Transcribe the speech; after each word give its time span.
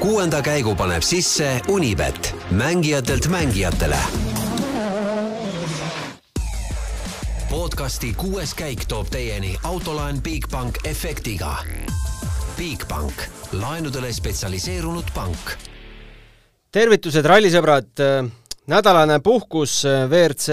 kuuenda 0.00 0.42
käigu 0.42 0.74
paneb 0.74 1.02
sisse 1.02 1.60
Unibet, 1.68 2.34
mängijatelt 2.50 3.26
mängijatele. 3.28 3.96
podcasti 7.50 8.14
kuues 8.16 8.54
käik 8.54 8.84
toob 8.88 9.06
teieni 9.10 9.56
autolaen 9.62 10.22
Bigbank 10.22 10.78
efektiga. 10.84 11.56
Bigbank, 12.56 13.12
laenudele 13.52 14.12
spetsialiseerunud 14.12 15.04
pank. 15.14 15.52
tervitused, 16.72 17.24
rallisõbrad. 17.24 17.92
nädalane 18.66 19.20
puhkus 19.20 19.84
WRC 20.08 20.48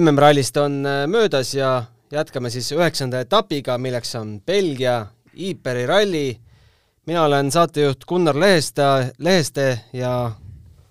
MM-rallist 0.00 0.56
on 0.56 0.72
möödas 1.06 1.54
ja 1.54 1.84
jätkame 2.12 2.50
siis 2.50 2.72
üheksanda 2.72 3.20
etapiga, 3.20 3.78
milleks 3.78 4.14
on 4.14 4.40
Belgia 4.40 5.06
Iiperi 5.38 5.86
ralli 5.86 6.45
mina 7.06 7.22
olen 7.24 7.50
saatejuht 7.52 8.04
Gunnar 8.08 8.40
Lehesta, 8.40 9.04
Leheste 9.18 9.80
ja 9.92 10.30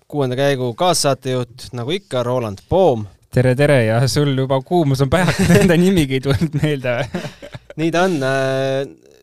kuuenda 0.08 0.36
käigu 0.36 0.72
kaassaatejuht, 0.74 1.68
nagu 1.76 1.92
ikka, 1.92 2.22
Roland 2.22 2.58
Poom. 2.68 3.04
tere, 3.30 3.54
tere 3.54 3.84
ja 3.84 3.98
sul 4.08 4.32
juba 4.38 4.62
kuumus 4.64 5.02
on 5.04 5.10
päevak, 5.12 5.40
enda 5.60 5.76
nimigi 5.76 6.16
ei 6.16 6.22
tulnud 6.24 6.56
meelde 6.62 6.94
nii 7.80 7.90
ta 7.92 8.06
on. 8.08 8.16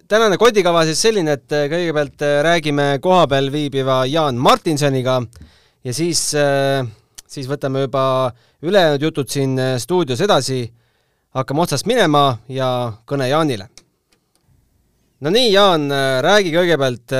tänane 0.07 0.37
kodikava 0.37 0.85
siis 0.85 1.01
selline, 1.01 1.33
et 1.33 1.49
kõigepealt 1.49 2.27
räägime 2.45 2.87
kohapeal 3.01 3.49
viibiva 3.51 4.03
Jaan 4.05 4.37
Martinsoniga 4.37 5.17
ja 5.83 5.93
siis, 5.93 6.27
siis 7.27 7.49
võtame 7.49 7.87
juba 7.87 8.05
ülejäänud 8.61 9.01
jutud 9.01 9.33
siin 9.33 9.57
stuudios 9.81 10.21
edasi, 10.21 10.67
hakkame 11.33 11.65
otsast 11.65 11.89
minema 11.89 12.27
ja 12.49 12.69
kõne 13.09 13.33
Jaanile 13.33 13.72
no 15.23 15.31
nii, 15.31 15.53
Jaan, 15.53 15.87
räägi 16.23 16.51
kõigepealt, 16.51 17.13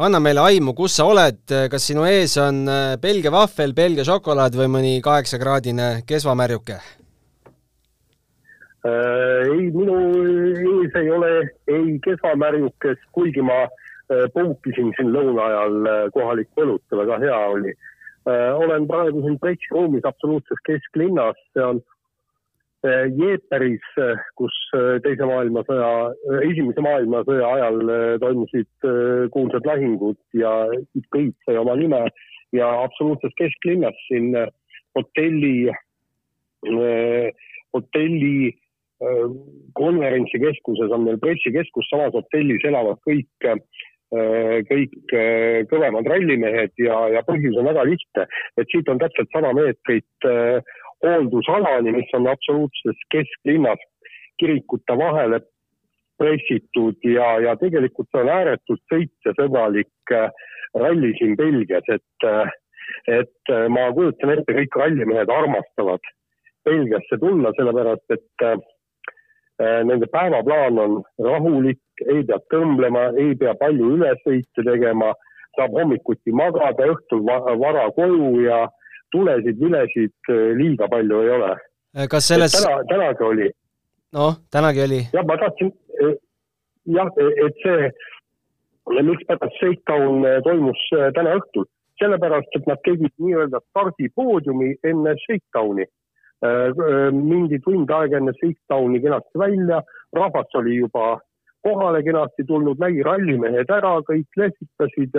anna 0.00 0.20
meile 0.22 0.40
aimu, 0.48 0.72
kus 0.76 0.96
sa 0.96 1.04
oled, 1.10 1.42
kas 1.70 1.86
sinu 1.90 2.06
ees 2.08 2.38
on 2.40 2.64
äh, 2.70 2.94
Belgia 3.00 3.32
vahvel, 3.34 3.74
Belgia 3.76 4.04
šokolaad 4.08 4.56
või 4.56 4.68
mõni 4.72 4.92
kaheksakraadine 5.04 5.88
kesvamärjuke 6.08 6.78
äh,? 6.80 6.94
ei, 8.88 9.68
minu 9.76 9.98
ees 10.80 10.96
ei 11.02 11.10
ole 11.12 11.32
ei 11.68 11.98
kesvamärjukest, 12.06 13.04
kuigi 13.12 13.44
ma 13.44 13.66
äh, 13.66 14.24
punkisin 14.32 14.94
siin 14.96 15.12
lõuna 15.12 15.42
ajal 15.50 15.74
äh, 15.84 16.04
kohalikku 16.16 16.64
õlut 16.64 16.98
väga 17.02 17.20
hea 17.26 17.40
oli 17.58 17.72
äh,. 17.74 18.50
olen 18.56 18.88
praegu 18.88 19.20
siin 19.26 19.36
Breitsi 19.42 19.68
ruumis 19.76 20.08
absoluutses 20.08 20.64
kesklinnas, 20.64 21.36
see 21.52 21.64
on 21.68 21.84
Äh, 21.84 21.93
Jeeperis, 22.84 23.84
äh, 23.96 24.18
kus 24.36 24.54
äh, 24.76 24.98
teise 25.04 25.24
maailmasõja, 25.28 25.88
esimese 26.44 26.84
maailmasõja 26.84 27.52
ajal 27.56 27.78
toimusid 28.20 28.88
kuulsad 29.32 29.64
lahingud 29.68 30.18
ja 30.36 30.52
kõik 31.14 31.32
sai 31.46 31.56
oma 31.60 31.78
nime. 31.80 32.04
Ja 32.54 32.68
absoluutses 32.84 33.32
kesklinnas 33.34 33.96
siin 34.06 34.28
hotelli, 34.94 35.72
hotelli 37.74 38.52
konverentsikeskuses 39.74 40.92
on 40.94 41.02
meil 41.08 41.18
pressikeskus, 41.18 41.88
samas 41.90 42.14
hotellis 42.14 42.62
elavad 42.68 43.00
kõik 43.08 43.50
kõik 44.70 45.16
kõvemad 45.72 46.06
rallimehed 46.06 46.78
ja, 46.78 47.00
ja 47.16 47.24
põhjus 47.26 47.58
on 47.58 47.66
väga 47.72 47.88
lihtne, 47.88 48.28
et 48.60 48.70
siit 48.70 48.86
on 48.92 49.02
täpselt 49.02 49.34
sada 49.34 49.50
meetrit 49.56 50.28
hooldusalani, 51.04 51.92
mis 51.92 52.14
on 52.16 52.28
absoluutses 52.30 53.02
kesklinnas 53.12 53.82
kirikute 54.40 54.96
vahele 54.98 55.40
pressitud 56.18 56.96
ja, 57.04 57.28
ja 57.40 57.54
tegelikult 57.60 58.10
see 58.10 58.22
on 58.22 58.30
ääretult 58.34 58.82
sõitjasõbralik 58.92 60.14
äh, 60.14 60.28
ralli 60.78 61.12
siin 61.18 61.34
Belgias, 61.38 61.86
et, 61.90 62.26
äh, 62.28 62.52
et 63.20 63.52
äh, 63.52 63.66
ma 63.72 63.88
kujutan 63.96 64.36
ette, 64.36 64.56
kõik 64.60 64.78
rallimehed 64.80 65.32
armastavad 65.32 66.12
Belgiasse 66.64 67.18
tulla, 67.20 67.52
sellepärast 67.58 68.14
et 68.14 68.44
nende 69.84 70.06
päevaplaan 70.10 70.78
on 70.80 70.94
rahulik, 71.22 71.82
ei 72.08 72.22
pea 72.26 72.38
tõmblema, 72.50 73.02
ei 73.20 73.34
pea 73.38 73.52
palju 73.60 73.90
ülesõite 73.98 74.64
tegema, 74.66 75.12
saab 75.58 75.76
hommikuti 75.76 76.32
magada, 76.34 76.88
õhtul 76.94 77.20
vara 77.60 77.84
koju 77.94 78.30
ja 78.46 78.62
äh, 78.64 78.83
tulesid-vilesid 79.14 80.32
äh, 80.32 80.50
liiga 80.58 80.88
palju 80.90 81.22
ei 81.24 81.32
ole. 81.38 81.52
Äh, 81.96 82.08
kas 82.10 82.28
selles 82.28 82.56
täna, 82.56 82.82
tänagi 82.90 83.26
oli. 83.30 83.50
noh, 84.16 84.38
tänagi 84.50 84.84
oli. 84.86 85.00
jah, 85.14 85.26
ma 85.28 85.38
tahtsin, 85.42 85.72
äh, 86.02 86.14
jah, 86.98 87.10
et 87.48 87.62
see, 87.64 87.90
mikspärast 89.10 89.60
Shakedown 89.60 90.26
toimus 90.46 90.80
täna 91.16 91.36
õhtul, 91.40 91.68
sellepärast 92.02 92.58
et 92.58 92.66
nad 92.68 92.82
tegid 92.84 93.14
nii-öelda 93.22 93.62
stardipoodiumi 93.70 94.74
enne 94.84 95.18
Shakedowni. 95.26 95.86
mindi 97.14 97.56
tund 97.64 97.88
aega 97.96 98.18
enne 98.20 98.34
Shakedowni 98.36 98.98
kenasti 99.00 99.38
välja, 99.40 99.78
rahvas 100.12 100.58
oli 100.60 100.74
juba 100.76 101.14
kohale 101.64 102.02
kenasti 102.04 102.44
tulnud, 102.44 102.76
nägi 102.82 103.00
rallimehed 103.06 103.70
ära, 103.72 103.94
kõik 104.04 104.36
lehvitasid 104.36 105.16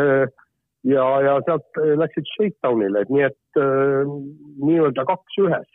ja, 0.86 1.06
ja 1.26 1.40
sealt 1.48 1.82
äh, 1.82 1.96
läksid 2.00 2.30
Shakedownile, 2.34 3.06
et 3.06 3.14
nii 3.14 3.26
et 3.28 3.62
äh, 3.62 4.14
nii-öelda 4.66 5.06
kaks 5.10 5.42
ühes. 5.46 5.68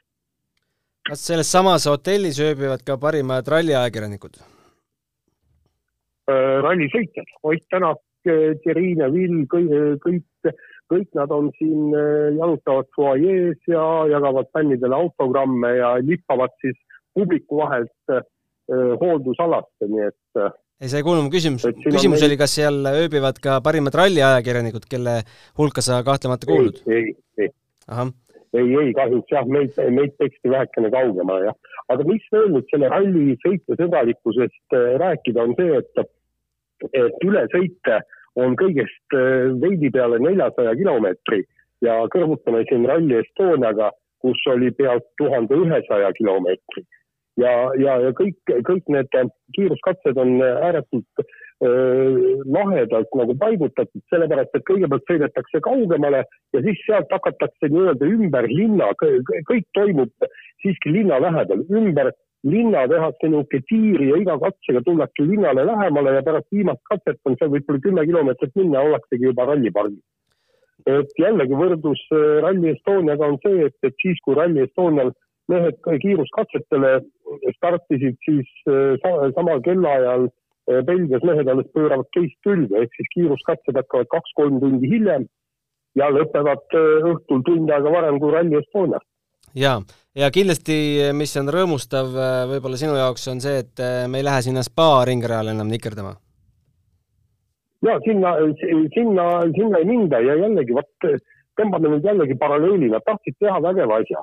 kas 1.08 1.26
selles 1.26 1.50
samas 1.52 1.86
hotellis 1.90 2.38
ööbivad 2.40 2.84
ka 2.86 2.98
parimad 3.00 3.48
ralliajakirjanikud 3.48 4.40
äh,? 4.40 4.56
rallisõitjad, 6.62 7.30
Ott 7.42 7.64
Tänak, 7.70 8.02
äh, 8.28 8.54
Thierry 8.62 8.94
Neville, 8.98 9.46
kõik, 9.50 9.72
kõik, 10.04 10.54
kõik 10.92 11.08
nad 11.18 11.32
on 11.34 11.50
siin, 11.58 11.90
äh, 11.96 12.30
jalutavad 12.36 12.90
fuajees 12.94 13.58
ja 13.70 13.84
jagavad 14.10 14.50
fännidele 14.54 14.94
autogramme 14.94 15.74
ja 15.76 15.94
lippavad 16.04 16.54
siis 16.62 16.78
publiku 17.14 17.64
vahelt 17.64 18.14
äh, 18.14 18.22
hooldusalasse, 18.70 19.88
nii 19.90 20.04
et 20.06 20.42
ei, 20.80 20.88
sa 20.88 21.00
ei 21.00 21.04
kuulnud 21.06 21.26
mu 21.26 21.32
küsimust. 21.32 21.68
küsimus 21.84 22.24
oli, 22.24 22.38
kas 22.40 22.56
seal 22.56 22.80
ööbivad 22.88 23.40
ka 23.44 23.58
parimad 23.64 23.96
ralliajakirjanikud, 24.00 24.86
kelle 24.90 25.20
hulka 25.58 25.84
sa 25.84 26.00
kahtlemata 26.06 26.48
kuulud? 26.48 26.80
ei, 26.88 27.12
ei, 27.38 27.48
ei. 27.48 28.08
ei, 28.56 28.70
ei 28.84 28.94
kahjuks 28.96 29.34
jah, 29.34 29.48
meid, 29.56 29.76
meid 29.98 30.16
teksti 30.22 30.52
vähekene 30.54 30.92
kaugemale 30.94 31.50
jah. 31.50 31.76
aga 31.92 32.06
mis 32.08 32.24
veel 32.32 32.48
nüüd 32.54 32.68
selle 32.72 32.88
ralli 32.92 33.36
sõitjasõbralikkusest 33.44 34.78
äh, 34.78 34.88
rääkida, 35.04 35.44
on 35.44 35.56
see, 35.60 35.82
et, 35.82 36.04
et 36.92 37.28
ülesõite 37.28 38.02
on 38.40 38.56
kõigest 38.60 39.18
äh, 39.18 39.50
veidi 39.62 39.92
peale 39.92 40.20
neljasaja 40.22 40.76
kilomeetri 40.80 41.42
ja 41.84 41.98
kõrvutame 42.12 42.64
siin 42.68 42.86
Rally 42.88 43.20
Estoniaga, 43.20 43.92
kus 44.20 44.40
oli 44.52 44.68
pealt 44.76 45.06
tuhande 45.20 45.56
ühesaja 45.56 46.12
kilomeetri 46.16 46.84
ja, 47.40 47.52
ja, 47.80 47.98
ja 48.04 48.14
kõik, 48.16 48.38
kõik 48.68 48.90
need 48.92 49.20
kiiruskatsed 49.56 50.18
on 50.20 50.38
ääretult 50.44 51.22
äh, 51.22 51.36
lahedalt 52.56 53.18
nagu 53.20 53.36
paigutatud, 53.40 54.02
sellepärast 54.12 54.56
et 54.56 54.66
kõigepealt 54.68 55.06
sõidetakse 55.10 55.62
kaugemale 55.64 56.24
ja 56.54 56.64
siis 56.64 56.80
sealt 56.86 57.12
hakatakse 57.14 57.68
nii-öelda 57.72 58.08
ümber 58.08 58.48
linna, 58.50 58.90
kõik 59.00 59.68
toimub 59.76 60.30
siiski 60.64 60.94
linna 60.94 61.20
lähedal, 61.22 61.64
ümber 61.68 62.12
linna 62.44 62.86
tehakse 62.88 63.28
niisugune 63.28 63.66
tiiri 63.68 64.06
ja 64.10 64.20
iga 64.22 64.38
katsega 64.40 64.80
tullakse 64.86 65.26
linnale 65.28 65.66
lähemale 65.68 66.14
ja 66.16 66.22
pärast 66.24 66.48
viimast 66.54 66.80
katset 66.88 67.20
on 67.28 67.36
seal 67.36 67.52
võib-olla 67.52 67.84
kümme 67.84 68.06
kilomeetrit 68.08 68.56
minna, 68.56 68.80
ollaksegi 68.80 69.28
juba 69.28 69.44
rallipargis. 69.50 70.00
et 70.88 71.18
jällegi 71.20 71.52
võrdlus 71.52 72.00
Rally 72.40 72.70
Estoniaga 72.72 73.26
on 73.28 73.36
see, 73.44 73.66
et, 73.66 73.76
et 73.84 73.94
siis, 74.00 74.16
kui 74.24 74.34
Rally 74.38 74.64
Estonial 74.64 75.12
mehed 75.52 75.76
kiiruskatsetele 76.04 76.94
startisid, 77.56 78.16
siis 78.24 78.48
äh, 78.68 78.96
samal 79.34 79.60
kellaajal 79.64 80.26
äh, 80.28 80.80
Belgias 80.86 81.24
mehed 81.26 81.48
alles 81.48 81.68
pööravad 81.74 82.08
teist 82.16 82.38
külge, 82.46 82.82
ehk 82.82 82.96
siis 82.96 83.12
kiiruskatsed 83.14 83.76
hakkavad 83.76 84.10
kaks-kolm 84.14 84.60
tundi 84.62 84.90
hiljem 84.90 85.26
ja 85.98 86.10
lõpevad 86.14 86.76
äh, 86.78 87.10
õhtul 87.12 87.44
tund 87.46 87.70
aega 87.70 87.92
varem 87.92 88.20
kui 88.22 88.32
Rally 88.34 88.58
Estonia. 88.60 89.00
ja, 89.54 89.76
ja 90.14 90.30
kindlasti, 90.34 90.78
mis 91.16 91.36
on 91.40 91.52
rõõmustav 91.54 92.10
võib-olla 92.54 92.80
sinu 92.80 92.96
jaoks, 92.98 93.28
on 93.32 93.44
see, 93.44 93.62
et 93.64 93.84
me 94.08 94.20
ei 94.20 94.26
lähe 94.26 94.42
sinna 94.46 94.64
spa 94.66 95.04
ringrajale 95.08 95.54
enam 95.56 95.70
nikerdama. 95.70 96.16
ja 97.86 97.98
sinna, 98.06 98.34
sinna, 98.94 99.30
sinna 99.56 99.82
ei 99.82 99.88
minda 99.88 100.20
ja 100.22 100.36
jällegi 100.44 100.76
vot 100.76 101.10
tõmbame 101.58 101.96
nüüd 101.96 102.06
jällegi 102.06 102.36
paralleeli, 102.40 102.92
nad 102.92 103.04
tahtsid 103.04 103.36
teha 103.42 103.58
vägeva 103.64 103.98
asja 104.00 104.22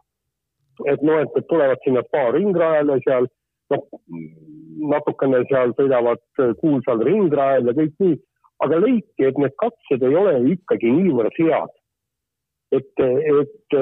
et 0.85 1.03
noh, 1.03 1.19
et, 1.23 1.33
et 1.39 1.47
tulevad 1.49 1.81
sinna 1.83 2.03
spa 2.07 2.27
ringrajale 2.35 2.99
seal, 3.05 3.29
noh, 3.73 3.83
natukene 4.93 5.43
seal 5.51 5.73
sõidavad 5.79 6.21
kuulsal 6.61 7.03
ringrajal 7.07 7.71
ja 7.71 7.75
kõik 7.77 7.95
nii, 8.03 8.17
aga 8.65 8.79
leiti, 8.81 9.25
et 9.25 9.37
need 9.41 9.53
katsed 9.61 10.05
ei 10.05 10.15
ole 10.17 10.37
ikkagi 10.53 10.93
niivõrd 10.93 11.35
head. 11.39 11.73
et, 12.75 12.99
et 12.99 13.75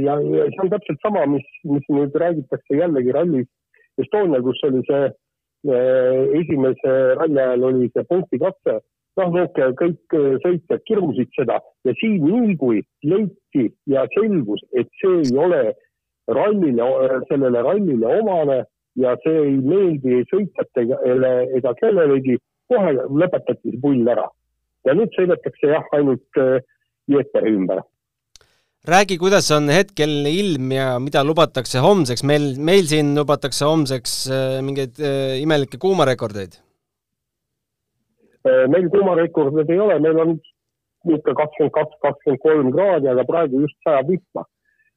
ja, 0.00 0.14
ja 0.16 0.46
see 0.48 0.62
on 0.64 0.70
täpselt 0.72 1.02
sama, 1.04 1.26
mis, 1.28 1.44
mis 1.68 1.84
nüüd 1.92 2.14
räägitakse 2.16 2.78
jällegi 2.78 3.12
rallis 3.12 3.50
Estonial, 4.00 4.42
kus 4.42 4.62
oli 4.66 4.82
see 4.88 5.04
eh, 5.06 6.22
esimese 6.40 6.94
ralli 7.20 7.38
ajal 7.38 7.68
oli 7.70 7.90
see 7.92 8.06
punktikatse. 8.10 8.80
Noh, 9.14 9.28
niisugune 9.30 9.76
kõik 9.78 10.14
sõitjad 10.42 10.82
kirusid 10.88 11.30
seda. 11.36 11.60
Ja 11.86 11.92
siin 12.00 12.24
nii 12.24 12.56
kui 12.58 12.80
leiti 13.06 13.68
ja 13.86 14.02
selgus, 14.16 14.64
et 14.74 14.90
see 14.98 15.20
ei 15.20 15.36
ole 15.38 15.60
rallile, 16.28 16.88
sellele 17.28 17.62
rallile 17.62 18.18
omane 18.20 18.58
ja 19.00 19.16
see 19.24 19.40
ei 19.48 19.56
meeldi 19.60 20.22
sõitjatele 20.30 21.32
ega 21.58 21.74
kellelegi, 21.80 22.38
kohe 22.70 22.94
lõpetati 22.94 23.72
see 23.72 23.80
pull 23.82 24.08
ära. 24.08 24.28
ja 24.84 24.94
nüüd 24.94 25.12
sõidetakse 25.16 25.72
jah, 25.72 25.84
ainult 25.96 26.42
Jeeperi 27.08 27.52
ümber 27.56 27.82
räägi, 28.84 29.16
kuidas 29.18 29.48
on 29.56 29.68
hetkel 29.72 30.26
ilm 30.28 30.72
ja 30.72 30.98
mida 31.00 31.24
lubatakse 31.24 31.80
homseks, 31.80 32.24
meil, 32.28 32.52
meil 32.60 32.84
siin 32.88 33.14
lubatakse 33.16 33.64
homseks 33.64 34.16
äh, 34.28 34.58
mingeid 34.64 35.00
äh, 35.00 35.38
imelikke 35.40 35.80
kuumarekordeid. 35.80 36.58
Äh, 38.44 38.66
meil 38.68 38.90
kuumarekordeid 38.92 39.72
ei 39.72 39.80
ole, 39.80 39.96
meil 40.04 40.20
on 40.20 40.34
niisugune 41.04 41.36
kakskümmend 41.40 41.76
kaks, 41.78 41.96
kakskümmend 42.04 42.42
kolm 42.44 42.72
kraadi, 42.76 43.08
aga 43.12 43.24
praegu 43.28 43.64
just 43.64 43.78
sajab 43.86 44.12
vihma. 44.12 44.44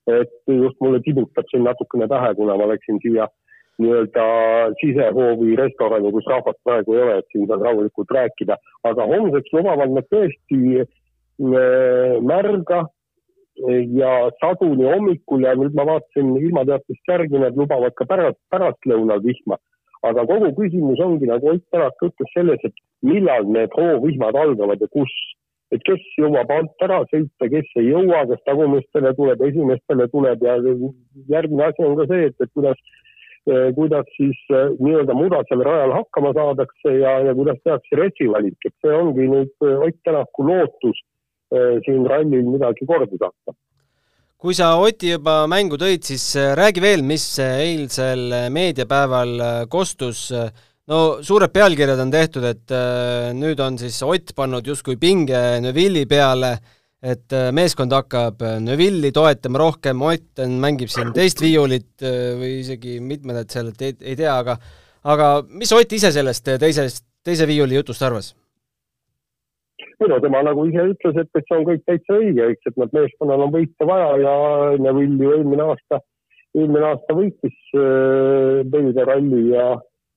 Et 0.07 0.31
just 0.47 0.79
mulle 0.81 1.01
tibutab 1.05 1.49
siin 1.51 1.65
natukene 1.67 2.07
pähe, 2.07 2.33
kuna 2.35 2.55
ma 2.57 2.69
läksin 2.71 2.99
siia 3.03 3.27
nii-öelda 3.77 4.25
sisehoovi 4.81 5.55
restorani, 5.59 6.11
kus 6.11 6.29
rahvast 6.31 6.59
praegu 6.65 6.95
ei 6.95 7.01
ole, 7.03 7.17
et 7.21 7.27
siin 7.33 7.45
saab 7.49 7.65
rahulikult 7.67 8.13
rääkida, 8.17 8.57
aga 8.89 9.05
homseks 9.11 9.53
lubavad 9.53 9.93
nad 9.93 10.07
tõesti 10.13 10.85
märga 12.31 12.85
ja 14.01 14.11
saduni 14.41 14.85
hommikul 14.85 15.45
ja 15.45 15.53
nüüd 15.57 15.77
ma 15.77 15.85
vaatasin 15.89 16.35
ilmateatist 16.41 17.09
järgi, 17.09 17.41
nad 17.41 17.57
lubavad 17.57 17.93
ka 17.97 18.05
pärast, 18.09 18.39
pärastlõunal 18.53 19.23
vihma. 19.23 19.57
aga 20.07 20.23
kogu 20.29 20.51
küsimus 20.55 20.99
ongi, 21.01 21.25
nagu 21.25 21.49
Ott 21.49 21.63
Tänak 21.71 22.03
ütles, 22.05 22.29
selles, 22.33 22.59
et 22.63 22.73
millal 23.01 23.47
need 23.49 23.73
hoovihmad 23.73 24.35
algavad 24.35 24.81
ja 24.81 24.87
kus. 24.93 25.13
Et 25.75 25.83
kes 25.83 26.03
jõuab 26.19 26.51
alt 26.53 26.85
ära 26.85 27.01
sõita, 27.11 27.49
kes 27.51 27.73
ei 27.81 27.89
jõua, 27.89 28.23
kas 28.29 28.43
tagumistele 28.47 29.11
tuleb, 29.17 29.41
esimestele 29.49 30.07
tuleb 30.13 30.45
ja 30.45 30.55
järgmine 31.33 31.67
asi 31.67 31.83
on 31.83 31.97
ka 31.99 32.07
see, 32.11 32.29
et, 32.31 32.39
et 32.43 32.53
kuidas 32.55 32.79
kuidas 33.75 34.07
siis 34.17 34.39
eh, 34.51 34.73
nii-öelda 34.83 35.13
mudasel 35.15 35.61
rajal 35.63 35.93
hakkama 35.95 36.33
saadakse 36.35 36.95
ja, 36.99 37.13
ja 37.27 37.35
kuidas 37.35 37.59
tehakse 37.63 37.99
rehvivalik, 37.99 38.57
et 38.67 38.75
see 38.83 38.91
ongi 38.91 39.27
nüüd 39.31 39.67
Ott 39.87 40.01
Tänaku 40.03 40.47
lootus 40.49 40.99
siin 41.85 42.03
rallil 42.11 42.43
midagi 42.43 42.85
korda 42.85 43.07
saata. 43.21 43.55
kui 44.37 44.53
sa 44.53 44.73
Oti 44.83 45.13
juba 45.13 45.45
mängu 45.47 45.79
tõid, 45.79 46.03
siis 46.03 46.25
räägi 46.59 46.83
veel, 46.83 47.05
mis 47.07 47.23
eilsel 47.39 48.51
meediapäeval 48.51 49.31
kostus. 49.71 50.27
No 50.87 51.03
suured 51.25 51.51
pealkirjad 51.53 51.99
on 51.99 52.11
tehtud, 52.13 52.47
et 52.47 52.73
nüüd 53.35 53.59
on 53.63 53.77
siis 53.81 53.99
Ott 54.05 54.33
pannud 54.35 54.65
justkui 54.67 54.97
pinge 55.01 55.59
Neville'i 55.63 56.07
peale, 56.09 56.55
et 57.03 57.35
meeskond 57.53 57.93
hakkab 57.93 58.41
Neville'i 58.63 59.11
toetama 59.15 59.61
rohkem, 59.61 60.01
Ott 60.01 60.43
mängib 60.47 60.91
siin 60.93 61.13
teist 61.15 61.43
viiulit 61.43 62.01
või 62.01 62.59
isegi 62.61 62.99
mitmed, 63.03 63.43
et 63.43 63.53
seal, 63.53 63.73
et 63.73 63.87
ei, 63.89 63.97
ei 64.13 64.19
tea, 64.19 64.33
aga 64.37 64.57
aga 65.07 65.29
mis 65.47 65.71
Ott 65.75 65.95
ise 65.95 66.11
sellest 66.11 66.49
teisest, 66.59 67.05
teise 67.25 67.47
viiuli 67.47 67.79
jutust 67.79 68.03
arvas? 68.03 68.33
ei 69.97 70.09
no 70.11 70.19
tema 70.21 70.43
nagu 70.45 70.65
ise 70.69 70.83
ütles, 70.91 71.15
et, 71.17 71.29
et 71.33 71.45
see 71.47 71.57
on 71.57 71.63
kõik 71.65 71.83
täitsa 71.89 72.17
õige, 72.19 72.51
eks, 72.53 72.69
et 72.69 72.75
nad 72.77 72.91
meeskonnal 72.93 73.47
on 73.47 73.53
võite 73.53 73.87
vaja 73.89 74.09
ja 74.21 74.33
Neville 74.83 75.25
ju 75.25 75.31
eelmine 75.33 75.65
aasta, 75.71 75.99
eelmine 76.53 76.85
aasta 76.91 77.15
võitis 77.17 77.55
äh, 77.73 78.61
Belgia 78.69 79.07
ralli 79.09 79.41
ja, 79.55 79.71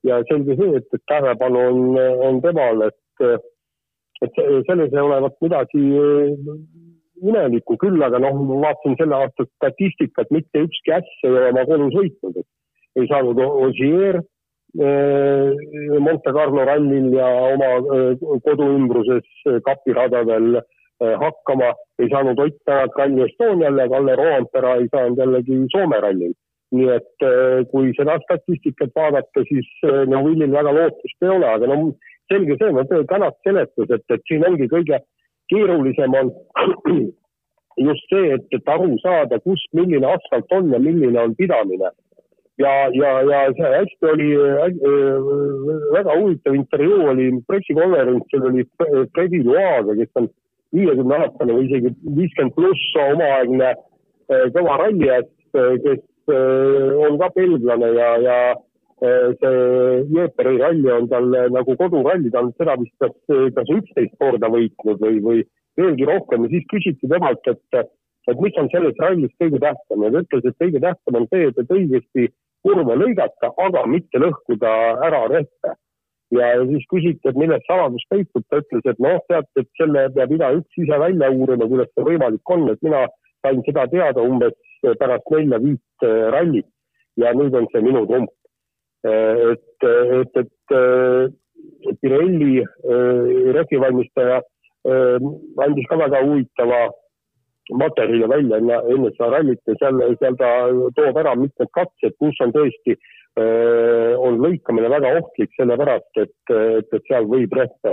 ja 0.07 0.21
selge 0.31 0.57
see, 0.59 0.77
et, 0.81 0.87
et 0.97 1.05
tähelepanu 1.11 1.65
on, 1.71 1.81
on 2.29 2.43
temal, 2.45 2.87
et, 2.89 3.43
et 4.25 4.39
selles 4.69 4.93
ei 4.93 5.03
olevat 5.03 5.37
midagi 5.45 5.85
äh, 6.01 6.35
imelikku, 7.21 7.77
küll 7.81 8.03
aga 8.03 8.21
noh, 8.23 8.41
ma 8.49 8.63
vaatasin 8.67 8.97
selle 9.01 9.19
aasta 9.19 9.49
statistikat, 9.57 10.33
mitte 10.35 10.67
ükski 10.67 10.97
äss 10.97 11.25
ei 11.25 11.33
ole 11.35 11.49
oma 11.53 11.67
kodus 11.69 11.97
võitnud, 12.01 12.43
et 12.43 13.01
ei 13.01 13.11
saanud 13.11 13.41
Ossier 13.47 14.23
Äh, 14.79 15.99
Monte 15.99 16.31
Carlo 16.33 16.65
rallil 16.65 17.13
ja 17.13 17.27
oma 17.27 17.71
äh, 17.91 18.15
koduümbruses 18.45 19.27
äh, 19.51 19.59
kapiradadel 19.67 20.61
hakkama, 21.01 21.73
ei 21.99 22.11
saanud 22.13 22.39
Ott 22.39 22.59
Tänak 22.69 22.99
Rally 22.99 23.25
Estoniale, 23.25 23.89
Kalle 23.89 24.15
Roompere 24.17 24.75
ei 24.79 24.89
saanud 24.93 25.19
jällegi 25.19 25.57
Soome 25.73 26.01
rallil. 26.01 26.35
Nii 26.77 26.91
et 26.95 27.25
kui 27.73 27.95
seda 27.97 28.15
statistikat 28.23 28.93
vaadata, 28.95 29.43
siis 29.49 29.67
no 30.11 30.21
Willil 30.27 30.53
väga 30.55 30.75
lootust 30.77 31.25
ei 31.27 31.33
ole, 31.35 31.49
aga 31.51 31.71
no 31.71 31.79
selge 32.31 32.57
see, 32.61 32.75
ma 32.75 32.85
tänast 33.11 33.41
seletus, 33.47 33.91
et, 33.91 34.05
et 34.15 34.23
siin 34.29 34.45
ongi 34.47 34.69
kõige 34.71 35.01
keerulisem 35.51 36.15
on 36.21 36.31
just 37.89 38.13
see, 38.13 38.31
et, 38.37 38.47
et 38.55 38.71
aru 38.75 38.95
saada, 39.03 39.41
kus, 39.47 39.63
milline 39.77 40.07
asfalt 40.07 40.55
on 40.57 40.71
ja 40.75 40.81
milline 40.83 41.19
on 41.21 41.35
pidamine. 41.39 41.91
Ja, 42.61 42.73
ja, 42.93 43.11
ja 43.25 43.39
see 43.57 43.69
hästi 43.73 44.09
oli 44.13 44.29
äh,, 44.37 44.75
väga 45.95 46.17
huvitav 46.19 46.59
intervjuu 46.59 47.07
oli 47.15 47.31
pressikonverentsil 47.49 48.45
oli 48.51 48.67
Fredi 49.15 49.41
Loaga, 49.47 49.97
kes 49.97 50.21
on 50.21 50.29
viiekümne 50.77 51.23
aastane 51.23 51.57
või 51.57 51.71
isegi 51.71 51.95
viiskümmend 52.19 52.55
pluss 52.59 52.99
omaaegne 53.07 53.71
äh, 53.73 54.45
kõva 54.57 54.77
rallijätt, 54.83 55.33
äh, 55.57 55.73
kes 55.87 56.03
äh, 56.03 56.10
on 57.07 57.19
ka 57.21 57.31
belglane 57.37 57.93
ja, 57.97 58.11
ja 58.25 58.37
äh, 59.05 59.31
see 59.41 60.03
Jeeperi 60.15 60.59
ralli 60.61 60.91
on 60.95 61.09
tal 61.11 61.31
nagu 61.55 61.77
koduralli, 61.77 62.33
ta 62.33 62.45
on 62.45 62.53
seda 62.59 62.77
vist 62.81 62.97
kas, 63.03 63.17
kas 63.57 63.73
üksteist 63.77 64.15
korda 64.21 64.51
võitnud 64.53 65.03
või, 65.03 65.23
või 65.25 65.43
veelgi 65.81 66.09
rohkem. 66.09 66.47
Ja 66.47 66.55
siis 66.55 66.69
küsiti 66.73 67.11
temalt, 67.11 67.51
et 67.51 67.91
et 68.29 68.41
mis 68.41 68.57
on 68.61 68.69
selles 68.71 68.99
rallis 69.01 69.33
kõige 69.41 69.59
tähtsam. 69.63 70.05
Ja 70.05 70.11
ta 70.13 70.23
ütles, 70.25 70.45
et 70.47 70.59
kõige 70.63 70.83
tähtsam 70.85 71.19
on 71.21 71.29
see, 71.33 71.47
et, 71.49 71.61
et 71.63 71.77
õigesti 71.77 72.27
kurve 72.67 72.97
lõigata, 73.03 73.53
aga 73.67 73.85
mitte 73.89 74.21
lõhkuda 74.21 74.75
ära 75.07 75.23
rehve. 75.33 75.77
ja 76.31 76.51
siis 76.63 76.85
küsiti, 76.93 77.27
et 77.27 77.39
milles 77.41 77.65
saladus 77.67 78.05
peitub, 78.11 78.45
ta 78.49 78.61
ütles, 78.61 78.85
et 78.87 79.01
noh, 79.03 79.17
tead, 79.27 79.49
et 79.59 79.67
selle 79.81 80.05
peab 80.15 80.35
igaüks 80.37 80.79
ise 80.79 80.99
välja 81.03 81.31
uurima, 81.35 81.67
kuidas 81.67 81.91
see 81.91 82.05
võimalik 82.07 82.53
on, 82.55 82.69
et 82.71 82.85
mina 82.87 83.01
sain 83.43 83.65
seda 83.67 83.89
teada 83.91 84.23
umbes 84.23 84.55
pärast 84.83 85.31
nelja-viit 85.31 86.07
äh, 86.07 86.31
rallit 86.35 86.69
ja 87.21 87.33
nüüd 87.37 87.55
on 87.57 87.69
see 87.73 87.83
minu 87.85 88.07
trump. 88.09 88.33
Äh, 89.07 89.53
et, 89.55 89.89
et, 90.21 90.41
et 90.45 92.01
Pirelli 92.01 92.63
äh, 92.63 93.53
rehvivalmistaja 93.57 94.41
andis 95.61 95.89
ka 95.91 95.97
väga 96.01 96.23
huvitava 96.25 96.79
materjali 97.77 98.29
välja 98.31 98.61
enne, 98.63 98.79
enne 98.95 99.11
seda 99.13 99.29
rallit 99.35 99.61
ja 99.69 99.75
seal, 99.77 99.99
seal 100.23 100.39
ta 100.41 100.49
toob 100.97 101.19
ära 101.21 101.35
mitmed 101.37 101.69
katsed, 101.77 102.17
kus 102.17 102.41
on 102.41 102.55
tõesti, 102.55 102.97
on 103.37 104.41
lõikamine 104.41 104.89
väga 104.91 105.11
ohtlik, 105.21 105.53
sellepärast 105.59 106.23
et, 106.25 106.33
et, 106.57 106.97
et 106.97 107.13
seal 107.13 107.29
võib 107.29 107.53
rehve 107.61 107.93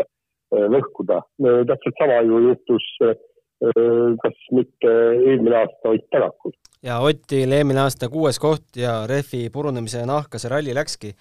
lõhkuda. 0.78 1.20
täpselt 1.68 2.00
sama 2.00 2.22
ju 2.24 2.40
juhtus 2.48 2.88
kas 4.24 4.38
mitte 4.52 4.88
eelmine 5.28 5.56
aasta 5.56 5.90
Ott 5.90 6.10
Tänakul. 6.12 6.52
Ja 6.84 7.00
Otil 7.02 7.52
eelmine 7.52 7.82
aasta 7.86 8.10
kuues 8.10 8.40
koht 8.40 8.78
ja 8.78 9.00
rehvi 9.10 9.48
purunemise 9.54 10.06
nahka 10.06 10.40
see 10.42 10.52
ralli 10.52 10.76
läkski 10.78 11.14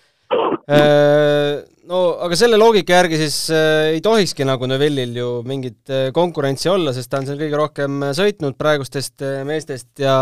Äh, 0.67 1.63
no 1.87 1.99
aga 2.27 2.35
selle 2.35 2.59
loogika 2.59 2.97
järgi 2.97 3.21
siis 3.21 3.37
äh, 3.55 3.93
ei 3.93 4.01
tohikski 4.03 4.43
nagu 4.49 4.67
Neville'il 4.67 5.13
ju 5.15 5.29
mingit 5.47 5.93
äh, 5.95 6.09
konkurentsi 6.15 6.73
olla, 6.73 6.91
sest 6.95 7.13
ta 7.13 7.21
on 7.21 7.29
seal 7.29 7.39
kõige 7.39 7.61
rohkem 7.61 8.03
sõitnud 8.19 8.57
praegustest 8.59 9.23
meestest 9.47 10.03
ja 10.03 10.17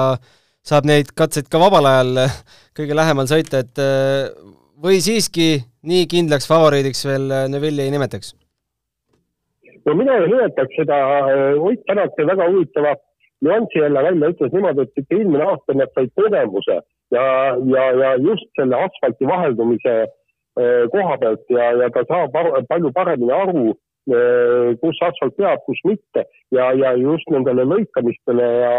saab 0.65 0.85
neid 0.91 1.15
katseid 1.17 1.49
ka 1.49 1.63
vabal 1.63 1.89
ajal 1.89 2.27
kõige 2.77 2.99
lähemal 2.99 3.29
sõita, 3.31 3.63
et 3.65 3.81
või 4.85 5.01
siiski 5.05 5.63
nii 5.89 6.05
kindlaks 6.13 6.49
favoriidiks 6.51 7.01
veel 7.09 7.33
Neville'i 7.55 7.89
ei 7.89 7.97
nimetaks? 7.97 8.35
no 9.89 9.97
mina 9.97 10.21
ei 10.21 10.29
nimetaks 10.29 10.77
seda, 10.77 11.01
Ott 11.57 11.89
Tänak 11.89 12.13
tõi 12.19 12.29
väga 12.29 12.53
huvitava 12.53 12.95
nüansi 13.45 13.79
jälle 13.79 14.03
välja, 14.03 14.33
ütles 14.33 14.53
niimoodi, 14.53 14.87
et 14.97 15.17
eelmine 15.17 15.45
aasta 15.45 15.77
nad 15.77 15.93
said 15.95 16.13
kogemuse 16.19 16.81
ja, 17.15 17.25
ja, 17.75 17.85
ja 18.03 18.11
just 18.17 18.49
selle 18.59 18.79
asfalti 18.87 19.29
vaheldumise 19.29 19.95
äh, 20.05 20.85
koha 20.93 21.17
pealt 21.21 21.51
ja, 21.53 21.71
ja 21.83 21.91
ta 21.95 22.05
saab 22.09 22.37
palju 22.69 22.93
paremini 22.97 23.35
aru, 23.37 23.65
äh, 24.11 24.73
kus 24.83 25.01
asfalt 25.09 25.37
peab, 25.37 25.63
kus 25.69 25.81
mitte 25.85 26.27
ja, 26.55 26.73
ja 26.73 26.95
just 27.01 27.29
nendele 27.35 27.67
lõikamistele 27.75 28.51
ja 28.65 28.75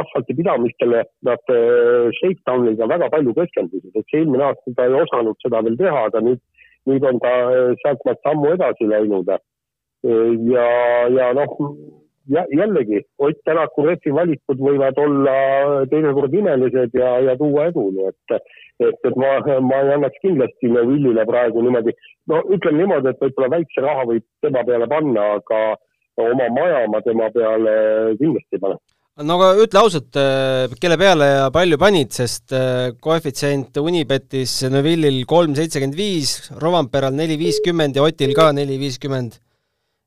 asfalti 0.00 0.36
pidamistele 0.36 1.04
nad 1.28 1.54
äh, 1.54 2.10
shakedowniga 2.20 2.90
väga 2.90 3.10
palju 3.14 3.34
keskendusid, 3.40 3.92
et 3.94 4.06
see 4.10 4.24
eelmine 4.24 4.50
aasta 4.50 4.76
ta 4.76 4.88
ei 4.88 5.00
osanud 5.00 5.38
seda 5.44 5.62
veel 5.66 5.78
teha, 5.80 6.06
aga 6.10 6.24
nüüd, 6.28 6.40
nüüd 6.90 7.10
on 7.10 7.20
ta 7.22 7.34
sealtmaalt 7.82 8.24
sammu 8.26 8.54
edasi 8.56 8.88
läinud. 8.90 9.28
ja, 10.04 10.64
ja 11.08 11.28
noh, 11.36 11.52
jällegi 12.30 13.02
Ott 13.18 13.40
Tänaku 13.44 13.86
rehvi 13.86 14.14
valikud 14.14 14.60
võivad 14.60 14.98
olla 14.98 15.34
teinekord 15.90 16.34
imelised 16.34 16.96
ja, 16.96 17.18
ja 17.20 17.36
tuua 17.36 17.68
edu, 17.70 17.88
nii 17.94 18.08
et, 18.08 18.36
et, 18.80 18.98
et 19.10 19.16
ma, 19.20 19.36
ma 19.60 19.82
ei 19.82 19.94
annaks 19.98 20.22
kindlasti 20.24 20.72
Neville'ile 20.72 21.26
praegu 21.28 21.62
niimoodi, 21.64 21.94
no 22.32 22.40
ütleme 22.56 22.80
niimoodi, 22.80 23.12
et 23.12 23.22
võib-olla 23.22 23.52
väikse 23.58 23.84
raha 23.84 24.08
võib 24.12 24.26
tema 24.44 24.64
peale 24.64 24.88
panna, 24.90 25.28
aga 25.38 25.62
oma 26.24 26.50
maja 26.56 26.84
ma 26.88 27.02
tema 27.04 27.30
peale 27.34 27.78
kindlasti 28.20 28.58
ei 28.58 28.66
pane 28.66 28.80
no 29.22 29.38
aga 29.38 29.52
ütle 29.62 29.78
ausalt, 29.84 30.16
äh, 30.18 30.74
kelle 30.82 30.98
peale 30.98 31.28
ja 31.28 31.46
palju 31.54 31.78
panid, 31.78 32.10
sest 32.16 32.54
äh, 32.56 32.90
koefitsient 33.04 33.76
Unibetis 33.78 34.56
Neville'il 34.72 35.22
kolm 35.30 35.54
seitsekümmend 35.54 35.98
viis, 35.98 36.36
Romperal 36.62 37.14
neli 37.14 37.38
viiskümmend 37.38 38.00
ja 38.00 38.06
Otil 38.06 38.34
ka 38.34 38.50
neli 38.56 38.78
viiskümmend. 38.80 39.38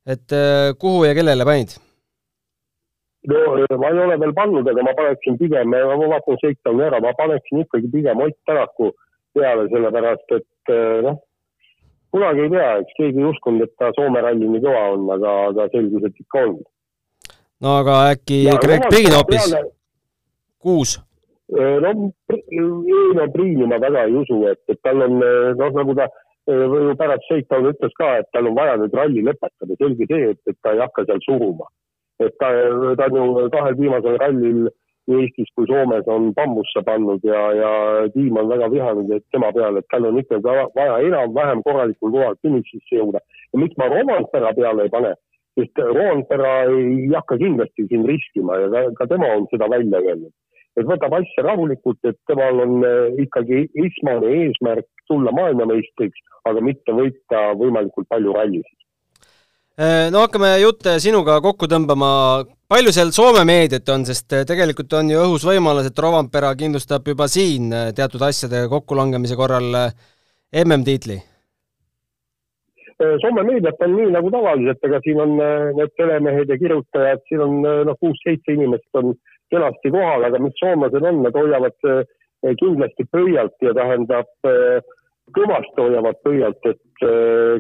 et 0.08 0.32
äh, 0.32 0.74
kuhu 0.80 1.06
ja 1.06 1.16
kellele 1.16 1.46
panid? 1.48 1.78
No 3.32 3.78
ma 3.82 3.92
ei 3.92 4.02
ole 4.06 4.18
veel 4.22 4.34
pannud, 4.38 4.68
aga 4.72 4.86
ma 4.86 4.96
paneksin 4.98 5.38
pigem, 5.40 5.72
ma 5.72 5.98
vaatan 6.00 6.40
Shakedown'i 6.42 6.88
ära, 6.88 7.02
ma 7.04 7.14
paneksin 7.18 7.64
ikkagi 7.64 7.92
pigem 7.94 8.22
Ott 8.24 8.38
Tänaku 8.48 8.92
peale, 9.36 9.68
sellepärast 9.72 10.36
et 10.38 10.74
noh, 11.06 11.20
kunagi 12.16 12.46
ei 12.46 12.54
tea, 12.56 12.70
eks 12.84 13.00
keegi 13.00 13.24
ei 13.24 13.32
uskunud, 13.32 13.66
et 13.68 13.76
ta 13.80 13.92
Soome 13.98 14.24
ralli 14.24 14.48
nii 14.48 14.64
kõva 14.64 14.86
on, 14.94 15.10
aga, 15.18 15.34
aga 15.52 15.68
selgus, 15.74 16.08
et 16.08 16.24
ikka 16.24 16.46
on 16.46 16.56
no 17.64 17.76
aga 17.82 17.98
äkki 18.14 18.46
Greg 18.62 18.88
Priin 18.92 19.18
hoopis 19.18 19.52
kuus? 20.62 20.98
no 21.50 21.92
ei 21.92 23.12
no 23.18 23.28
Priini 23.34 23.68
ma 23.68 23.80
väga 23.82 24.08
ei 24.08 24.16
usu, 24.22 24.44
et, 24.52 24.64
et 24.72 24.80
tal 24.84 25.04
on 25.06 25.20
noh, 25.20 25.76
nagu 25.82 25.96
ta 25.98 26.10
ju 26.48 26.96
pärast 27.00 27.26
Shakedown 27.28 27.72
ütles 27.72 27.96
ka, 28.00 28.14
et 28.22 28.30
tal 28.32 28.48
on 28.48 28.56
vaja 28.56 28.78
nüüd 28.80 28.94
ralli 28.96 29.24
lõpetada, 29.26 29.76
selge 29.80 30.08
see, 30.08 30.32
et, 30.32 30.40
et 30.48 30.58
ta 30.64 30.74
ei 30.76 30.82
hakka 30.84 31.04
seal 31.08 31.20
suruma. 31.26 31.68
Et 32.24 32.34
ta, 32.42 32.52
ta 33.00 33.08
on 33.12 33.42
ju 33.42 33.50
kahel 33.54 33.80
viimasel 33.80 34.20
rallil 34.22 34.68
nii 35.08 35.24
Eestis 35.24 35.52
kui 35.56 35.68
Soomes 35.70 36.08
on 36.12 36.32
bambusse 36.36 36.82
pannud 36.88 37.24
ja, 37.24 37.42
ja 37.56 37.70
tiim 38.12 38.38
on 38.40 38.50
väga 38.52 38.68
vihane 38.74 39.20
tema 39.32 39.54
peale, 39.56 39.80
et 39.80 39.88
tal 39.92 40.08
on 40.10 40.20
ikkagi 40.20 40.56
vaja 40.76 40.98
enam-vähem 41.08 41.64
korralikul 41.68 42.12
kohal 42.16 42.36
finišisse 42.44 43.00
jõuda. 43.00 43.22
ja 43.54 43.62
miks 43.62 43.80
ma 43.80 43.88
Romanpera 43.94 44.52
peale 44.58 44.88
ei 44.88 44.92
pane, 44.92 45.14
sest 45.60 45.80
Roonpera 45.80 46.52
ei 46.74 47.08
hakka 47.14 47.40
kindlasti 47.44 47.88
siin 47.88 48.04
riskima 48.10 48.60
ja 48.64 48.68
ka, 48.74 48.84
ka 49.00 49.10
tema 49.14 49.32
on 49.38 49.48
seda 49.54 49.70
välja 49.72 50.04
öelnud. 50.04 50.34
et 50.78 50.86
võtab 50.86 51.16
asja 51.18 51.44
rahulikult, 51.48 51.98
et 52.06 52.20
temal 52.30 52.60
on 52.66 52.84
eh, 52.86 53.22
ikkagi 53.24 53.64
esmane 53.86 54.34
eesmärk 54.42 54.86
tulla 55.10 55.32
maailmameistriks, 55.34 56.20
aga 56.46 56.62
mitte 56.62 56.94
võita 56.94 57.48
võimalikult 57.58 58.12
palju 58.12 58.36
rallisid. 58.36 58.77
Eh, 59.78 60.10
no 60.10 60.24
hakkame 60.26 60.56
jutte 60.62 60.98
sinuga 61.00 61.38
kokku 61.44 61.70
tõmbama, 61.70 62.10
palju 62.70 62.94
seal 62.96 63.14
Soome 63.14 63.46
meediat 63.46 63.90
on, 63.94 64.08
sest 64.10 64.34
eh, 64.34 64.46
tegelikult 64.50 64.94
on 64.98 65.14
ju 65.14 65.22
õhus 65.22 65.46
võimalus, 65.46 65.92
et 65.92 66.00
Rovanpera 66.02 66.56
kindlustab 66.58 67.06
juba 67.06 67.30
siin 67.30 67.70
teatud 67.96 68.26
asjade 68.26 68.66
kokkulangemise 68.74 69.38
korral 69.38 69.70
MM-tiitli 70.66 71.20
Äh, 72.98 73.18
Soome 73.22 73.44
meediat 73.46 73.82
on 73.86 73.92
nii 73.94 74.10
nagu 74.10 74.30
tavaliselt, 74.34 74.80
ega 74.88 75.00
siin 75.06 75.20
on 75.22 75.36
äh, 75.38 75.68
need 75.78 75.92
telemehed 76.02 76.50
ja 76.50 76.56
kirjutajad, 76.58 77.22
siin 77.30 77.44
on 77.46 77.60
äh, 77.62 77.82
noh, 77.86 77.98
kuus-seitse 78.02 78.56
inimest 78.56 78.98
on 78.98 79.12
kenasti 79.54 79.92
kohal, 79.94 80.26
aga 80.26 80.40
mis 80.42 80.56
soomlased 80.58 81.06
on, 81.06 81.20
nad 81.22 81.38
hoiavad 81.38 81.78
kindlasti 82.58 83.06
pöialt 83.14 83.54
ja 83.64 83.72
tähendab, 83.78 84.28
kõvasti 85.34 85.80
hoiavad 85.80 86.20
pöialt, 86.26 86.68
et 86.68 87.06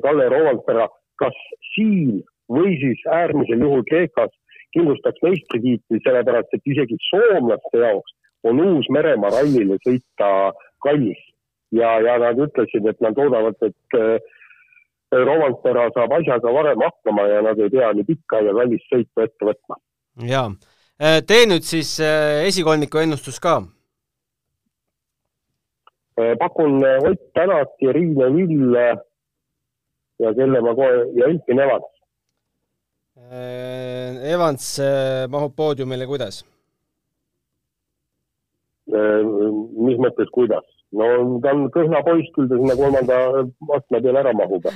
Kalle 0.03 0.27
Rovanpera 0.33 0.89
kas 1.21 1.37
siin 1.73 2.21
või 2.51 2.77
siis 2.81 3.01
äärmisel 3.11 3.63
juhul 3.65 3.83
Kreekas 3.89 4.33
kindlustaks 4.75 5.23
meistritiitli, 5.23 5.99
sellepärast 6.03 6.53
et 6.53 6.71
isegi 6.73 6.97
soomlaste 7.09 7.81
jaoks 7.83 8.15
on 8.47 8.61
Uus-Meremaa 8.63 9.33
rallile 9.33 9.79
sõita 9.83 10.53
kallis. 10.83 11.19
ja, 11.71 11.97
ja 11.99 12.15
nad 12.21 12.39
ütlesid, 12.39 12.85
et 12.87 13.01
nad 13.03 13.17
loodavad, 13.17 13.57
et 13.65 13.97
Romanpera 15.11 15.87
saab 15.95 16.13
asjaga 16.19 16.51
varem 16.51 16.81
hakkama 16.83 17.27
ja 17.27 17.41
nad 17.41 17.59
ei 17.59 17.71
pea 17.71 17.93
nii 17.95 18.07
pikka 18.07 18.41
ja 18.43 18.53
kallist 18.55 18.91
sõitu 18.91 19.23
ette 19.23 19.47
võtma. 19.49 19.79
jaa. 20.27 20.49
Äh, 20.97 21.19
tee 21.29 21.45
nüüd 21.45 21.63
siis 21.63 21.99
äh, 22.01 22.43
esikolmiku 22.49 22.97
ennustus 22.97 23.39
ka. 23.39 23.61
Äh, 26.17 26.33
pakun 26.39 26.81
Ott 26.83 27.21
Tänak 27.37 27.75
ja 27.81 27.93
Riine 27.93 28.31
Vill 28.33 28.73
ja 30.23 30.33
kelle 30.37 30.61
ma 30.65 30.73
kohe, 30.77 31.05
ja 31.19 31.29
Elfin 31.31 31.63
Evans. 31.65 31.93
Evans 34.33 34.69
mahub 35.33 35.55
poodiumile 35.57 36.07
kuidas? 36.07 36.43
mis 38.87 39.97
mõttes, 39.99 40.29
kuidas? 40.31 40.63
no 40.95 41.07
ta 41.43 41.51
on 41.51 41.65
kõhna 41.73 41.99
poiss, 42.05 42.29
küll 42.35 42.47
ta 42.47 42.55
sinna 42.55 42.77
kolmanda 42.79 43.17
astme 43.75 43.99
peale 43.99 44.21
ära 44.21 44.31
mahub 44.37 44.69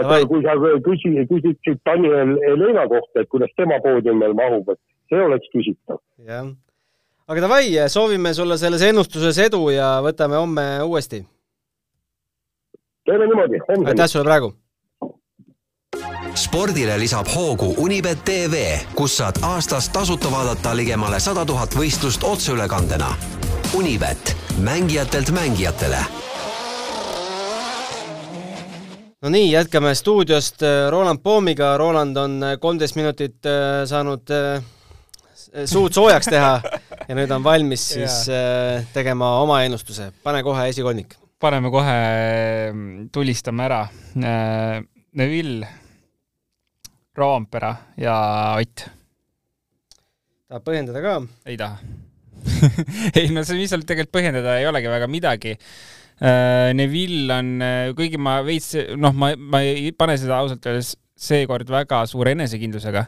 vaata, 0.00 0.26
kui 0.28 0.42
sa 0.44 0.56
küsi, 0.84 1.12
küsiksid 1.30 1.80
Daniel 1.86 2.36
Helena 2.44 2.86
kohta, 2.90 3.22
et 3.22 3.30
kuidas 3.32 3.52
tema 3.58 3.80
poodiumil 3.84 4.34
mahub, 4.38 4.72
et 4.72 4.80
see 5.10 5.22
oleks 5.24 5.50
küsitav. 5.54 6.00
jah, 6.26 6.48
aga 7.30 7.44
davai, 7.46 7.66
soovime 7.92 8.34
sulle 8.34 8.58
selles 8.60 8.84
ennustuses 8.86 9.38
edu 9.46 9.68
ja 9.74 9.98
võtame 10.04 10.40
homme 10.40 10.66
uuesti. 10.86 11.24
Teeme 13.10 13.26
niimoodi, 13.26 13.62
homseni. 13.68 13.88
aitäh 13.92 14.10
sulle 14.10 14.24
praegu! 14.24 14.52
spordile 16.34 16.98
lisab 16.98 17.26
hoogu 17.34 17.74
Unibet 17.78 18.24
tv, 18.24 18.78
kus 18.94 19.16
saad 19.16 19.42
aastas 19.42 19.88
tasuta 19.88 20.30
vaadata 20.30 20.76
ligemale 20.76 21.20
sada 21.20 21.44
tuhat 21.44 21.74
võistlust 21.76 22.24
otseülekandena. 22.24 23.12
Unibet, 23.74 24.36
mängijatelt 24.62 25.30
mängijatele 25.30 26.04
no 29.20 29.28
nii, 29.28 29.50
jätkame 29.52 29.94
stuudiost 29.94 30.62
äh, 30.62 30.88
Roland 30.90 31.20
Poomiga, 31.22 31.76
Roland 31.76 32.16
on 32.16 32.42
äh, 32.42 32.56
kolmteist 32.60 32.96
minutit 32.96 33.46
äh, 33.46 33.84
saanud 33.86 34.32
suud 35.66 35.92
soojaks 35.92 36.28
teha 36.30 36.52
ja 37.08 37.16
nüüd 37.18 37.32
on 37.34 37.44
valmis 37.44 37.88
siis 37.94 38.22
tegema 38.94 39.34
oma 39.42 39.62
ennustuse. 39.66 40.12
pane 40.22 40.42
kohe 40.42 40.68
esikolmik. 40.68 41.16
Paneme 41.40 41.70
kohe, 41.72 41.96
tulistame 43.12 43.66
ära. 43.66 43.80
Neville, 45.20 45.68
Roompere 47.16 47.72
ja 47.98 48.16
Ott. 48.60 48.84
tahad 50.46 50.66
põhjendada 50.66 51.00
ka? 51.02 51.16
ei 51.50 51.56
taha 51.58 51.80
ei 53.18 53.32
no 53.34 53.42
see, 53.44 53.58
mis 53.58 53.72
seal 53.72 53.82
tegelikult 53.84 54.14
põhjendada 54.14 54.54
ei 54.60 54.68
olegi 54.70 54.88
väga 54.92 55.08
midagi 55.10 55.56
Äh, 56.20 56.74
Neville 56.74 57.32
on, 57.32 57.62
äh, 57.64 57.94
kuigi 57.96 58.18
ma 58.20 58.42
veits, 58.44 58.74
noh, 59.00 59.14
ma, 59.16 59.30
ma 59.40 59.62
ei 59.64 59.88
pane 59.96 60.18
seda 60.20 60.36
ausalt 60.42 60.66
öeldes 60.68 60.92
seekord 61.16 61.70
väga 61.72 62.02
suure 62.08 62.34
enesekindlusega 62.36 63.06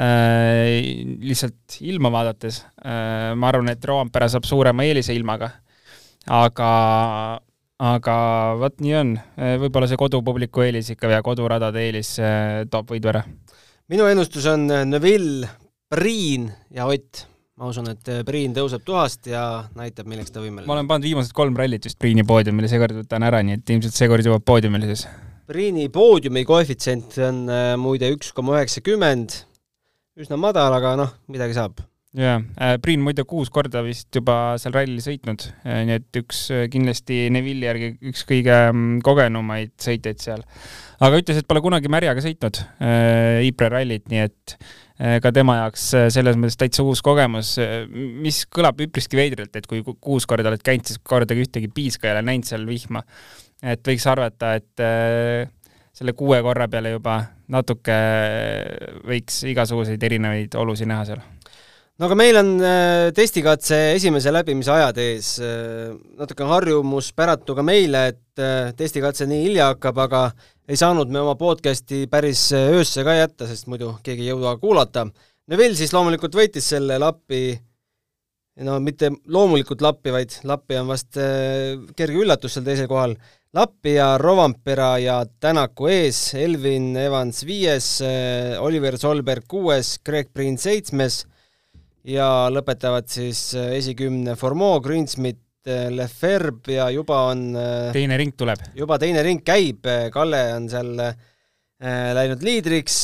äh,. 0.00 0.80
lihtsalt 1.20 1.76
ilma 1.84 2.08
vaadates 2.14 2.62
äh,, 2.80 3.34
ma 3.36 3.50
arvan, 3.50 3.68
et 3.68 3.84
Roompere 3.84 4.30
saab 4.32 4.48
suurema 4.48 4.86
eelise 4.88 5.12
ilmaga. 5.12 5.50
aga, 6.32 6.70
aga 7.80 8.16
vot 8.60 8.76
nii 8.84 8.94
on, 8.98 9.14
äh, 9.40 9.56
võib-olla 9.60 9.88
see 9.88 10.00
kodupubliku 10.00 10.66
eelis 10.66 10.92
ikka 10.92 11.10
ja 11.14 11.22
koduradade 11.24 11.82
eelis 11.86 12.12
äh, 12.20 12.62
toob 12.70 12.92
võidu 12.92 13.10
ära. 13.12 13.24
minu 13.90 14.06
ennustus 14.10 14.46
on 14.50 14.68
Neville, 14.68 15.48
Priin 15.90 16.50
ja 16.74 16.86
Ott 16.86 17.24
ma 17.60 17.68
usun, 17.68 17.90
et 17.92 18.12
Priin 18.28 18.54
tõuseb 18.56 18.84
tuhast 18.84 19.26
ja 19.28 19.64
näitab, 19.76 20.08
milleks 20.08 20.32
ta 20.32 20.44
võimeline. 20.44 20.68
ma 20.68 20.76
olen 20.76 20.88
pannud 20.90 21.08
viimased 21.08 21.34
kolm 21.36 21.56
rallit 21.56 21.88
vist 21.88 21.98
Priini 22.00 22.24
poodiumile, 22.26 22.68
seekord 22.72 23.02
võtan 23.02 23.26
ära, 23.26 23.42
nii 23.44 23.60
et 23.60 23.74
ilmselt 23.74 23.96
seekord 23.96 24.28
jõuab 24.28 24.44
poodiumile 24.48 24.88
siis. 24.92 25.06
Priini 25.50 25.88
poodiumi 25.90 26.44
koefitsient 26.46 27.16
on 27.26 27.42
muide 27.82 28.12
üks 28.14 28.30
koma 28.36 28.60
üheksakümmend, 28.60 29.34
üsna 30.20 30.38
madal, 30.38 30.76
aga 30.76 30.94
noh, 31.00 31.16
midagi 31.32 31.56
saab. 31.56 31.80
Jaa 32.18 32.40
äh,, 32.58 32.76
Priin 32.82 33.02
muide 33.04 33.22
kuus 33.28 33.50
korda 33.54 33.84
vist 33.86 34.10
juba 34.14 34.56
seal 34.58 34.74
rallil 34.74 34.98
sõitnud 35.04 35.44
äh,, 35.62 35.82
nii 35.86 35.98
et 36.00 36.18
üks 36.18 36.42
äh, 36.54 36.64
kindlasti 36.72 37.28
Neville'i 37.30 37.68
järgi 37.68 37.90
üks 38.10 38.24
kõige 38.26 38.56
mm, 38.72 39.00
kogenumaid 39.06 39.76
sõitjaid 39.80 40.22
seal. 40.22 40.42
aga 40.98 41.20
ütles, 41.22 41.38
et 41.38 41.48
pole 41.50 41.62
kunagi 41.62 41.92
märjaga 41.92 42.24
sõitnud 42.24 42.62
Ypres 43.46 43.72
rallit, 43.72 44.08
nii 44.10 44.24
et 44.26 44.56
ka 45.22 45.30
tema 45.32 45.54
jaoks 45.62 45.86
selles 46.12 46.36
mõttes 46.36 46.58
täitsa 46.60 46.84
uus 46.84 47.00
kogemus, 47.00 47.54
mis 47.88 48.42
kõlab 48.52 48.82
üpriski 48.84 49.16
veidralt, 49.16 49.54
et 49.56 49.64
kui 49.70 49.80
kuus 49.80 50.26
korda 50.28 50.50
oled 50.50 50.60
käinud, 50.60 50.84
siis 50.90 51.00
kordagi 51.00 51.46
ühtegi 51.46 51.70
piiska 51.72 52.10
ei 52.10 52.12
ole 52.18 52.26
näinud 52.26 52.50
seal 52.50 52.68
vihma. 52.68 53.00
et 53.64 53.80
võiks 53.86 54.04
arvata, 54.12 54.52
et 54.60 54.84
selle 55.96 56.16
kuue 56.18 56.42
korra 56.44 56.68
peale 56.68 56.92
juba 56.92 57.16
natuke 57.48 57.96
võiks 59.08 59.40
igasuguseid 59.48 60.04
erinevaid 60.10 60.60
olusid 60.60 60.92
näha 60.92 61.08
seal 61.08 61.24
no 62.00 62.08
aga 62.08 62.16
meil 62.16 62.38
on 62.40 62.54
testikatse 63.12 63.76
esimese 63.98 64.32
läbimise 64.32 64.72
ajad 64.72 65.00
ees, 65.02 65.34
natuke 66.16 66.46
harjumuspäratu 66.48 67.58
ka 67.58 67.64
meile, 67.66 68.06
et 68.14 68.76
testikatse 68.78 69.28
nii 69.28 69.42
hilja 69.44 69.66
hakkab, 69.74 70.00
aga 70.06 70.22
ei 70.70 70.78
saanud 70.80 71.12
me 71.12 71.20
oma 71.20 71.34
podcasti 71.36 72.06
päris 72.08 72.46
öösse 72.56 73.04
ka 73.04 73.18
jätta, 73.18 73.48
sest 73.50 73.68
muidu 73.68 73.92
keegi 74.06 74.24
ei 74.24 74.30
jõua 74.32 74.54
kuulata. 74.62 75.10
Neville 75.50 75.74
siis 75.74 75.90
loomulikult 75.90 76.36
võitis 76.38 76.68
selle 76.72 76.94
Lappi, 77.02 77.50
no 78.62 78.76
mitte 78.80 79.10
loomulikult 79.34 79.82
Lappi, 79.82 80.12
vaid 80.14 80.36
Lappi 80.46 80.78
on 80.78 80.92
vast 80.92 81.18
äh, 81.18 81.74
kerge 81.98 82.22
üllatus 82.22 82.54
seal 82.54 82.64
teisel 82.68 82.86
kohal. 82.90 83.16
Lappi 83.58 83.96
ja 83.96 84.12
Rovampera 84.22 84.92
ja 85.02 85.24
Tänaku 85.42 85.90
ees, 85.90 86.20
Elvin 86.38 86.92
Evans 87.02 87.42
viies, 87.48 87.96
äh, 88.06 88.54
Oliver 88.62 88.94
Solberg 88.96 89.48
kuues, 89.50 89.96
Greg 90.06 90.30
Priin 90.32 90.56
seitsmes 90.56 91.24
ja 92.10 92.30
lõpetavad 92.52 93.08
siis 93.10 93.50
äh, 93.58 93.76
esikümne 93.78 94.36
Formeau, 94.40 94.80
Greensmith, 94.84 95.46
Leferb 95.92 96.70
ja 96.72 96.86
juba 96.88 97.18
on 97.28 97.50
teine 97.92 98.16
ring 98.16 98.32
tuleb. 98.32 98.62
juba 98.74 98.96
teine 98.98 99.20
ring 99.22 99.42
käib, 99.44 99.84
Kalle 100.14 100.38
on 100.56 100.70
seal 100.72 100.94
äh, 101.04 101.10
Äh, 101.80 102.10
läinud 102.12 102.42
liidriks 102.44 102.94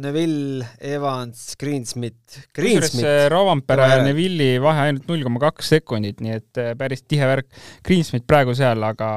Neville, 0.00 0.64
Evans, 0.80 1.50
Greensmith, 1.60 2.46
Greensmith. 2.56 3.26
Rovanpera 3.28 3.90
ja 3.90 3.98
Neville'i 4.06 4.54
vahe 4.64 4.86
ainult 4.86 5.10
null 5.10 5.24
koma 5.26 5.42
kaks 5.42 5.74
sekundit, 5.74 6.22
nii 6.24 6.32
et 6.38 6.60
äh, 6.62 6.70
päris 6.80 7.04
tihe 7.04 7.28
värk. 7.28 7.50
Greensmith 7.84 8.24
praegu 8.24 8.54
seal, 8.56 8.80
aga, 8.88 9.10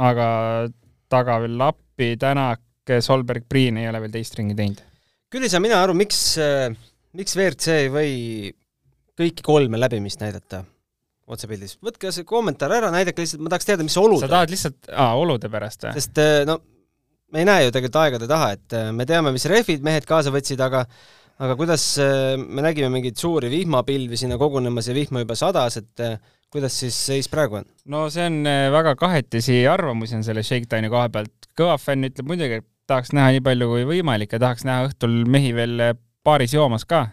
aga 0.00 0.28
taga 1.12 1.36
veel 1.44 1.60
Lappi, 1.60 2.14
Tänak, 2.16 2.64
Solberg, 3.04 3.44
Priin 3.44 3.76
ei 3.76 3.90
ole 3.90 4.00
veel 4.06 4.14
teist 4.16 4.40
ringi 4.40 4.56
teinud. 4.56 4.80
küll 5.28 5.44
ei 5.44 5.52
saa 5.52 5.60
mina 5.60 5.82
aru, 5.84 5.92
miks, 6.00 6.22
äh, 6.40 6.72
miks 7.16 7.36
WRC 7.36 7.76
ei 7.84 7.92
või 7.92 8.16
kõiki 9.18 9.44
kolme 9.46 9.80
läbimist 9.80 10.20
näidata 10.22 10.64
otsepildis. 11.28 11.76
võtke 11.84 12.12
see 12.14 12.26
kommentaar 12.28 12.72
ära, 12.78 12.90
näidake 12.94 13.24
lihtsalt, 13.24 13.44
ma 13.44 13.52
tahaks 13.52 13.68
teada, 13.68 13.86
mis 13.86 13.96
olud. 14.00 14.20
sa 14.22 14.30
tahad 14.32 14.52
lihtsalt, 14.52 14.90
aa, 14.92 15.14
olude 15.20 15.50
pärast 15.52 15.84
või? 15.84 15.94
sest 15.98 16.20
no 16.48 16.58
me 17.32 17.42
ei 17.42 17.48
näe 17.48 17.66
ju 17.66 17.74
tegelikult 17.74 18.00
aegade 18.02 18.28
taha, 18.30 18.50
et 18.56 18.76
äh, 18.76 18.90
me 18.96 19.06
teame, 19.08 19.32
mis 19.34 19.46
rehvid 19.50 19.84
mehed 19.84 20.08
kaasa 20.08 20.32
võtsid, 20.34 20.60
aga 20.64 20.84
aga 21.38 21.54
kuidas, 21.58 21.84
äh, 22.02 22.34
me 22.40 22.64
nägime 22.64 22.90
mingeid 22.94 23.20
suuri 23.20 23.50
vihmapilvi 23.52 24.18
sinna 24.18 24.38
kogunemas 24.40 24.88
ja 24.88 24.96
vihma 24.96 25.22
juba 25.22 25.36
sadas, 25.38 25.78
et 25.80 26.04
äh, 26.04 26.16
kuidas 26.52 26.78
siis 26.80 26.96
seis 27.10 27.28
praegu 27.30 27.60
on? 27.60 27.68
no 27.92 28.06
see 28.12 28.24
on 28.30 28.40
väga 28.74 28.96
kahetisi 28.98 29.60
arvamusi 29.70 30.16
on 30.18 30.26
selle 30.26 30.44
Shakedowni 30.46 30.90
koha 30.92 31.08
pealt. 31.12 31.50
kõva 31.58 31.76
fänn 31.82 32.08
ütleb 32.08 32.30
muidugi, 32.30 32.62
et 32.62 32.68
tahaks 32.88 33.12
näha 33.12 33.36
nii 33.36 33.44
palju 33.44 33.72
kui 33.74 33.88
võimalik 33.92 34.32
ja 34.32 34.40
tahaks 34.46 34.64
näha 34.64 34.88
õhtul 34.88 35.20
mehi 35.28 35.52
veel 35.56 35.90
baaris 36.28 36.54
joomas 36.54 36.86
ka. 36.88 37.06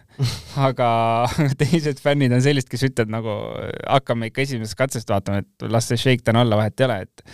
Aga 0.60 0.88
teised 1.60 2.00
fännid 2.04 2.34
on 2.36 2.44
sellised, 2.44 2.70
kes 2.72 2.86
ütlevad 2.88 3.12
nagu 3.16 3.36
hakkame 3.82 4.30
ikka 4.30 4.44
esimesest 4.44 4.78
katsest 4.78 5.12
vaatama, 5.12 5.42
et 5.44 5.68
las 5.72 5.90
see 5.90 6.00
shakedown 6.00 6.44
olla, 6.44 6.60
vahet 6.62 6.80
ei 6.80 6.88
ole, 6.88 7.00
et 7.08 7.26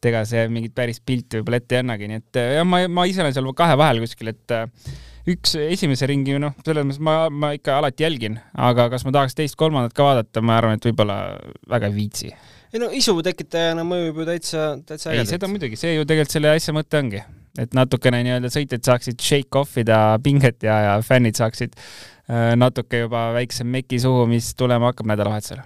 et 0.00 0.08
ega 0.08 0.22
see 0.28 0.46
mingit 0.48 0.72
päris 0.76 1.02
pilti 1.04 1.40
võib-olla 1.40 1.60
ette 1.60 1.76
ei 1.76 1.82
annagi, 1.82 2.08
nii 2.08 2.20
et 2.22 2.38
jah, 2.40 2.64
ma, 2.64 2.80
ma 2.88 3.04
ise 3.08 3.20
olen 3.20 3.34
seal 3.36 3.50
kahe 3.56 3.74
vahel 3.76 4.00
kuskil, 4.00 4.30
et 4.32 4.54
üks 5.28 5.52
esimese 5.60 6.08
ringi, 6.08 6.38
noh, 6.40 6.54
selles 6.64 6.86
mõttes 6.86 7.02
ma, 7.04 7.16
ma 7.28 7.52
ikka 7.56 7.76
alati 7.80 8.06
jälgin, 8.06 8.38
aga 8.68 8.88
kas 8.92 9.04
ma 9.04 9.12
tahaks 9.16 9.36
teist-kolmandat 9.38 9.92
ka 9.96 10.06
vaadata, 10.06 10.44
ma 10.44 10.56
arvan, 10.56 10.80
et 10.80 10.88
võib-olla 10.88 11.18
väga 11.68 11.90
ei 11.90 11.98
viitsi. 11.98 12.32
ei 12.72 12.80
no 12.80 12.88
isu 12.96 13.18
tekitajana 13.26 13.84
mõjub 13.84 14.22
ju 14.22 14.30
täitsa, 14.30 14.70
täitsa 14.88 15.12
ei, 15.12 15.26
seda 15.28 15.50
muidugi, 15.50 15.76
see 15.80 15.98
ju 15.98 16.08
tegelikult 16.08 16.38
selle 16.38 16.54
asja 16.54 16.74
mõte 16.76 17.02
ongi 17.02 17.20
et 17.58 17.74
natukene 17.76 18.22
nii-öelda 18.26 18.50
sõitjad 18.52 18.84
saaksid 18.86 19.20
shake 19.24 19.58
off 19.58 19.78
ida 19.80 20.18
pinget 20.22 20.62
ja, 20.66 20.76
ja 20.86 20.94
fännid 21.04 21.38
saaksid 21.40 21.74
äh, 21.76 22.52
natuke 22.58 23.04
juba 23.04 23.30
väikse 23.36 23.66
meki 23.66 24.00
suhu, 24.02 24.26
mis 24.30 24.52
tulema 24.58 24.92
hakkab 24.92 25.10
nädalavahetusel. 25.10 25.62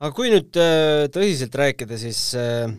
aga 0.00 0.12
kui 0.16 0.32
nüüd 0.32 0.60
äh, 0.60 1.04
tõsiselt 1.12 1.56
rääkida, 1.60 1.98
siis 2.00 2.22
äh, 2.40 2.72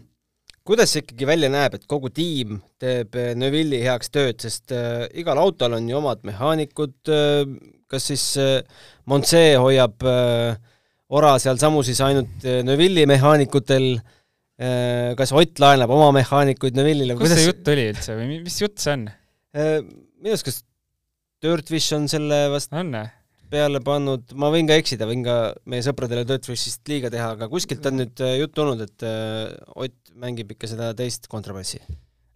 kuidas 0.66 0.96
see 0.96 1.04
ikkagi 1.06 1.30
välja 1.30 1.52
näeb, 1.54 1.78
et 1.78 1.86
kogu 1.90 2.10
tiim 2.10 2.60
teeb 2.82 3.14
Neville'i 3.38 3.84
heaks 3.86 4.10
tööd, 4.14 4.42
sest 4.42 4.74
igal 5.14 5.38
autol 5.38 5.78
on 5.78 5.90
ju 5.90 6.00
omad 6.00 6.26
mehaanikud 6.26 7.14
kas 7.86 8.08
siis 8.10 8.24
Monse 9.06 9.44
hoiab 9.62 10.02
ora 11.14 11.36
sealsamu 11.38 11.84
siis 11.86 12.02
ainult 12.02 12.48
Neville'i 12.66 13.06
mehaanikutel 13.06 13.92
Äh, 13.94 14.16
kas 15.20 15.34
Ott 15.36 15.60
laenab 15.60 15.92
oma 15.92 16.14
mehaanikuid 16.16 16.78
Neville'ile? 16.78 17.18
kust 17.20 17.36
see 17.36 17.50
jutt 17.50 17.74
oli 17.74 17.90
üldse 17.92 18.16
või 18.16 18.40
mis 18.40 18.56
jutt 18.62 18.80
see 18.80 18.94
on? 18.96 19.10
Äh, 19.56 19.82
minu 19.84 20.32
arust 20.32 20.48
kas 20.48 20.62
Dirtfish 21.44 21.92
on 21.98 22.08
selle 22.10 22.46
vast 22.54 22.72
on, 22.74 22.96
peale 23.52 23.82
pannud, 23.84 24.32
ma 24.40 24.48
võin 24.54 24.70
ka 24.70 24.78
eksida, 24.80 25.06
võin 25.10 25.26
ka 25.26 25.36
meie 25.70 25.84
sõpradele 25.86 26.24
Dirtfishist 26.28 26.88
liiga 26.90 27.12
teha, 27.14 27.34
aga 27.36 27.50
kuskilt 27.52 27.86
on 27.92 28.00
nüüd 28.00 28.24
äh, 28.24 28.38
jutt 28.40 28.56
tulnud, 28.56 28.82
et 28.88 29.06
Ott 29.76 30.16
mängib 30.16 30.56
ikka 30.56 30.72
seda 30.72 30.94
teist 30.98 31.28
kontrabassi. 31.32 31.84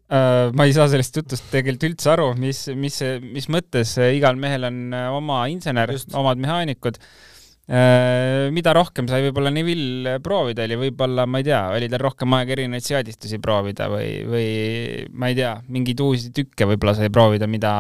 Ma 0.10 0.66
ei 0.66 0.74
saa 0.74 0.88
sellest 0.90 1.16
jutust 1.16 1.52
tegelikult 1.54 1.86
üldse 1.86 2.10
aru, 2.12 2.32
mis, 2.42 2.64
mis, 2.74 2.96
mis 3.22 3.46
mõttes 3.54 3.92
igal 4.10 4.40
mehel 4.42 4.66
on 4.66 4.80
oma 5.14 5.44
insener, 5.54 5.94
omad 6.18 6.42
mehaanikud. 6.42 6.98
Äh, 6.98 7.29
mida 7.70 8.72
rohkem 8.74 9.06
sai 9.06 9.22
võib-olla 9.28 9.52
Neville 9.54 10.16
proovida, 10.26 10.64
oli 10.66 10.78
võib-olla, 10.88 11.28
ma 11.30 11.38
ei 11.38 11.46
tea, 11.46 11.60
oli 11.76 11.90
tal 11.92 12.02
rohkem 12.02 12.34
aega 12.34 12.56
erinevaid 12.56 12.86
seadistusi 12.86 13.38
proovida 13.44 13.86
või, 13.92 14.08
või 14.26 14.48
ma 15.14 15.30
ei 15.30 15.38
tea, 15.38 15.52
mingeid 15.70 16.02
uusi 16.02 16.32
tükke 16.34 16.66
võib-olla 16.72 16.96
sai 16.98 17.12
proovida, 17.14 17.46
mida 17.46 17.74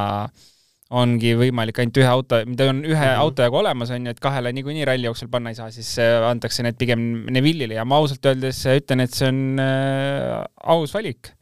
ongi 0.89 1.36
võimalik 1.38 1.82
ainult 1.82 1.99
ühe 2.02 2.10
auto, 2.10 2.39
mida 2.49 2.69
on 2.71 2.82
ühe 2.82 2.93
mm 2.93 3.02
-hmm. 3.02 3.23
auto 3.23 3.45
jagu 3.45 3.60
olemas, 3.60 3.89
on 3.93 4.06
ju, 4.06 4.13
et 4.13 4.21
kahele 4.21 4.54
niikuinii 4.54 4.86
ralli 4.89 5.06
jooksul 5.06 5.30
panna 5.30 5.49
ei 5.49 5.58
saa, 5.58 5.71
siis 5.71 5.89
äh, 6.02 6.21
antakse 6.25 6.63
need 6.65 6.78
pigem 6.78 7.25
Neville'ile 7.30 7.78
ja 7.78 7.86
ma 7.86 7.97
ausalt 8.02 8.25
öeldes 8.25 8.63
ütlen, 8.65 9.06
et 9.06 9.13
see 9.13 9.28
on 9.30 9.60
äh, 9.62 10.45
aus 10.63 10.93
valik. 10.93 11.34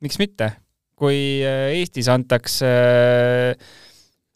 miks 0.00 0.18
mitte? 0.18 0.52
kui 0.96 1.44
äh, 1.44 1.76
Eestis 1.76 2.08
antakse 2.08 2.66
äh, 2.66 3.66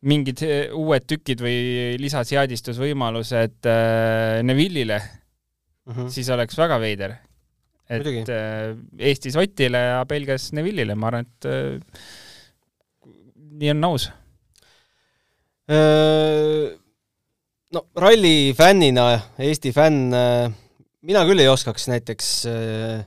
mingid 0.09 0.41
eh, 0.47 0.71
uued 0.77 1.05
tükid 1.09 1.43
või 1.45 1.97
lisaseadistusvõimalused 2.01 3.69
äh, 3.69 4.39
Neville'ile 4.47 4.97
mm, 5.01 5.93
-hmm. 5.93 6.09
siis 6.13 6.31
oleks 6.33 6.57
väga 6.57 6.79
veider. 6.81 7.19
et 7.91 8.05
Muidugi. 8.05 8.25
äh, 8.33 8.77
Eestis 9.11 9.37
Otile 9.37 9.79
ja 9.79 10.05
Belgias 10.09 10.53
Neville'ile, 10.57 10.95
ma 10.95 11.11
arvan, 11.11 11.27
et 11.27 11.51
äh, 11.51 12.07
nii 13.61 13.71
on 13.75 13.85
aus 13.91 14.09
äh,. 15.69 16.71
no 17.73 17.87
ralli 17.97 18.55
fännina, 18.57 19.21
Eesti 19.39 19.73
fänn 19.73 20.15
äh,, 20.15 20.49
mina 21.03 21.27
küll 21.29 21.45
ei 21.45 21.49
oskaks 21.49 21.89
näiteks 21.93 22.33
äh, 22.47 23.05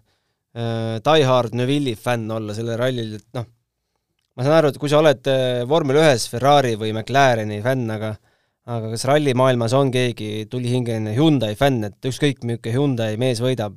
äh, 0.53 1.01
Die 1.01 1.25
Hard 1.25 1.57
Neville'i 1.57 1.95
fänn 1.97 2.29
olla 2.31 2.53
sellel 2.53 2.77
rallil, 2.77 3.17
et 3.17 3.27
noh 3.33 3.49
ma 4.33 4.45
saan 4.45 4.57
aru, 4.57 4.71
et 4.73 4.79
kui 4.81 4.91
sa 4.91 4.99
oled 5.01 5.29
äh, 5.29 5.63
vormel 5.69 5.99
ühes 6.01 6.25
Ferrari 6.31 6.73
või 6.79 6.93
McLareni 6.93 7.59
fänn, 7.65 7.89
aga 7.93 8.15
aga 8.63 8.93
kas 8.93 9.03
rallimaailmas 9.09 9.73
on 9.75 9.91
keegi 9.91 10.47
tulihingeline 10.51 11.11
Hyundai 11.17 11.57
fänn, 11.59 11.83
et 11.89 12.07
ükskõik, 12.07 12.45
milline 12.47 12.73
Hyundai 12.73 13.17
mees 13.19 13.43
võidab, 13.43 13.75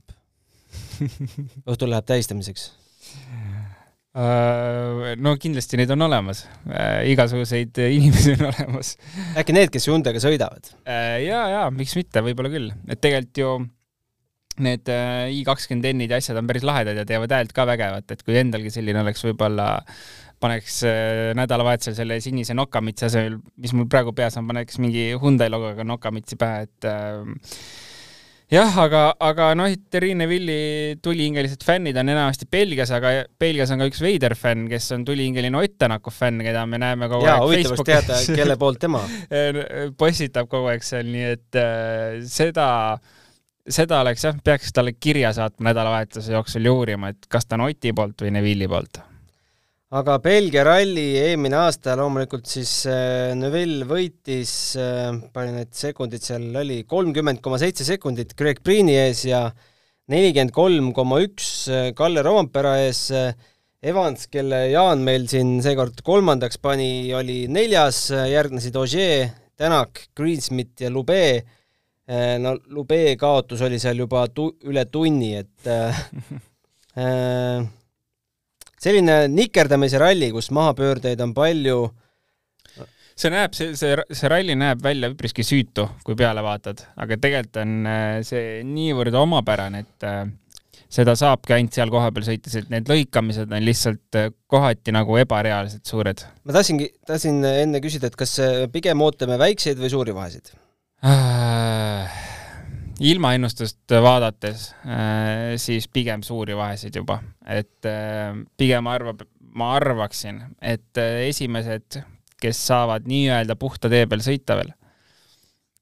õhtul 1.71 1.90
läheb 1.90 2.07
tähistamiseks? 2.07 2.69
Äh, 4.16 5.16
no 5.21 5.35
kindlasti 5.42 5.77
neid 5.77 5.90
on 5.92 6.07
olemas, 6.07 6.45
äh, 6.71 7.03
igasuguseid 7.12 7.77
inimesi 7.83 8.37
on 8.38 8.47
olemas. 8.53 8.95
äkki 9.37 9.57
need, 9.59 9.73
kes 9.75 9.90
Hyundai'ga 9.90 10.23
sõidavad? 10.23 10.71
ja, 10.87 11.40
ja 11.53 11.64
miks 11.75 11.99
mitte, 11.99 12.23
võib-olla 12.25 12.53
küll, 12.55 12.71
et 12.88 13.03
tegelikult 13.03 13.42
ju 13.42 13.57
need 14.64 14.88
i20 14.88 15.90
N-id 15.92 16.14
ja 16.14 16.16
asjad 16.16 16.38
on 16.40 16.47
päris 16.49 16.62
lahedad 16.64 16.97
ja 16.97 17.03
teevad 17.05 17.35
häält 17.35 17.51
ka 17.53 17.66
vägevat, 17.69 18.14
et 18.14 18.23
kui 18.25 18.38
endalgi 18.40 18.71
selline 18.73 19.03
oleks 19.03 19.21
võib-olla 19.27 19.66
äh, 19.83 19.99
paneks 20.42 20.83
äh, 20.87 21.33
nädalavahetusel 21.38 21.96
selle 21.96 22.20
sinise 22.25 22.55
nokamitsi 22.57 23.09
asemel, 23.09 23.40
mis 23.62 23.75
mul 23.77 23.88
praegu 23.90 24.14
peas 24.16 24.37
on, 24.40 24.46
paneks 24.49 24.81
mingi 24.83 25.09
Hyundai 25.16 25.51
logoga 25.53 25.87
nokamitsi 25.87 26.38
pähe, 26.40 26.66
et 26.66 26.88
äh, 26.90 27.57
jah, 28.53 28.79
aga, 28.85 29.03
aga 29.22 29.51
noh, 29.59 29.72
Terrine 29.90 30.29
Villi 30.31 30.59
tulihingelised 31.03 31.64
fännid 31.66 31.96
on 32.01 32.12
enamasti 32.12 32.49
Belgias, 32.53 32.92
aga 32.94 33.12
Belgias 33.40 33.72
on 33.75 33.83
ka 33.83 33.88
üks 33.90 34.03
veider 34.05 34.37
fänn, 34.38 34.68
kes 34.70 34.90
on 34.96 35.07
tulihingeline 35.09 35.62
Ott 35.62 35.79
Tänaku 35.81 36.12
fänn, 36.14 36.44
keda 36.44 36.66
me 36.68 36.81
näeme 36.83 37.11
kogu 37.12 37.27
Jaa, 37.27 37.40
aeg 37.40 37.62
Facebookis. 37.62 37.92
teada, 37.92 38.20
kelle 38.42 38.59
poolt 38.61 38.83
tema 38.83 39.03
postitab 40.01 40.51
kogu 40.53 40.72
aeg 40.75 40.85
seal, 40.87 41.09
nii 41.11 41.29
et 41.33 41.61
äh, 41.62 42.20
seda 42.29 42.68
seda 43.66 43.99
oleks 44.05 44.22
jah, 44.22 44.37
peaks 44.44 44.70
talle 44.75 44.92
kirja 44.94 45.33
saatma 45.35 45.72
nädalavahetuse 45.72 46.37
jooksul 46.37 46.68
ja 46.68 46.72
uurima, 46.77 47.11
et 47.11 47.27
kas 47.29 47.49
ta 47.49 47.59
on 47.59 47.66
Oti 47.66 47.90
poolt 47.96 48.22
või 48.22 48.37
Neville'i 48.37 48.70
poolt 48.70 49.01
aga 49.94 50.16
Belgia 50.18 50.64
ralli 50.66 51.14
eelmine 51.20 51.61
aasta 51.61 51.94
loomulikult 51.99 52.49
siis 52.51 52.70
äh, 52.90 53.37
Neville 53.38 53.87
võitis 53.87 54.75
äh,, 54.83 55.12
palju 55.33 55.53
need 55.55 55.70
sekundid 55.79 56.25
seal 56.27 56.49
oli, 56.59 56.81
kolmkümmend 56.90 57.38
koma 57.44 57.61
seitse 57.62 57.87
sekundit 57.87 58.35
Greg 58.38 58.64
Priini 58.66 58.96
ees 58.99 59.22
ja 59.29 59.44
nelikümmend 60.11 60.55
kolm 60.57 60.90
koma 60.96 61.20
üks 61.22 61.51
äh, 61.70 61.92
Kalle 61.99 62.25
Rompera 62.27 62.79
ees. 62.87 63.11
Evans, 63.87 64.25
kelle 64.33 64.64
Jaan 64.72 65.03
meil 65.05 65.29
siin 65.31 65.61
seekord 65.62 66.01
kolmandaks 66.03 66.57
pani, 66.59 67.12
oli 67.14 67.44
neljas, 67.53 68.09
järgnesid 68.11 68.75
Ogier, 68.81 69.29
Tänak, 69.55 70.01
Greensmith 70.16 70.83
ja 70.83 70.88
Lube 70.90 71.44
no 72.42 72.55
Lube 72.72 72.99
kaotus 73.20 73.62
oli 73.62 73.79
seal 73.79 74.01
juba 74.01 74.25
tu-, 74.35 74.57
üle 74.66 74.87
tunni, 74.90 75.37
et 75.38 75.70
äh, 75.70 76.01
selline 78.81 79.27
nikerdamise 79.33 80.01
ralli, 80.01 80.31
kus 80.35 80.51
mahapöördeid 80.55 81.21
on 81.25 81.33
palju 81.37 81.79
see 83.17 83.33
näeb, 83.33 83.55
see, 83.57 83.73
see, 83.79 83.95
see 84.12 84.31
ralli 84.31 84.57
näeb 84.59 84.83
välja 84.85 85.11
üpriski 85.12 85.45
süütu, 85.47 85.87
kui 86.05 86.17
peale 86.19 86.45
vaatad, 86.45 86.83
aga 87.01 87.17
tegelikult 87.21 87.62
on 87.62 87.89
äh, 87.89 88.19
see 88.27 88.61
niivõrd 88.69 89.17
omapärane, 89.23 89.85
et 89.87 90.07
äh, 90.07 90.21
seda 90.93 91.17
saabki 91.19 91.57
ainult 91.57 91.77
seal 91.77 91.93
kohapeal 91.93 92.29
sõites, 92.29 92.59
et 92.61 92.69
need 92.73 92.93
lõikamised 92.93 93.49
on 93.49 93.65
lihtsalt 93.65 94.21
äh, 94.21 94.31
kohati 94.53 94.95
nagu 94.95 95.17
ebareaalselt 95.23 95.89
suured. 95.89 96.27
ma 96.45 96.59
tahtsingi, 96.59 96.93
tahtsin 97.09 97.41
enne 97.55 97.83
küsida, 97.85 98.12
et 98.12 98.21
kas 98.21 98.37
pigem 98.73 99.05
ootame 99.07 99.41
väikseid 99.41 99.81
või 99.81 99.93
suuri 99.97 100.17
vahesid 100.17 100.53
äh,? 101.07 102.36
Ilmaennustust 103.01 103.93
vaadates 104.03 104.71
äh, 104.87 105.55
siis 105.61 105.89
pigem 105.93 106.23
suuri 106.27 106.57
vahesid 106.57 106.97
juba, 106.97 107.21
et 107.47 107.89
äh, 107.89 108.37
pigem 108.57 108.87
arvab, 108.91 109.27
ma 109.57 109.75
arvaksin, 109.79 110.43
et 110.61 110.99
esimesed 111.01 112.01
kes 112.41 112.63
saavad 112.69 113.07
nii-öelda 113.09 113.57
puhta 113.59 113.91
tee 113.93 114.05
peal 114.09 114.23
sõita 114.25 114.57
veel, 114.59 114.73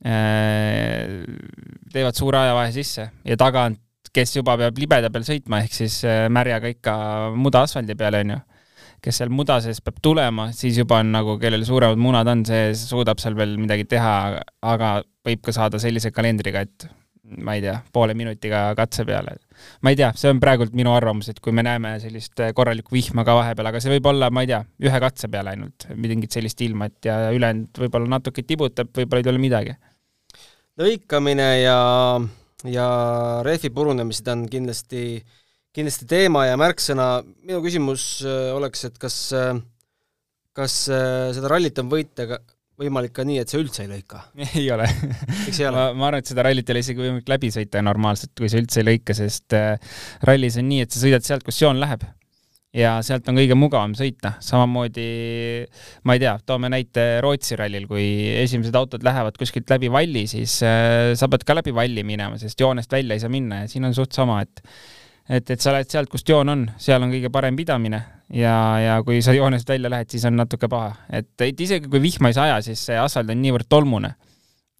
äh, 0.06 1.22
teevad 1.92 2.18
suure 2.18 2.42
ajavahe 2.44 2.72
sisse 2.74 3.08
ja 3.24 3.38
tagant, 3.40 3.80
kes 4.14 4.36
juba 4.36 4.54
peab 4.60 4.76
libeda 4.78 5.10
peal 5.10 5.26
sõitma, 5.26 5.64
ehk 5.64 5.74
siis 5.74 6.00
äh, 6.06 6.26
märjaga 6.32 6.70
ikka 6.70 6.96
muda 7.34 7.64
asfaldi 7.66 7.96
peal, 7.98 8.20
onju, 8.20 8.38
kes 9.04 9.20
seal 9.20 9.32
muda 9.34 9.58
sees 9.64 9.82
peab 9.84 9.98
tulema, 10.04 10.50
siis 10.54 10.78
juba 10.78 11.00
on 11.02 11.10
nagu, 11.16 11.38
kellel 11.42 11.66
suuremad 11.66 12.00
munad 12.00 12.30
on, 12.30 12.44
see 12.48 12.70
suudab 12.78 13.22
seal 13.22 13.36
veel 13.38 13.56
midagi 13.60 13.88
teha, 13.90 14.14
aga 14.62 14.96
võib 15.26 15.42
ka 15.44 15.56
saada 15.56 15.80
sellise 15.82 16.14
kalendriga, 16.14 16.62
et 16.64 16.86
ma 17.24 17.54
ei 17.54 17.62
tea, 17.64 17.78
poole 17.92 18.14
minutiga 18.14 18.66
katse 18.76 19.04
peale. 19.04 19.36
ma 19.80 19.90
ei 19.92 19.96
tea, 19.96 20.10
see 20.18 20.28
on 20.32 20.40
praegult 20.42 20.74
minu 20.76 20.92
arvamus, 20.92 21.30
et 21.32 21.40
kui 21.40 21.54
me 21.56 21.64
näeme 21.64 21.94
sellist 22.02 22.40
äh, 22.42 22.52
korralikku 22.56 22.92
vihma 22.94 23.24
ka 23.24 23.36
vahepeal, 23.38 23.70
aga 23.70 23.80
see 23.80 23.94
võib 23.94 24.08
olla, 24.10 24.30
ma 24.34 24.44
ei 24.44 24.50
tea, 24.50 24.60
ühe 24.84 25.00
katse 25.00 25.30
peale 25.32 25.54
ainult, 25.54 25.86
mingit 25.96 26.36
sellist 26.36 26.60
ilma, 26.66 26.90
et 26.90 27.08
ja 27.08 27.16
ülejäänud 27.32 27.80
võib-olla 27.84 28.10
natuke 28.16 28.44
tibutab, 28.44 28.92
võib-olla 28.96 29.24
ei 29.24 29.28
tule 29.30 29.40
midagi. 29.40 29.76
lõikamine 30.80 31.48
ja, 31.62 31.78
ja 32.68 32.88
rehvi 33.46 33.70
purunemised 33.72 34.28
on 34.34 34.44
kindlasti, 34.50 35.22
kindlasti 35.74 36.10
teema 36.10 36.44
ja 36.50 36.58
märksõna. 36.60 37.08
minu 37.46 37.62
küsimus 37.64 38.08
äh, 38.26 38.50
oleks, 38.56 38.84
et 38.90 39.00
kas, 39.00 39.20
äh, 39.32 39.54
kas 40.52 40.84
seda 40.86 41.48
rallit 41.50 41.80
on 41.80 41.88
võita 41.90 42.28
võimalik 42.80 43.14
ka 43.14 43.24
nii, 43.26 43.38
et 43.42 43.50
sa 43.50 43.60
üldse 43.60 43.84
ei 43.84 43.90
lõika? 43.90 44.24
ei 44.58 44.66
ole. 44.74 44.88
ma, 45.74 45.86
ma 45.94 46.08
arvan, 46.08 46.20
et 46.20 46.30
seda 46.30 46.44
rallit 46.46 46.68
ei 46.68 46.74
ole 46.74 46.82
isegi 46.84 47.04
võimalik 47.04 47.30
läbi 47.30 47.52
sõita 47.54 47.82
normaalselt, 47.84 48.34
kui 48.38 48.50
sa 48.50 48.60
üldse 48.60 48.82
ei 48.82 48.88
lõika, 48.90 49.16
sest 49.16 49.56
äh, 49.56 49.96
rallis 50.26 50.58
on 50.60 50.68
nii, 50.70 50.84
et 50.86 50.94
sa 50.94 51.02
sõidad 51.02 51.26
sealt, 51.26 51.46
kus 51.46 51.60
joon 51.62 51.80
läheb. 51.82 52.06
ja 52.74 52.96
sealt 53.06 53.28
on 53.30 53.38
kõige 53.38 53.54
mugavam 53.54 53.92
sõita, 53.94 54.34
samamoodi 54.42 55.06
ma 56.02 56.16
ei 56.16 56.24
tea, 56.24 56.34
toome 56.46 56.72
näite 56.74 57.04
Rootsi 57.22 57.54
rallil, 57.60 57.86
kui 57.86 58.08
esimesed 58.40 58.74
autod 58.74 59.06
lähevad 59.06 59.38
kuskilt 59.38 59.70
läbi 59.70 59.92
valli, 59.94 60.26
siis 60.30 60.58
äh, 60.66 61.12
sa 61.14 61.30
pead 61.30 61.46
ka 61.46 61.60
läbi 61.60 61.74
valli 61.74 62.02
minema, 62.02 62.40
sest 62.42 62.58
joonest 62.60 62.90
välja 62.90 63.14
ei 63.14 63.22
saa 63.22 63.30
minna 63.30 63.62
ja 63.62 63.70
siin 63.70 63.86
on 63.86 63.94
suht 63.94 64.16
sama, 64.16 64.42
et 64.42 64.66
et, 65.24 65.48
et 65.48 65.60
sa 65.60 65.72
lähed 65.72 65.88
sealt, 65.88 66.10
kust 66.12 66.28
joon 66.28 66.50
on, 66.52 66.66
seal 66.76 67.00
on 67.00 67.14
kõige 67.14 67.30
parem 67.32 67.56
pidamine 67.56 68.02
ja, 68.32 68.56
ja 68.80 68.98
kui 69.04 69.20
sa 69.24 69.34
joonest 69.36 69.68
välja 69.68 69.90
lähed, 69.92 70.10
siis 70.12 70.24
on 70.28 70.36
natuke 70.38 70.68
paha. 70.70 70.94
et, 71.12 71.60
isegi 71.60 71.90
kui 71.90 72.02
vihma 72.02 72.30
ei 72.30 72.36
saja, 72.36 72.60
siis 72.64 72.82
see 72.88 72.98
asfalt 72.98 73.30
on 73.32 73.42
niivõrd 73.42 73.68
tolmune, 73.68 74.14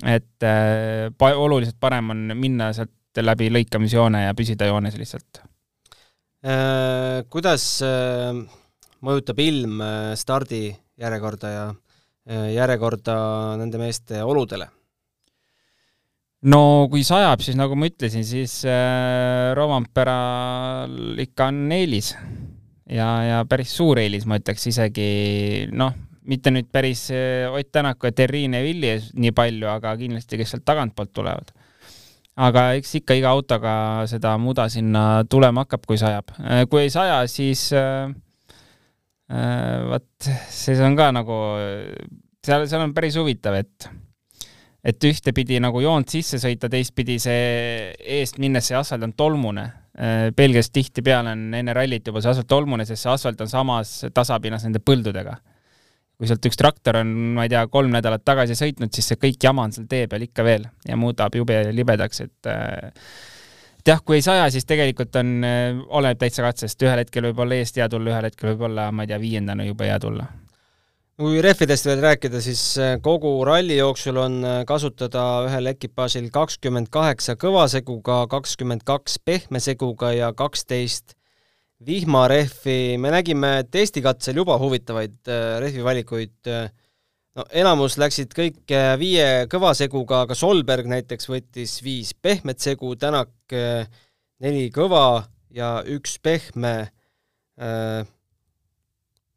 et 0.04 0.46
äh, 0.46 1.35
oluliselt 1.35 1.78
parem 1.80 2.14
on 2.14 2.28
minna 2.38 2.72
sealt 2.76 2.92
läbi 3.22 3.50
lõikamisjoone 3.52 4.24
ja 4.24 4.35
püsida 4.35 4.66
joones 4.66 4.96
lihtsalt 4.98 5.42
äh,. 6.44 7.22
kuidas 7.30 7.66
äh, 7.87 8.33
mõjutab 9.04 9.42
ilm 9.44 9.83
äh, 9.85 10.14
stardijärjekorda 10.18 11.52
ja 11.52 11.66
äh, 11.70 12.48
järjekorda 12.57 13.18
nende 13.61 13.78
meeste 13.78 14.22
oludele? 14.24 14.66
no 16.50 16.88
kui 16.92 17.04
sajab, 17.07 17.44
siis 17.44 17.57
nagu 17.57 17.76
ma 17.78 17.88
ütlesin, 17.88 18.26
siis 18.26 18.62
äh, 18.68 19.52
Romperal 19.57 21.22
ikka 21.22 21.52
on 21.52 21.70
eelis 21.72 22.14
ja, 22.90 23.09
ja 23.25 23.44
päris 23.49 23.73
suur 23.77 24.01
eelis, 24.03 24.27
ma 24.29 24.38
ütleks 24.40 24.66
isegi 24.70 25.09
noh, 25.73 25.94
mitte 26.29 26.53
nüüd 26.55 26.70
päris 26.73 27.07
äh, 27.12 27.53
Ott 27.53 27.73
Tänaku 27.73 28.09
ja 28.09 28.16
Terrine 28.16 28.62
Villi 28.64 28.94
nii 28.97 29.35
palju, 29.37 29.68
aga 29.70 29.94
kindlasti, 30.01 30.40
kes 30.40 30.55
sealt 30.55 30.66
tagantpoolt 30.68 31.12
tulevad. 31.12 31.53
aga 32.35 32.73
eks 32.75 32.97
ikka 32.99 33.14
iga 33.14 33.31
autoga 33.31 33.73
seda 34.11 34.33
muda 34.42 34.66
sinna 34.68 35.23
tulema 35.31 35.62
hakkab, 35.62 35.85
kui 35.87 35.99
sajab. 36.01 36.33
Äh, 36.40 36.64
kui 36.70 36.87
ei 36.87 36.90
saja, 36.90 37.20
siis 37.31 37.68
äh, 37.77 38.11
vot 39.90 40.33
see 40.51 40.81
on 40.85 40.97
ka 40.99 41.12
nagu, 41.14 41.37
seal, 42.44 42.66
seal 42.68 42.83
on 42.85 42.97
päris 42.97 43.16
huvitav, 43.20 43.61
et 43.61 43.88
et 44.85 45.07
ühtepidi 45.09 45.57
nagu 45.64 45.81
joont 45.81 46.11
sisse 46.12 46.37
sõita, 46.42 46.68
teistpidi 46.68 47.16
see 47.23 47.94
eest 48.18 48.37
minnes 48.42 48.66
see 48.68 48.77
asfalt 48.77 49.07
on 49.07 49.14
tolmune. 49.16 49.64
Äh, 49.94 50.33
Belgias 50.37 50.72
tihtipeale 50.74 51.35
on 51.37 51.54
enne 51.54 51.74
rallit 51.76 52.09
juba 52.11 52.22
see 52.22 52.33
asfalt 52.33 52.48
tolmune, 52.50 52.87
sest 52.88 53.04
see 53.04 53.12
asfalt 53.12 53.44
on 53.44 53.50
samas 53.50 54.00
tasapinnas 54.14 54.66
nende 54.66 54.83
põldudega. 54.83 55.37
kui 56.14 56.28
sealt 56.30 56.46
üks 56.46 56.59
traktor 56.59 57.00
on, 57.00 57.09
ma 57.35 57.42
ei 57.46 57.50
tea, 57.50 57.64
kolm 57.66 57.90
nädalat 57.90 58.22
tagasi 58.22 58.54
sõitnud, 58.54 58.92
siis 58.94 59.09
see 59.11 59.18
kõik 59.18 59.42
jama 59.42 59.64
on 59.66 59.72
seal 59.74 59.88
tee 59.90 60.07
peal 60.07 60.22
ikka 60.22 60.44
veel 60.46 60.68
ja 60.87 60.94
muudab 60.96 61.35
jube 61.35 61.57
libedaks, 61.74 62.20
et 62.22 62.50
et 63.83 63.90
jah, 63.90 63.98
kui 63.98 64.20
ei 64.20 64.22
saja, 64.22 64.46
siis 64.54 64.64
tegelikult 64.64 65.18
on, 65.18 65.42
oleneb 65.88 66.22
täitsa 66.22 66.46
katsest, 66.46 66.87
ühel 66.87 67.02
hetkel 67.02 67.26
võib 67.26 67.42
olla 67.42 67.59
eest 67.59 67.83
hea 67.83 67.90
tulla, 67.90 68.14
ühel 68.14 68.30
hetkel 68.30 68.52
võib 68.52 68.62
olla, 68.70 68.87
ma 68.94 69.02
ei 69.02 69.11
tea, 69.11 69.18
viiendana 69.26 69.66
jube 69.66 69.90
hea 69.90 69.98
tulla 70.02 70.30
kui 71.20 71.38
rehvidest 71.44 71.87
veel 71.87 72.00
rääkida, 72.03 72.40
siis 72.42 72.62
äh, 72.83 72.96
kogu 73.03 73.37
ralli 73.46 73.77
jooksul 73.79 74.16
on 74.18 74.40
äh, 74.42 74.55
kasutada 74.66 75.44
ühel 75.46 75.70
ekipaažil 75.70 76.27
kakskümmend 76.35 76.90
kaheksa 76.94 77.37
kõvaseguga, 77.38 78.24
kakskümmend 78.33 78.83
kaks 78.87 79.20
pehme 79.22 79.62
seguga 79.62 80.11
ja 80.14 80.33
kaksteist 80.35 81.14
vihmarehvi. 81.87 82.96
me 82.98 83.12
nägime 83.14 83.53
testikatsel 83.70 84.42
juba 84.42 84.59
huvitavaid 84.59 85.31
äh, 85.31 85.61
rehvivalikuid. 85.62 86.50
no 87.35 87.46
enamus 87.50 87.98
läksid 87.98 88.35
kõik 88.35 88.74
viie 88.98 89.46
kõvaseguga, 89.50 90.24
aga 90.27 90.35
Solberg 90.35 90.90
näiteks 90.90 91.31
võttis 91.31 91.79
viis 91.83 92.14
pehmet 92.14 92.59
segu, 92.59 92.94
Tänak 92.96 93.31
neli 94.40 94.66
kõva 94.74 95.22
ja 95.50 95.77
üks 95.87 96.18
pehme 96.18 96.90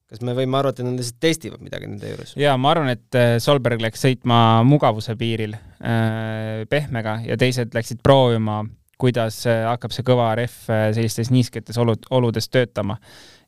kas 0.08 0.24
me 0.24 0.34
võime 0.36 0.56
arvata, 0.60 0.82
et 0.82 0.88
nad 0.88 1.00
lihtsalt 1.00 1.20
testivad 1.24 1.64
midagi 1.64 1.90
nende 1.90 2.12
juures? 2.14 2.34
jaa, 2.40 2.56
ma 2.60 2.72
arvan, 2.72 2.92
et 2.96 3.18
äh, 3.20 3.36
Solberg 3.44 3.84
läks 3.84 4.04
sõitma 4.06 4.40
mugavuse 4.68 5.18
piiril 5.20 5.56
äh, 5.58 6.64
pehmega 6.72 7.20
ja 7.28 7.38
teised 7.40 7.76
läksid 7.76 8.00
proovima, 8.06 8.62
kuidas 9.02 9.42
äh, 9.50 9.66
hakkab 9.68 9.96
see 9.96 10.08
kõva 10.08 10.32
rehv 10.40 10.56
sellistes 10.96 11.32
niisketes 11.34 11.80
olud, 11.84 12.08
oludes 12.16 12.48
töötama. 12.50 12.98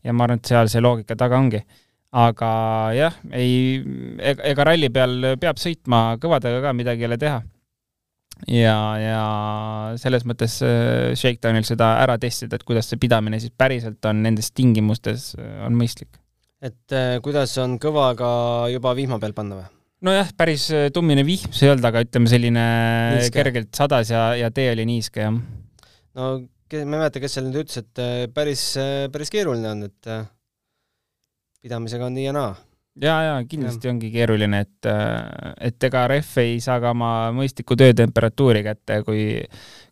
ja 0.04 0.16
ma 0.16 0.28
arvan, 0.28 0.42
et 0.42 0.52
seal 0.52 0.72
see 0.72 0.84
loogika 0.84 1.16
taga 1.20 1.40
ongi. 1.40 1.64
aga 2.12 2.52
jah, 2.98 3.16
ei, 3.38 3.80
ega 4.20 4.68
ralli 4.68 4.90
peal 4.92 5.36
peab 5.40 5.62
sõitma 5.62 6.18
kõvadega 6.20 6.64
ka, 6.66 6.76
midagi 6.76 7.06
ei 7.06 7.08
ole 7.08 7.18
teha 7.22 7.42
ja, 8.52 8.78
ja 9.00 9.26
selles 10.02 10.26
mõttes 10.28 10.60
Shakedownil 10.60 11.68
seda 11.68 11.94
ära 12.04 12.18
testida, 12.20 12.58
et 12.58 12.66
kuidas 12.68 12.90
see 12.90 13.00
pidamine 13.00 13.40
siis 13.40 13.54
päriselt 13.56 14.04
on 14.10 14.26
nendes 14.26 14.52
tingimustes, 14.52 15.36
on 15.64 15.78
mõistlik 15.78 16.18
et 16.60 16.96
äh, 16.96 17.18
kuidas 17.24 17.56
on 17.64 17.78
kõvaga 17.82 18.30
juba 18.74 18.94
vihma 18.98 19.20
peal 19.22 19.36
panna 19.36 19.62
või? 19.62 19.68
nojah, 20.10 20.32
päris 20.38 20.68
äh, 20.76 20.88
tummine 20.96 21.24
vihm 21.28 21.54
see 21.56 21.68
ei 21.68 21.74
olnud, 21.74 21.88
aga 21.88 22.04
ütleme 22.04 22.32
selline 22.32 22.66
niiske. 23.16 23.36
kergelt 23.36 23.72
sadas 23.76 24.12
ja, 24.12 24.30
ja 24.40 24.52
tee 24.52 24.70
oli 24.74 24.88
niiske, 24.90 25.24
jah. 25.24 25.38
no 26.20 26.32
ma 26.40 26.80
ei 26.80 26.86
mäleta, 26.86 27.22
kes 27.24 27.38
seal 27.38 27.48
nüüd 27.48 27.64
ütles, 27.64 27.80
et 27.82 28.04
äh, 28.04 28.26
päris, 28.36 28.66
päris 29.14 29.32
keeruline 29.34 29.72
on, 29.72 29.88
et 29.88 30.12
pidamisega 31.64 32.08
on 32.08 32.16
nii 32.20 32.28
ja 32.28 32.36
naa. 32.36 32.54
ja, 33.00 33.18
ja 33.30 33.36
kindlasti 33.48 33.88
ja. 33.88 33.96
ongi 33.96 34.12
keeruline, 34.14 34.64
et, 34.68 34.92
et 35.72 35.90
ega 35.90 36.06
rehv 36.12 36.40
ei 36.44 36.60
saa 36.64 36.80
ka 36.84 36.92
oma 36.92 37.14
mõistlikku 37.36 37.80
töötemperatuuri 37.80 38.68
kätte, 38.68 39.04
kui, 39.08 39.30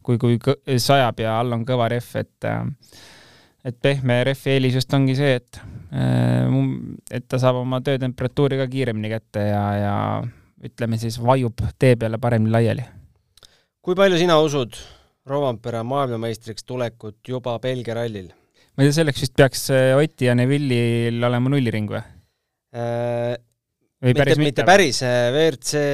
kui, 0.04 0.20
kui 0.20 0.80
sajab 0.84 1.24
ja 1.24 1.40
all 1.40 1.56
on 1.56 1.64
kõva 1.68 1.88
rehv, 1.96 2.12
et 2.20 2.52
et 3.68 3.76
pehme 3.84 4.22
rehvi 4.24 4.56
eelis 4.56 4.80
just 4.80 4.94
ongi 4.96 5.18
see, 5.18 5.36
et 5.42 5.60
Äh, 5.88 6.48
et 7.16 7.24
ta 7.32 7.40
saab 7.40 7.62
oma 7.62 7.80
töötemperatuuri 7.80 8.58
ka 8.60 8.66
kiiremini 8.68 9.12
kätte 9.14 9.44
ja, 9.48 9.64
ja 9.80 9.96
ütleme 10.68 11.00
siis 11.00 11.16
vajub 11.24 11.64
tee 11.80 11.96
peale 11.96 12.20
paremini 12.20 12.52
laiali. 12.52 12.84
kui 13.80 13.96
palju 13.96 14.20
sina 14.20 14.36
usud 14.44 14.76
Rovanpera 15.28 15.84
maailmameistriks 15.88 16.68
tulekut 16.68 17.20
juba 17.28 17.56
Belgia 17.64 17.96
rallil? 17.96 18.28
ma 18.76 18.84
ei 18.84 18.90
tea, 18.90 18.98
selleks 19.00 19.24
vist 19.24 19.36
peaks 19.40 19.70
äh, 19.72 19.96
Oti 19.96 20.28
ja 20.28 20.36
Neville'il 20.36 21.24
olema 21.24 21.56
nulliring 21.56 21.88
või 21.96 22.04
äh,? 22.76 23.38
päris 24.04 24.36
mitte, 24.36 24.44
mitte 24.44 24.68
päris, 24.68 25.00
äh, 25.08 25.32
WRC, 25.32 25.86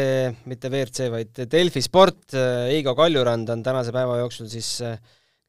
mitte 0.49 0.73
WRC, 0.73 1.12
vaid 1.13 1.45
Delfi 1.53 1.86
Sport, 1.86 2.33
Eigo 2.73 2.97
Kaljurand 2.97 3.53
on 3.53 3.62
tänase 3.63 3.93
päeva 3.93 4.17
jooksul 4.25 4.49
siis 4.49 4.79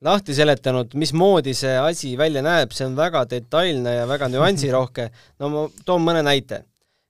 lahti 0.05 0.35
seletanud, 0.37 0.93
mismoodi 1.01 1.55
see 1.57 1.73
asi 1.81 2.13
välja 2.21 2.43
näeb, 2.45 2.75
see 2.77 2.87
on 2.89 2.97
väga 2.99 3.25
detailne 3.31 3.97
ja 4.01 4.05
väga 4.09 4.29
nüansirohke. 4.33 5.09
no 5.41 5.49
ma 5.49 5.65
toon 5.85 6.05
mõne 6.05 6.23
näite. 6.27 6.65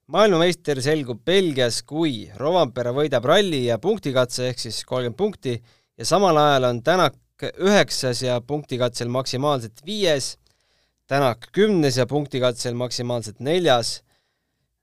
maailmameister 0.06 0.80
selgub 0.84 1.22
Belgias, 1.24 1.82
kui 1.82 2.30
Rovampere 2.36 2.92
võidab 2.92 3.24
ralli 3.24 3.64
ja 3.66 3.78
punktikatse 3.78 4.48
ehk 4.50 4.58
siis 4.60 4.84
kolmkümmend 4.84 5.16
punkti 5.16 5.54
ja 5.98 6.04
samal 6.04 6.36
ajal 6.36 6.70
on 6.70 6.82
Tänak 6.82 7.14
üheksas 7.42 8.22
ja 8.22 8.40
punktikatsel 8.40 9.08
maksimaalselt 9.08 9.80
viies, 9.86 10.36
Tänak 11.08 11.48
kümnes 11.52 11.96
ja 11.96 12.06
punktikatsel 12.06 12.74
maksimaalselt 12.74 13.40
neljas 13.40 14.04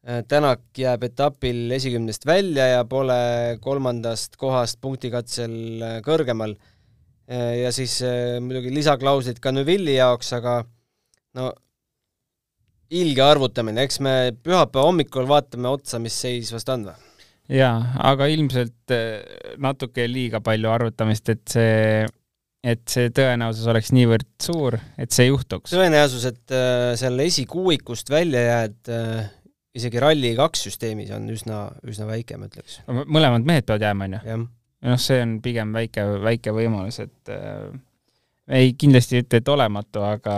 Tänak 0.02 0.62
jääb 0.78 1.04
etapil 1.06 1.72
esikümnest 1.72 2.26
välja 2.26 2.66
ja 2.68 2.86
pole 2.90 3.58
kolmandast 3.62 4.34
kohast 4.42 4.80
punktikatsel 4.82 5.54
kõrgemal. 6.02 6.56
Äh, 7.32 7.62
ja 7.64 7.74
siis 7.76 8.00
muidugi 8.44 8.74
lisaklauslid 8.76 9.42
ka 9.44 9.54
Neuvilli 9.56 9.96
jaoks, 9.98 10.34
aga 10.38 10.62
no 11.40 11.52
ilge 12.92 13.24
arvutamine, 13.24 13.86
eks 13.88 14.02
me 14.04 14.16
pühapäeva 14.36 14.90
hommikul 14.90 15.30
vaatame 15.30 15.72
otsa, 15.72 16.02
mis 16.04 16.18
seis 16.26 16.52
vast 16.52 16.72
on 16.74 16.90
või? 16.90 17.08
jaa, 17.52 17.78
aga 18.12 18.28
ilmselt 18.32 18.94
natuke 19.60 20.06
liiga 20.08 20.40
palju 20.44 20.70
arvutamist, 20.72 21.32
et 21.32 21.44
see, 21.52 22.04
et 22.64 22.84
see 22.92 23.10
tõenäosus 23.16 23.68
oleks 23.72 23.92
niivõrd 23.96 24.28
suur, 24.44 24.78
et 25.00 25.12
see 25.16 25.30
juhtuks. 25.30 25.72
tõenäosus, 25.72 26.28
et 26.30 26.56
seal 27.00 27.24
esikuuikust 27.26 28.12
välja 28.12 28.44
jääd 28.46 28.92
isegi 29.78 30.02
Rally2 30.04 30.66
süsteemis 30.66 31.12
on 31.16 31.30
üsna, 31.32 31.66
üsna 31.88 32.08
väike, 32.10 32.40
ma 32.40 32.50
ütleks. 32.50 32.82
mõlemad 32.88 33.46
mehed 33.48 33.68
peavad 33.68 33.88
jääma, 33.88 34.08
on 34.08 34.18
ju? 34.18 34.24
jah. 34.28 34.44
Noh, 34.88 35.00
see 35.02 35.22
on 35.24 35.40
pigem 35.44 35.74
väike, 35.76 36.06
väike 36.24 36.54
võimalus, 36.56 37.02
et 37.04 37.34
äh, 37.34 37.72
ei, 38.52 38.74
kindlasti 38.80 39.18
ei 39.18 39.26
ütle, 39.26 39.42
et 39.42 39.52
olematu, 39.54 40.04
aga, 40.06 40.38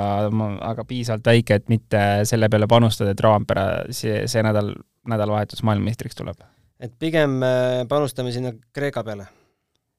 aga 0.72 0.88
piisavalt 0.88 1.30
väike, 1.32 1.60
et 1.60 1.70
mitte 1.72 2.02
selle 2.30 2.50
peale 2.52 2.68
panustada, 2.72 3.14
et 3.14 3.24
Roompere 3.24 3.94
see, 3.96 4.24
see 4.32 4.44
nädal, 4.46 4.74
nädalavahetus 5.10 5.64
maailmameistriks 5.68 6.20
tuleb. 6.20 6.44
et 6.84 6.94
pigem 7.00 7.40
äh, 7.46 7.86
panustame 7.88 8.32
sinna 8.36 8.54
Kreeka 8.74 9.04
peale 9.04 9.30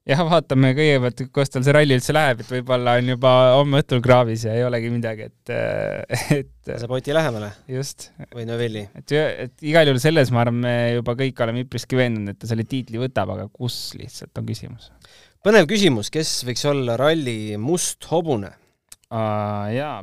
jah, 0.08 0.20
vaatame 0.28 0.72
kõigepealt, 0.76 1.22
kuidas 1.32 1.52
tal 1.52 1.64
see 1.66 1.74
ralli 1.74 1.96
üldse 1.96 2.14
läheb, 2.14 2.42
et 2.44 2.50
võib-olla 2.56 2.96
on 3.00 3.10
juba 3.14 3.32
homme 3.56 3.80
õhtul 3.80 4.02
kraavis 4.04 4.44
ja 4.46 4.56
ei 4.56 4.64
olegi 4.66 4.90
midagi, 4.92 5.28
et, 5.30 5.54
et 6.40 6.72
saab 6.82 6.92
Oti 6.98 7.14
lähemale. 7.16 7.50
just. 7.70 8.10
või 8.34 8.46
Novelli. 8.48 8.84
et, 9.00 9.16
et 9.46 9.64
igal 9.70 9.88
juhul 9.88 10.02
selles, 10.02 10.32
ma 10.34 10.44
arvan, 10.44 10.60
me 10.66 10.74
juba 10.98 11.16
kõik 11.20 11.40
oleme 11.46 11.64
üpriski 11.64 11.98
veendunud, 11.98 12.34
et 12.34 12.42
ta 12.42 12.50
selle 12.50 12.66
tiitli 12.68 13.00
võtab, 13.00 13.32
aga 13.36 13.48
kus 13.52 13.78
lihtsalt 13.98 14.42
on 14.42 14.48
küsimus. 14.50 14.90
põnev 15.44 15.68
küsimus, 15.70 16.12
kes 16.12 16.36
võiks 16.48 16.68
olla 16.68 16.98
ralli 17.00 17.56
must 17.60 18.04
hobune 18.12 18.52
uh,? 18.52 19.72
jaa, 19.72 19.98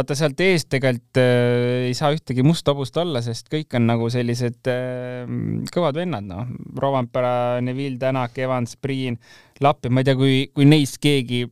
vaata 0.00 0.16
sealt 0.16 0.40
eest 0.44 0.70
tegelikult 0.72 1.20
äh, 1.20 1.88
ei 1.88 1.96
saa 1.96 2.12
ühtegi 2.14 2.44
musta 2.46 2.72
hobust 2.74 2.96
olla, 3.00 3.22
sest 3.24 3.50
kõik 3.52 3.76
on 3.78 3.86
nagu 3.90 4.08
sellised 4.12 4.70
äh, 4.70 5.28
kõvad 5.74 6.00
vennad, 6.00 6.26
noh. 6.28 6.48
Rovanpera, 6.80 7.60
Neville, 7.64 7.98
Tänak, 8.00 8.38
Evans, 8.40 8.76
Priin, 8.80 9.18
Lappi, 9.60 9.92
ma 9.92 10.02
ei 10.02 10.08
tea, 10.08 10.16
kui, 10.18 10.38
kui 10.56 10.68
neist 10.68 11.00
keegi 11.02 11.44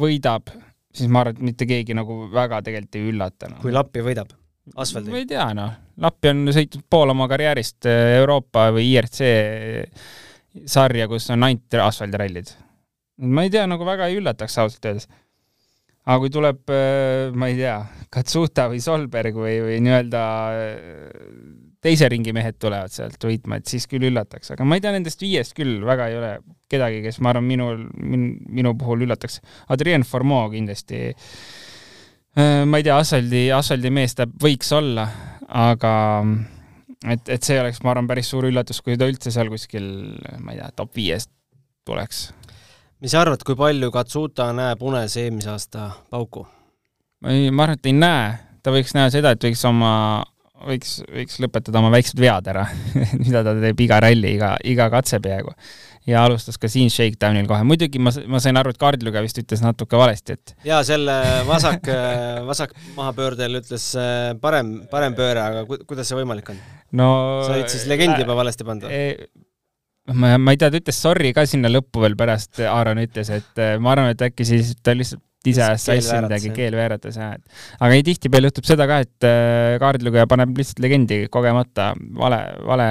võidab, 0.00 0.50
siis 0.94 1.10
ma 1.10 1.24
arvan, 1.24 1.38
et 1.38 1.50
mitte 1.50 1.68
keegi 1.70 1.96
nagu 1.96 2.24
väga 2.32 2.62
tegelikult 2.66 2.98
ei 2.98 3.12
üllata 3.12 3.50
no.. 3.50 3.60
kui 3.62 3.74
Lappi 3.74 4.04
võidab? 4.06 4.34
asfaldi? 4.76 5.12
ma 5.14 5.22
ei 5.22 5.28
tea, 5.30 5.46
noh. 5.56 5.76
Lappi 6.00 6.32
on 6.32 6.44
sõitnud 6.54 6.86
pool 6.90 7.14
oma 7.14 7.28
karjäärist 7.30 7.88
äh, 7.90 8.16
Euroopa 8.18 8.70
või 8.74 8.90
IRC 8.94 9.30
sarja, 10.70 11.06
kus 11.10 11.30
on 11.30 11.46
ainult 11.46 11.80
asfaldirallid. 11.86 12.54
ma 13.30 13.46
ei 13.46 13.52
tea, 13.52 13.66
nagu 13.70 13.86
väga 13.86 14.10
ei 14.10 14.18
üllataks 14.18 14.58
ausalt 14.62 14.90
öeldes 14.90 15.10
aga 16.10 16.18
kui 16.24 16.32
tuleb, 16.34 16.62
äh, 16.74 17.30
ma 17.38 17.50
ei 17.50 17.58
tea, 17.58 17.78
Katsuta 18.10 18.66
või 18.70 18.80
Solberg 18.82 19.36
või, 19.38 19.54
või 19.62 19.76
nii-öelda 19.84 20.22
äh, 20.58 21.18
teise 21.84 22.08
ringi 22.10 22.34
mehed 22.36 22.58
tulevad 22.60 22.92
sealt 22.92 23.22
võitma, 23.24 23.60
et 23.60 23.70
siis 23.70 23.86
küll 23.90 24.08
üllataks, 24.10 24.52
aga 24.54 24.66
ma 24.66 24.76
ei 24.76 24.84
tea, 24.84 24.92
nendest 24.96 25.22
viiest 25.22 25.54
küll 25.56 25.78
väga 25.86 26.10
ei 26.10 26.18
ole 26.18 26.32
kedagi, 26.70 27.00
kes 27.06 27.20
ma 27.22 27.32
arvan, 27.32 27.46
minul 27.46 27.84
min,, 28.02 28.32
minu 28.50 28.74
puhul 28.78 29.06
üllataks. 29.06 29.40
Adrien 29.72 30.04
Formeau 30.06 30.50
kindlasti, 30.52 31.02
äh, 32.34 32.62
ma 32.66 32.80
ei 32.80 32.86
tea, 32.86 32.98
asfaldi, 32.98 33.46
asfaldimees 33.54 34.18
ta 34.18 34.26
võiks 34.26 34.74
olla, 34.76 35.06
aga 35.46 35.92
et, 37.06 37.30
et 37.30 37.46
see 37.46 37.60
oleks, 37.62 37.84
ma 37.86 37.94
arvan, 37.94 38.10
päris 38.10 38.34
suur 38.34 38.50
üllatus, 38.50 38.82
kui 38.82 38.98
ta 38.98 39.08
üldse 39.10 39.32
seal 39.34 39.52
kuskil, 39.52 39.86
ma 40.42 40.56
ei 40.56 40.62
tea, 40.62 40.74
top 40.82 40.98
viiest 40.98 41.30
tuleks 41.86 42.28
mis 43.00 43.14
sa 43.14 43.24
arvad, 43.24 43.42
kui 43.46 43.56
palju 43.58 43.90
Katsuta 43.94 44.50
näeb 44.56 44.82
unes 44.84 45.16
eelmise 45.20 45.52
aasta 45.54 45.90
pauku? 46.12 46.46
ei, 47.28 47.50
ma 47.50 47.66
arvan, 47.66 47.78
et 47.80 47.88
ei 47.90 47.96
näe, 47.96 48.32
ta 48.64 48.72
võiks 48.74 48.96
näha 48.96 49.10
seda, 49.12 49.34
et 49.34 49.44
võiks 49.44 49.62
oma, 49.68 49.92
võiks, 50.68 50.98
võiks 51.08 51.38
lõpetada 51.42 51.80
oma 51.80 51.92
väiksed 51.94 52.20
vead 52.20 52.50
ära 52.52 52.66
mida 53.22 53.44
ta 53.46 53.54
teeb 53.60 53.80
iga 53.86 54.00
ralli, 54.04 54.34
iga, 54.36 54.54
iga 54.68 54.88
katse 54.92 55.20
peaaegu. 55.24 55.52
ja 56.08 56.24
alustas 56.24 56.60
ka 56.60 56.68
siin 56.72 56.92
Shakedownil 56.92 57.48
kohe, 57.48 57.64
muidugi 57.68 58.00
ma, 58.02 58.12
ma 58.28 58.40
sain 58.42 58.60
aru, 58.60 58.72
et 58.72 58.80
kaardilugeja 58.80 59.24
vist 59.24 59.40
ütles 59.42 59.64
natuke 59.64 60.00
valesti, 60.00 60.36
et 60.36 60.56
jaa, 60.68 60.80
selle 60.86 61.16
vasak 61.48 61.88
vasak 62.50 62.76
mahapöördel 62.96 63.62
ütles 63.62 63.92
äh, 64.00 64.32
parem, 64.40 64.80
parem 64.92 65.16
pööre, 65.16 65.44
aga 65.44 65.68
ku, 65.68 65.80
kuidas 65.88 66.12
see 66.12 66.20
võimalik 66.20 66.52
on? 66.52 66.64
no 67.00 67.12
sa 67.46 67.54
olid 67.56 67.72
siis 67.72 67.88
legendi 67.88 68.24
juba 68.24 68.36
valesti 68.44 68.68
pandud? 68.68 68.92
E, 68.92 69.48
ma, 70.14 70.36
ma 70.38 70.54
ei 70.54 70.60
tea, 70.60 70.70
ta 70.72 70.80
ütles 70.80 71.00
sorry 71.00 71.32
ka 71.36 71.46
sinna 71.48 71.70
lõppu 71.72 72.04
veel 72.04 72.16
pärast, 72.18 72.60
Aaron 72.66 73.02
ütles, 73.02 73.32
et 73.34 73.60
äh, 73.60 73.74
ma 73.82 73.94
arvan, 73.94 74.14
et 74.14 74.24
äkki 74.30 74.46
siis 74.48 74.74
ta 74.82 74.94
lihtsalt 74.96 75.24
ise 75.48 75.62
ajas 75.64 75.86
sassi 75.88 76.16
midagi, 76.20 76.50
keel 76.52 76.74
veeretas 76.76 77.16
jah, 77.16 77.30
et. 77.38 77.60
Aga 77.80 77.96
ei, 77.96 78.02
tihtipeale 78.04 78.50
juhtub 78.50 78.66
seda 78.68 78.84
ka, 78.90 78.98
et 79.06 79.26
äh, 79.28 79.76
kaardilugeja 79.80 80.26
paneb 80.28 80.52
lihtsalt 80.60 80.82
legendi 80.84 81.22
kogemata 81.32 81.92
vale, 82.20 82.42
vale 82.68 82.88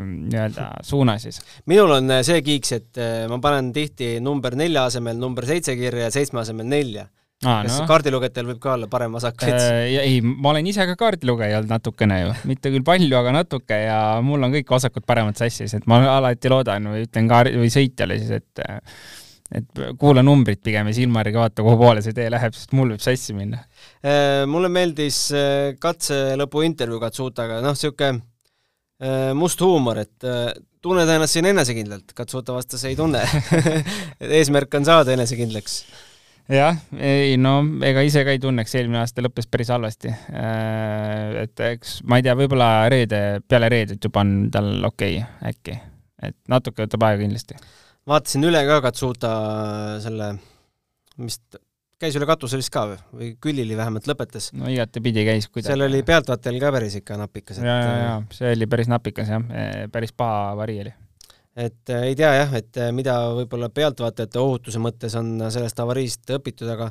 nii-öelda 0.00 0.72
suuna 0.86 1.14
siis. 1.22 1.38
minul 1.70 1.94
on 2.00 2.16
äh, 2.16 2.24
see 2.26 2.42
kiiks, 2.46 2.74
et 2.80 3.04
ma 3.30 3.38
panen 3.44 3.70
tihti 3.76 4.16
number 4.24 4.58
nelja 4.58 4.88
asemel 4.90 5.20
number 5.20 5.46
seitse 5.46 5.78
kirja 5.78 6.08
ja 6.08 6.14
seitsme 6.14 6.42
asemel 6.42 6.66
nelja 6.68 7.06
Aa, 7.46 7.60
kas 7.62 7.76
no. 7.78 7.84
kaardilugejatel 7.86 8.48
võib 8.48 8.58
ka 8.58 8.72
olla 8.74 8.88
parem 8.90 9.12
vasak 9.14 9.44
äh,? 9.46 9.84
ei, 10.00 10.16
ma 10.26 10.50
olen 10.50 10.66
ise 10.66 10.82
ka 10.88 10.96
kaardilugeja 10.98 11.60
olnud 11.60 11.70
natukene 11.70 12.16
ju, 12.24 12.32
mitte 12.50 12.72
küll 12.74 12.82
palju, 12.86 13.12
aga 13.14 13.34
natuke 13.36 13.78
ja 13.84 13.98
mul 14.26 14.42
on 14.42 14.56
kõik 14.56 14.72
vasakud 14.74 15.06
paremad 15.06 15.38
sassis, 15.38 15.76
et 15.78 15.86
ma 15.86 16.00
alati 16.16 16.50
loodan 16.50 16.90
või 16.90 17.04
ütlen 17.06 17.30
kaar- 17.30 17.52
või 17.54 17.70
sõitjale 17.70 18.18
siis, 18.18 18.40
et 18.40 18.64
et 19.54 19.82
kuula 20.00 20.24
numbrit 20.26 20.60
pigem 20.66 20.90
ja 20.90 20.96
silma 20.96 21.22
järgi 21.22 21.38
vaata, 21.38 21.64
kuhu 21.64 21.78
poole 21.80 22.02
see 22.04 22.16
tee 22.16 22.26
läheb, 22.32 22.56
sest 22.58 22.74
mul 22.76 22.90
võib 22.92 23.04
sassi 23.04 23.36
minna. 23.36 23.62
Äh, 24.02 24.42
mulle 24.50 24.68
meeldis 24.72 25.22
äh, 25.32 25.70
katse 25.80 26.34
lõpu 26.36 26.66
intervjuu 26.66 26.98
Katsutaga, 27.00 27.62
noh, 27.64 27.78
niisugune 27.78 28.18
äh, 28.18 29.30
must 29.38 29.62
huumor, 29.64 30.02
et 30.02 30.28
tunned 30.84 31.14
ennast 31.14 31.38
siin 31.38 31.48
enesekindlalt, 31.54 32.12
Katsuta 32.18 32.58
vastas 32.58 32.84
ei 32.90 32.98
tunne 32.98 33.22
eesmärk 34.42 34.74
on 34.78 34.90
saada 34.90 35.14
enesekindlaks 35.16 35.80
jah, 36.52 36.78
ei 36.96 37.36
no 37.40 37.60
ega 37.86 38.02
ise 38.06 38.24
ka 38.26 38.34
ei 38.34 38.40
tunneks, 38.42 38.74
eelmine 38.78 39.02
aasta 39.02 39.24
lõppes 39.24 39.48
päris 39.50 39.72
halvasti. 39.74 40.12
Äh, 40.32 41.44
et 41.44 41.64
eks 41.68 41.98
ma 42.08 42.18
ei 42.18 42.26
tea, 42.26 42.36
võib-olla 42.38 42.88
reede, 42.92 43.22
peale 43.48 43.70
reedet 43.72 44.04
juba 44.04 44.24
on 44.24 44.34
tal 44.54 44.72
okei 44.88 45.20
okay, 45.20 45.52
äkki, 45.52 45.78
et 46.30 46.38
natuke 46.50 46.86
võtab 46.86 47.08
aega 47.08 47.24
kindlasti. 47.24 47.58
vaatasin 48.08 48.48
üle 48.48 48.62
ka 48.68 48.82
Katsuta 48.88 49.32
selle, 50.04 50.34
mis 51.20 51.40
käis 51.98 52.14
üle 52.14 52.28
katuse 52.30 52.60
vist 52.60 52.70
ka 52.72 52.84
või, 52.86 53.00
või 53.18 53.32
Külili 53.42 53.76
vähemalt 53.76 54.06
lõpetas. 54.08 54.52
no 54.56 54.70
igatepidi 54.70 55.26
käis 55.26 55.50
kuidagi. 55.50 55.72
seal 55.72 55.84
oli 55.88 56.04
pealtvaatajal 56.06 56.62
ka 56.62 56.72
päris 56.78 56.96
ikka 57.00 57.18
napikas. 57.20 57.60
ja, 57.60 57.76
ja, 57.82 57.98
ja 58.04 58.14
see 58.34 58.54
oli 58.54 58.70
päris 58.70 58.90
napikas 58.90 59.34
jah, 59.34 59.44
päris 59.92 60.14
paha 60.16 60.54
vari 60.58 60.80
oli 60.86 60.94
et 61.58 61.90
äh, 61.90 62.08
ei 62.10 62.16
tea 62.18 62.30
jah, 62.36 62.54
et 62.60 62.78
äh, 62.78 62.92
mida 62.94 63.16
võib-olla 63.34 63.68
pealtvaatajate 63.74 64.40
ohutuse 64.40 64.80
mõttes 64.82 65.16
on 65.18 65.34
sellest 65.50 65.80
avariist 65.82 66.30
õpitud, 66.36 66.68
aga 66.70 66.90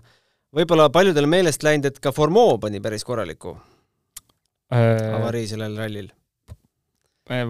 võib-olla 0.55 0.89
paljudel 0.93 1.29
meelest 1.29 1.63
läinud, 1.65 1.87
et 1.87 2.01
ka 2.03 2.11
Formeau 2.15 2.57
pani 2.61 2.81
päris 2.83 3.05
korraliku 3.07 3.55
äh, 4.73 5.15
avarii 5.15 5.47
sellel 5.49 5.77
rallil. 5.79 6.11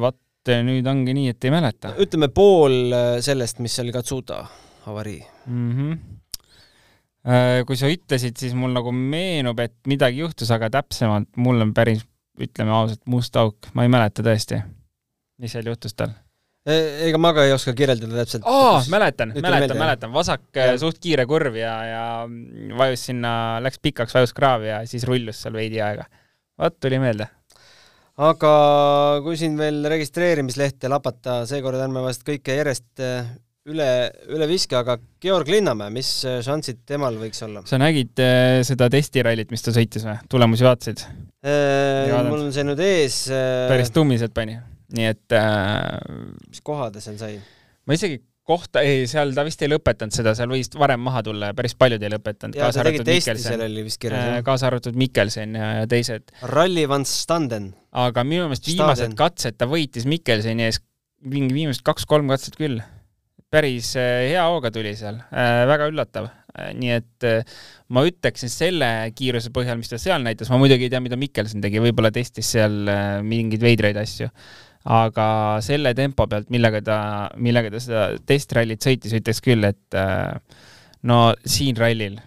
vot 0.03 0.21
nüüd 0.47 0.86
ongi 0.88 1.12
nii, 1.12 1.34
et 1.34 1.43
ei 1.43 1.51
mäleta. 1.51 1.95
ütleme 1.99 2.30
pool 2.32 2.93
sellest, 3.25 3.60
mis 3.60 3.73
oli 3.84 3.91
Katsuta 3.91 4.45
avarii 4.88 5.19
mm. 5.45 5.71
-hmm. 5.73 7.65
kui 7.67 7.75
sa 7.75 7.89
ütlesid, 7.91 8.38
siis 8.39 8.53
mul 8.56 8.71
nagu 8.71 8.91
meenub, 8.91 9.60
et 9.60 9.75
midagi 9.88 10.21
juhtus, 10.23 10.51
aga 10.51 10.69
täpsemalt 10.77 11.34
mul 11.36 11.65
on 11.65 11.73
päris, 11.73 12.06
ütleme 12.39 12.71
ausalt, 12.71 13.01
must 13.06 13.36
auk, 13.36 13.73
ma 13.73 13.84
ei 13.84 13.91
mäleta 13.91 14.23
tõesti, 14.23 14.62
mis 15.41 15.51
seal 15.51 15.67
juhtus 15.67 15.97
tal 15.97 16.15
ega 16.67 17.19
ma 17.21 17.32
ka 17.36 17.45
ei 17.47 17.53
oska 17.56 17.73
kirjeldada 17.77 18.21
täpselt. 18.21 18.47
aa, 18.47 18.82
mäletan, 18.91 19.32
mäletan, 19.39 19.80
mäletan, 19.80 20.13
vasak 20.13 20.43
ja. 20.58 20.75
suht 20.82 20.99
kiire 21.03 21.27
kurv 21.30 21.56
ja, 21.60 21.73
ja 21.88 22.03
vajus 22.80 23.08
sinna, 23.12 23.32
läks 23.63 23.82
pikaks, 23.84 24.15
vajus 24.17 24.36
kraavi 24.36 24.71
ja 24.73 24.84
siis 24.89 25.08
rullus 25.08 25.41
seal 25.43 25.56
veidi 25.58 25.82
aega. 25.84 26.08
vot, 26.60 26.77
tuli 26.84 26.99
meelde. 26.99 27.30
aga 28.30 28.53
kui 29.23 29.39
siin 29.39 29.58
veel 29.60 29.84
registreerimislehte 29.95 30.91
lapata, 30.91 31.43
seekord 31.49 31.80
ärme 31.80 32.03
vast 32.03 32.27
kõike 32.27 32.60
järjest 32.60 33.06
üle, 33.67 33.89
üle 34.32 34.47
viske, 34.49 34.75
aga 34.80 34.97
Georg 35.23 35.49
Linnamäe, 35.51 35.91
mis 35.93 36.12
šansid 36.23 36.84
temal 36.88 37.15
võiks 37.21 37.43
olla? 37.47 37.63
sa 37.69 37.80
nägid 37.80 38.19
seda 38.67 38.91
testirallit, 38.91 39.56
mis 39.56 39.63
ta 39.63 39.75
sõitis 39.75 40.08
või? 40.08 40.19
tulemusi 40.27 40.67
vaatasid 40.67 41.08
mul 42.27 42.41
on 42.41 42.51
see 42.51 42.65
nüüd 42.67 42.82
ees 42.84 43.27
päris 43.69 43.93
tummiselt 43.95 44.36
pani, 44.36 44.58
nii 44.95 45.12
et 45.12 45.36
äh.... 45.36 46.00
mis 46.47 46.63
koha 46.65 46.89
ta 46.93 47.04
seal 47.04 47.19
sai? 47.19 47.38
ma 47.88 47.97
isegi 47.97 48.21
kohta, 48.47 48.80
ei, 48.80 49.04
seal 49.12 49.34
ta 49.36 49.43
vist 49.43 49.62
ei 49.65 49.71
lõpetanud 49.73 50.15
seda, 50.15 50.32
seal 50.38 50.52
võis 50.52 50.71
varem 50.80 51.02
maha 51.04 51.19
tulla 51.26 51.52
ja 51.52 51.56
päris 51.58 51.76
paljud 51.76 52.04
ei 52.04 52.13
lõpetanud. 52.13 52.56
oli 53.67 53.88
vist 53.89 54.02
kirjas 54.04 54.38
äh,. 54.38 54.43
kaasa 54.47 54.69
arvatud 54.71 55.00
Mikkelsen 55.00 55.58
ja, 55.60 55.71
ja 55.82 55.88
teised. 55.91 56.32
Rally 56.54 56.88
van 56.89 57.08
Standen. 57.08 57.73
aga 57.91 58.23
minu 58.28 58.47
meelest 58.47 58.69
viimased 58.69 59.17
katsed 59.19 59.60
ta 59.60 59.67
võitis 59.69 60.08
Mikkelseni 60.08 60.69
ees 60.69 60.80
mingi 61.28 61.56
viimased 61.56 61.84
kaks-kolm 61.84 62.30
katset 62.32 62.56
küll 62.60 62.80
päris 63.54 63.93
äh, 63.95 64.28
hea 64.34 64.43
hooga 64.52 64.71
tuli 64.73 64.93
seal, 65.00 65.21
äh, 65.32 65.63
väga 65.69 65.88
üllatav. 65.91 66.30
Äh, 66.58 66.71
nii 66.78 66.93
et 66.97 67.28
ma 67.93 68.04
ütleksin 68.08 68.52
selle 68.52 68.89
kiiruse 69.15 69.52
põhjal, 69.56 69.80
mis 69.80 69.91
ta 69.91 70.00
seal 70.02 70.23
näitas, 70.26 70.52
ma 70.52 70.60
muidugi 70.62 70.88
ei 70.88 70.93
tea, 70.93 71.02
mida 71.04 71.19
Mikkelson 71.19 71.63
tegi, 71.63 71.82
võib-olla 71.84 72.12
testis 72.13 72.50
seal 72.56 72.89
mingeid 73.28 73.63
veidraid 73.63 74.00
asju, 74.02 74.32
aga 74.84 75.28
selle 75.66 75.94
tempo 75.98 76.28
pealt, 76.28 76.50
millega 76.54 76.82
ta, 76.82 77.00
millega 77.36 77.72
ta 77.74 77.82
seda 77.84 78.06
testrallit 78.26 78.84
sõitis, 78.84 79.16
ütleks 79.18 79.42
küll, 79.44 79.68
et 79.68 79.98
no 81.08 81.20
siin 81.46 81.78
rallil, 81.80 82.20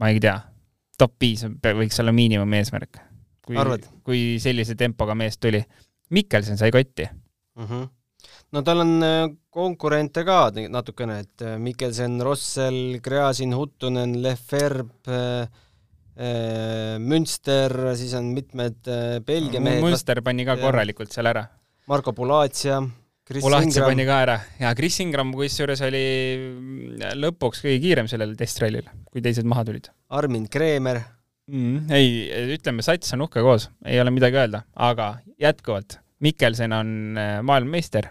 ma 0.00 0.10
ei 0.10 0.20
tea, 0.22 0.36
top 0.98 1.16
viis 1.20 1.44
võiks 1.44 2.00
olla 2.00 2.12
miinimum 2.12 2.58
eesmärk. 2.60 3.00
kui, 3.46 3.56
kui 4.04 4.20
sellise 4.38 4.76
tempoga 4.78 5.14
mees 5.14 5.38
tuli. 5.38 5.62
Mikkelson 6.10 6.58
sai 6.58 6.70
kotti 6.70 7.06
mm. 7.06 7.64
-hmm 7.66 7.88
no 8.52 8.62
tal 8.66 8.82
on 8.82 9.02
äh, 9.02 9.30
konkurente 9.50 10.24
ka 10.26 10.50
natukene, 10.68 11.20
et 11.24 11.42
äh, 11.42 11.58
Mikkelsen, 11.58 12.20
Rossel, 12.20 13.00
Gräzin, 13.02 13.54
Huttunen, 13.56 14.22
Lefebvre 14.22 14.86
äh, 15.08 15.48
Münster, 17.00 17.72
siis 17.96 18.12
on 18.18 18.32
mitmed 18.34 18.88
Belgia 19.26 19.60
mehed. 19.62 19.84
Münster 19.84 20.20
pani 20.24 20.44
ka 20.44 20.58
korralikult 20.60 21.14
seal 21.14 21.30
ära. 21.30 21.46
Marko 21.88 22.12
Pulaatsia, 22.16 22.80
Pulaatsia 23.30 23.86
pani 23.86 24.04
ka 24.06 24.18
ära 24.26 24.36
ja 24.60 24.74
Chris 24.78 24.98
Ingram 25.02 25.32
kusjuures 25.34 25.80
oli 25.86 26.02
mm, 26.36 27.16
lõpuks 27.22 27.64
kõige 27.64 27.80
kiirem 27.86 28.10
sellel 28.10 28.36
testrallil, 28.38 28.90
kui 29.08 29.24
teised 29.24 29.48
maha 29.48 29.64
tulid. 29.70 29.88
Armin 30.18 30.46
Kreemer 30.52 31.00
mm,. 31.48 31.90
ei, 31.94 32.28
ütleme, 32.58 32.84
sats 32.84 33.16
on 33.16 33.24
uhke 33.26 33.42
koos, 33.46 33.70
ei 33.86 34.02
ole 34.02 34.12
midagi 34.14 34.38
öelda, 34.42 34.64
aga 34.76 35.14
jätkuvalt, 35.40 36.00
Mikkelsen 36.20 36.74
on 36.76 36.96
maailmameister 37.48 38.10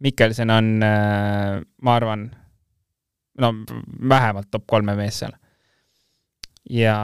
Mikkelsen 0.00 0.50
on, 0.50 0.82
äh, 0.82 1.60
ma 1.82 1.94
arvan, 1.94 2.30
no 3.38 3.52
vähemalt 4.08 4.48
top 4.50 4.64
kolme 4.66 4.96
mees 4.96 5.18
seal. 5.20 5.34
Ja 6.70 6.96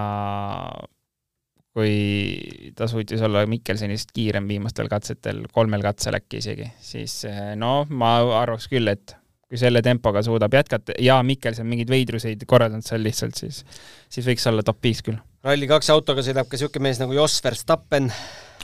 kui 1.77 2.73
ta 2.77 2.89
suutis 2.89 3.21
olla 3.23 3.45
Mikkelsenist 3.51 4.15
kiirem 4.17 4.49
viimastel 4.49 4.89
katsetel, 4.89 5.45
kolmel 5.53 5.85
katsel 5.85 6.17
äkki 6.17 6.41
isegi, 6.41 6.71
siis 6.81 7.19
äh, 7.29 7.53
no 7.59 7.83
ma 7.91 8.17
arvaks 8.41 8.71
küll, 8.73 8.89
et 8.89 9.17
kui 9.47 9.61
selle 9.61 9.83
tempoga 9.85 10.23
suudab 10.27 10.57
jätkata 10.57 10.97
ja 11.03 11.19
Mikkelson 11.23 11.69
mingeid 11.69 11.93
veidruseid 11.93 12.43
korraldanud 12.49 12.87
seal 12.87 13.05
lihtsalt, 13.05 13.37
siis, 13.39 13.63
siis 14.11 14.27
võiks 14.27 14.49
olla 14.51 14.65
top 14.67 14.81
viis 14.89 15.05
küll. 15.07 15.21
Rally2 15.47 15.93
autoga 15.95 16.25
sõidab 16.27 16.49
ka 16.49 16.57
niisugune 16.57 16.89
mees 16.89 16.99
nagu 17.03 17.15
Jos 17.15 17.39
Verstappen. 17.45 18.11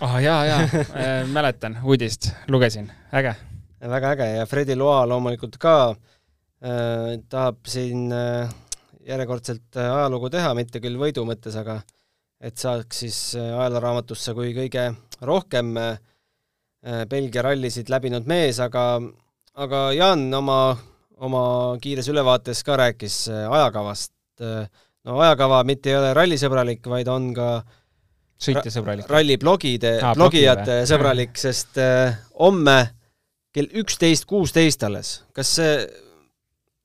ah 0.00 0.16
oh, 0.16 0.18
jaa, 0.22 0.42
jaa 0.48 0.64
äh, 0.64 1.14
mäletan, 1.36 1.78
uudist 1.84 2.32
lugesin, 2.50 2.90
äge 3.12 3.36
väga 3.90 4.16
äge 4.16 4.26
ja 4.36 4.46
Fredi 4.46 4.76
Loa 4.78 5.04
loomulikult 5.08 5.58
ka 5.60 5.76
äh, 5.90 7.18
tahab 7.28 7.60
siin 7.66 8.12
äh, 8.12 8.50
järjekordselt 9.08 9.78
äh, 9.78 9.90
ajalugu 9.96 10.30
teha, 10.32 10.52
mitte 10.58 10.80
küll 10.82 10.98
võidu 11.00 11.24
mõttes, 11.28 11.56
aga 11.58 11.80
et 12.42 12.58
saaks 12.58 13.02
siis 13.04 13.18
äh, 13.38 13.50
ajalooraamatusse 13.56 14.34
kui 14.36 14.52
kõige 14.56 14.88
rohkem 15.26 15.76
äh, 15.80 15.98
Belgia 17.10 17.44
rallisid 17.46 17.90
läbinud 17.92 18.26
mees, 18.30 18.58
aga 18.62 18.96
aga 19.62 19.82
Jaan 19.94 20.24
oma, 20.34 20.72
oma 21.22 21.42
kiires 21.82 22.08
ülevaates 22.10 22.64
ka 22.66 22.74
rääkis 22.80 23.26
ajakavast 23.30 24.42
no 24.42 25.18
ajakava 25.22 25.60
mitte 25.68 25.92
ei 25.92 25.98
ole 26.00 26.10
rallisõbralik, 26.16 26.88
vaid 26.90 27.10
on 27.12 27.28
ka 27.36 27.50
sõitjasõbralik. 28.42 29.06
ralliblogide 29.12 29.92
ah,, 30.00 30.16
blogijate 30.18 30.80
sõbralik, 30.90 31.36
sest 31.38 31.78
homme 32.40 32.78
kell 33.54 33.70
üksteist 33.84 34.26
kuusteist 34.26 34.82
alles, 34.88 35.20
kas 35.36 35.54
see, 35.60 35.76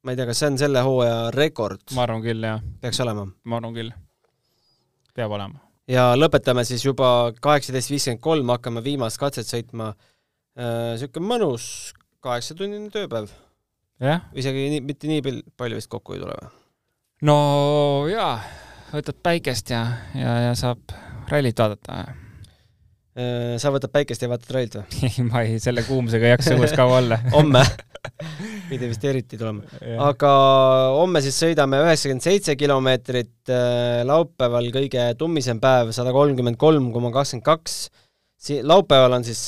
ma 0.07 0.13
ei 0.13 0.19
tea, 0.19 0.27
kas 0.29 0.39
see 0.39 0.47
on 0.47 0.57
selle 0.61 0.81
hooaja 0.85 1.15
rekord? 1.35 1.81
ma 1.97 2.05
arvan 2.05 2.21
küll, 2.23 2.45
jah. 2.47 2.61
peaks 2.79 3.01
olema? 3.03 3.25
ma 3.27 3.57
arvan 3.59 3.73
küll. 3.75 3.89
peab 5.17 5.33
olema. 5.35 5.59
ja 5.91 6.13
lõpetame 6.15 6.63
siis 6.67 6.85
juba 6.85 7.09
kaheksateist 7.43 7.91
viiskümmend 7.91 8.23
kolm, 8.23 8.53
hakkame 8.55 8.83
viimast 8.85 9.19
katset 9.19 9.49
sõitma. 9.49 9.91
Niisugune 10.57 11.25
äh, 11.25 11.31
mõnus 11.33 11.65
kaheksatunnine 12.23 12.87
tööpäev. 12.93 13.27
isegi 14.33 14.69
nii, 14.71 14.85
mitte 14.87 15.11
nii 15.11 15.25
palju 15.59 15.81
vist 15.81 15.91
kokku 15.91 16.15
ei 16.15 16.23
tule 16.23 16.37
või? 16.39 16.53
no 17.27 17.37
jaa, 18.07 18.37
võtad 18.93 19.19
päikest 19.27 19.75
ja, 19.75 19.83
ja, 20.15 20.39
ja 20.47 20.55
saab 20.57 20.95
rallit 21.27 21.59
vaadata 21.59 22.05
Äh, 23.17 23.55
sa 23.57 23.71
võtad 23.73 23.89
päikest 23.89 24.21
ja 24.21 24.29
vaatad 24.29 24.51
rallit 24.53 24.75
või? 24.77 24.97
ei, 25.07 25.23
ma 25.25 25.41
ei, 25.41 25.57
selle 25.61 25.81
kuumusega 25.87 26.27
ei 26.27 26.35
jaksa 26.35 26.53
õues 26.53 26.75
kaua 26.77 26.99
olla 26.99 27.17
homme 27.35 27.63
pidi 28.69 28.89
vist 28.89 29.05
eriti 29.07 29.39
tulema. 29.39 29.63
aga 30.07 30.31
homme 30.97 31.21
siis 31.25 31.37
sõidame 31.43 31.81
üheksakümmend 31.85 32.25
seitse 32.25 32.57
kilomeetrit, 32.59 33.35
äh, 33.51 34.01
laupäeval 34.07 34.71
kõige 34.75 35.09
tummisem 35.19 35.61
päev, 35.63 35.93
sada 35.95 36.15
kolmkümmend 36.15 36.59
kolm 36.61 36.91
koma 36.95 37.13
kakskümmend 37.15 37.45
kaks. 37.47 37.77
laupäeval 38.63 39.19
on 39.19 39.27
siis 39.27 39.47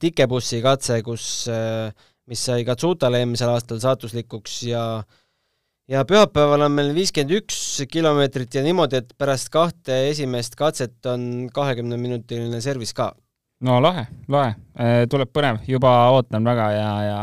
tikebussi 0.00 0.62
katse, 0.64 1.02
kus, 1.06 1.24
äh, 1.52 1.90
mis 2.30 2.44
sai 2.46 2.64
Katsutale 2.64 3.22
eelmisel 3.22 3.50
aastal 3.52 3.80
saatuslikuks 3.82 4.62
ja 4.70 4.84
äh, 5.00 5.18
ja 5.90 6.04
pühapäeval 6.06 6.66
on 6.66 6.74
meil 6.76 6.92
viiskümmend 6.94 7.34
üks 7.40 7.58
kilomeetrit 7.90 8.54
ja 8.54 8.62
niimoodi, 8.66 9.00
et 9.02 9.14
pärast 9.18 9.50
kahte 9.52 9.96
esimest 10.10 10.54
katset 10.58 11.06
on 11.10 11.50
kahekümneminutiline 11.54 12.60
servis 12.62 12.94
ka. 12.96 13.10
No 13.66 13.78
lahe, 13.82 14.06
lahe, 14.32 14.54
äh, 14.80 15.06
tuleb 15.10 15.30
põnev, 15.34 15.60
juba 15.68 15.92
ootan 16.14 16.46
väga 16.46 16.68
ja, 16.74 16.90
ja 17.04 17.22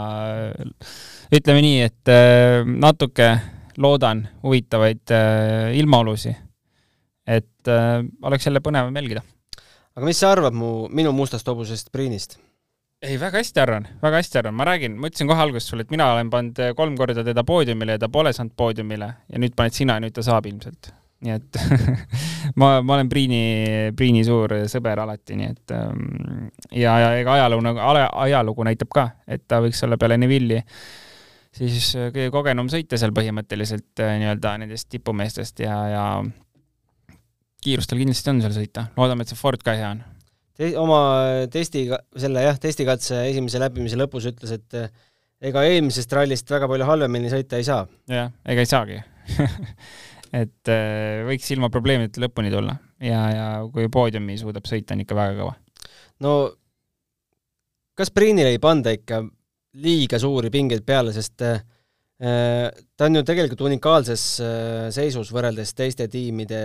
ütleme 1.33 1.63
nii, 1.65 1.79
et 1.87 2.11
äh, 2.13 2.65
natuke 2.67 3.31
loodan 3.81 4.25
huvitavaid 4.43 5.13
äh, 5.13 5.77
ilmaolusi. 5.77 6.35
et 7.27 7.67
oleks 8.23 8.45
jälle 8.47 8.61
põnevam 8.63 8.95
jälgida. 8.95 9.21
aga 9.95 10.05
mis 10.05 10.19
sa 10.19 10.31
arvad 10.31 10.55
mu, 10.55 10.87
minu 10.87 11.11
mustast 11.11 11.47
hobusest 11.47 11.91
Priinist? 11.91 12.37
ei, 13.01 13.17
väga 13.19 13.41
hästi 13.41 13.59
arvan, 13.61 13.87
väga 14.01 14.21
hästi 14.21 14.39
arvan, 14.39 14.55
ma 14.55 14.65
räägin, 14.65 14.95
ma 14.97 15.09
ütlesin 15.09 15.27
kohe 15.29 15.41
alguses 15.41 15.67
sulle, 15.69 15.83
et 15.83 15.91
mina 15.91 16.11
olen 16.13 16.29
pannud 16.29 16.61
kolm 16.77 16.95
korda 16.97 17.25
teda 17.25 17.43
poodiumile 17.43 17.97
ja 17.97 18.05
ta 18.05 18.09
pole 18.09 18.33
saanud 18.33 18.55
poodiumile 18.57 19.11
ja 19.27 19.41
nüüd 19.41 19.57
paned 19.57 19.75
sina 19.75 19.97
ja 19.97 20.05
nüüd 20.05 20.15
ta 20.15 20.25
saab 20.25 20.47
ilmselt. 20.49 20.93
Nii 21.25 21.33
et 21.33 21.59
ma, 22.59 22.77
ma 22.85 22.97
olen 22.97 23.09
Priini, 23.09 23.41
Priini 23.97 24.21
suur 24.27 24.53
sõber 24.69 25.01
alati, 25.01 25.37
nii 25.39 25.49
et 25.49 25.73
ähm, 25.73 26.51
ja, 26.71 26.93
ja 27.01 27.11
ega 27.17 27.39
ajalugu 27.39 27.65
nagu, 27.65 27.81
ajalugu 28.27 28.67
näitab 28.67 28.93
ka, 28.93 29.09
et 29.27 29.47
ta 29.49 29.61
võiks 29.63 29.81
olla 29.87 29.97
peale 30.01 30.19
Neville'i 30.21 30.61
siis 31.57 31.89
eh, 31.97 32.11
kõige 32.13 32.31
kogenum 32.33 32.69
sõitja 32.71 32.99
seal 33.01 33.13
põhimõtteliselt 33.15 34.03
eh, 34.03 34.17
nii-öelda 34.21 34.57
nendest 34.63 34.89
tipumeestest 34.93 35.63
ja, 35.63 35.77
ja 35.91 36.03
kiirust 37.63 37.91
tal 37.91 38.01
kindlasti 38.01 38.31
on 38.33 38.43
seal 38.43 38.55
sõita, 38.59 38.87
loodame, 38.97 39.25
et 39.25 39.33
see 39.33 39.39
Ford 39.39 39.63
ka 39.65 39.75
hea 39.77 39.91
on. 39.95 40.03
Te, 40.57 40.71
oma 40.79 40.99
testi, 41.53 41.85
selle 42.17 42.43
jah, 42.45 42.57
testikatse 42.61 43.21
esimese 43.29 43.61
läbimise 43.61 43.99
lõpus 43.99 44.29
ütles, 44.31 44.53
et 44.57 44.77
eh, 44.77 44.91
ega 45.49 45.65
eelmisest 45.69 46.13
rallist 46.17 46.49
väga 46.49 46.69
palju 46.69 46.87
halvemini 46.87 47.33
sõita 47.33 47.61
ei 47.61 47.67
saa. 47.67 47.85
jah, 48.11 48.31
ega 48.45 48.63
ei 48.63 48.69
saagi 48.69 49.01
et 50.35 50.71
äh, 50.71 51.23
võiks 51.27 51.47
ilma 51.55 51.69
probleemideta 51.73 52.23
lõpuni 52.23 52.51
tulla 52.51 52.75
ja, 52.99 53.21
ja 53.31 53.47
kui 53.73 53.87
poodiumi 53.91 54.37
suudab 54.39 54.67
sõita, 54.67 54.95
on 54.95 55.03
ikka 55.05 55.17
väga 55.17 55.37
kõva. 55.39 55.55
no 56.25 56.33
kas 57.97 58.11
Priinile 58.13 58.53
ei 58.53 58.61
panda 58.61 58.93
ikka 58.93 59.23
liiga 59.81 60.19
suuri 60.19 60.51
pingeid 60.53 60.85
peale, 60.85 61.13
sest 61.15 61.43
äh, 61.45 61.61
ta 62.17 63.09
on 63.09 63.19
ju 63.19 63.25
tegelikult 63.25 63.65
unikaalses 63.69 64.25
äh, 64.41 64.87
seisus 64.93 65.31
võrreldes 65.33 65.73
teiste 65.77 66.07
tiimide 66.11 66.61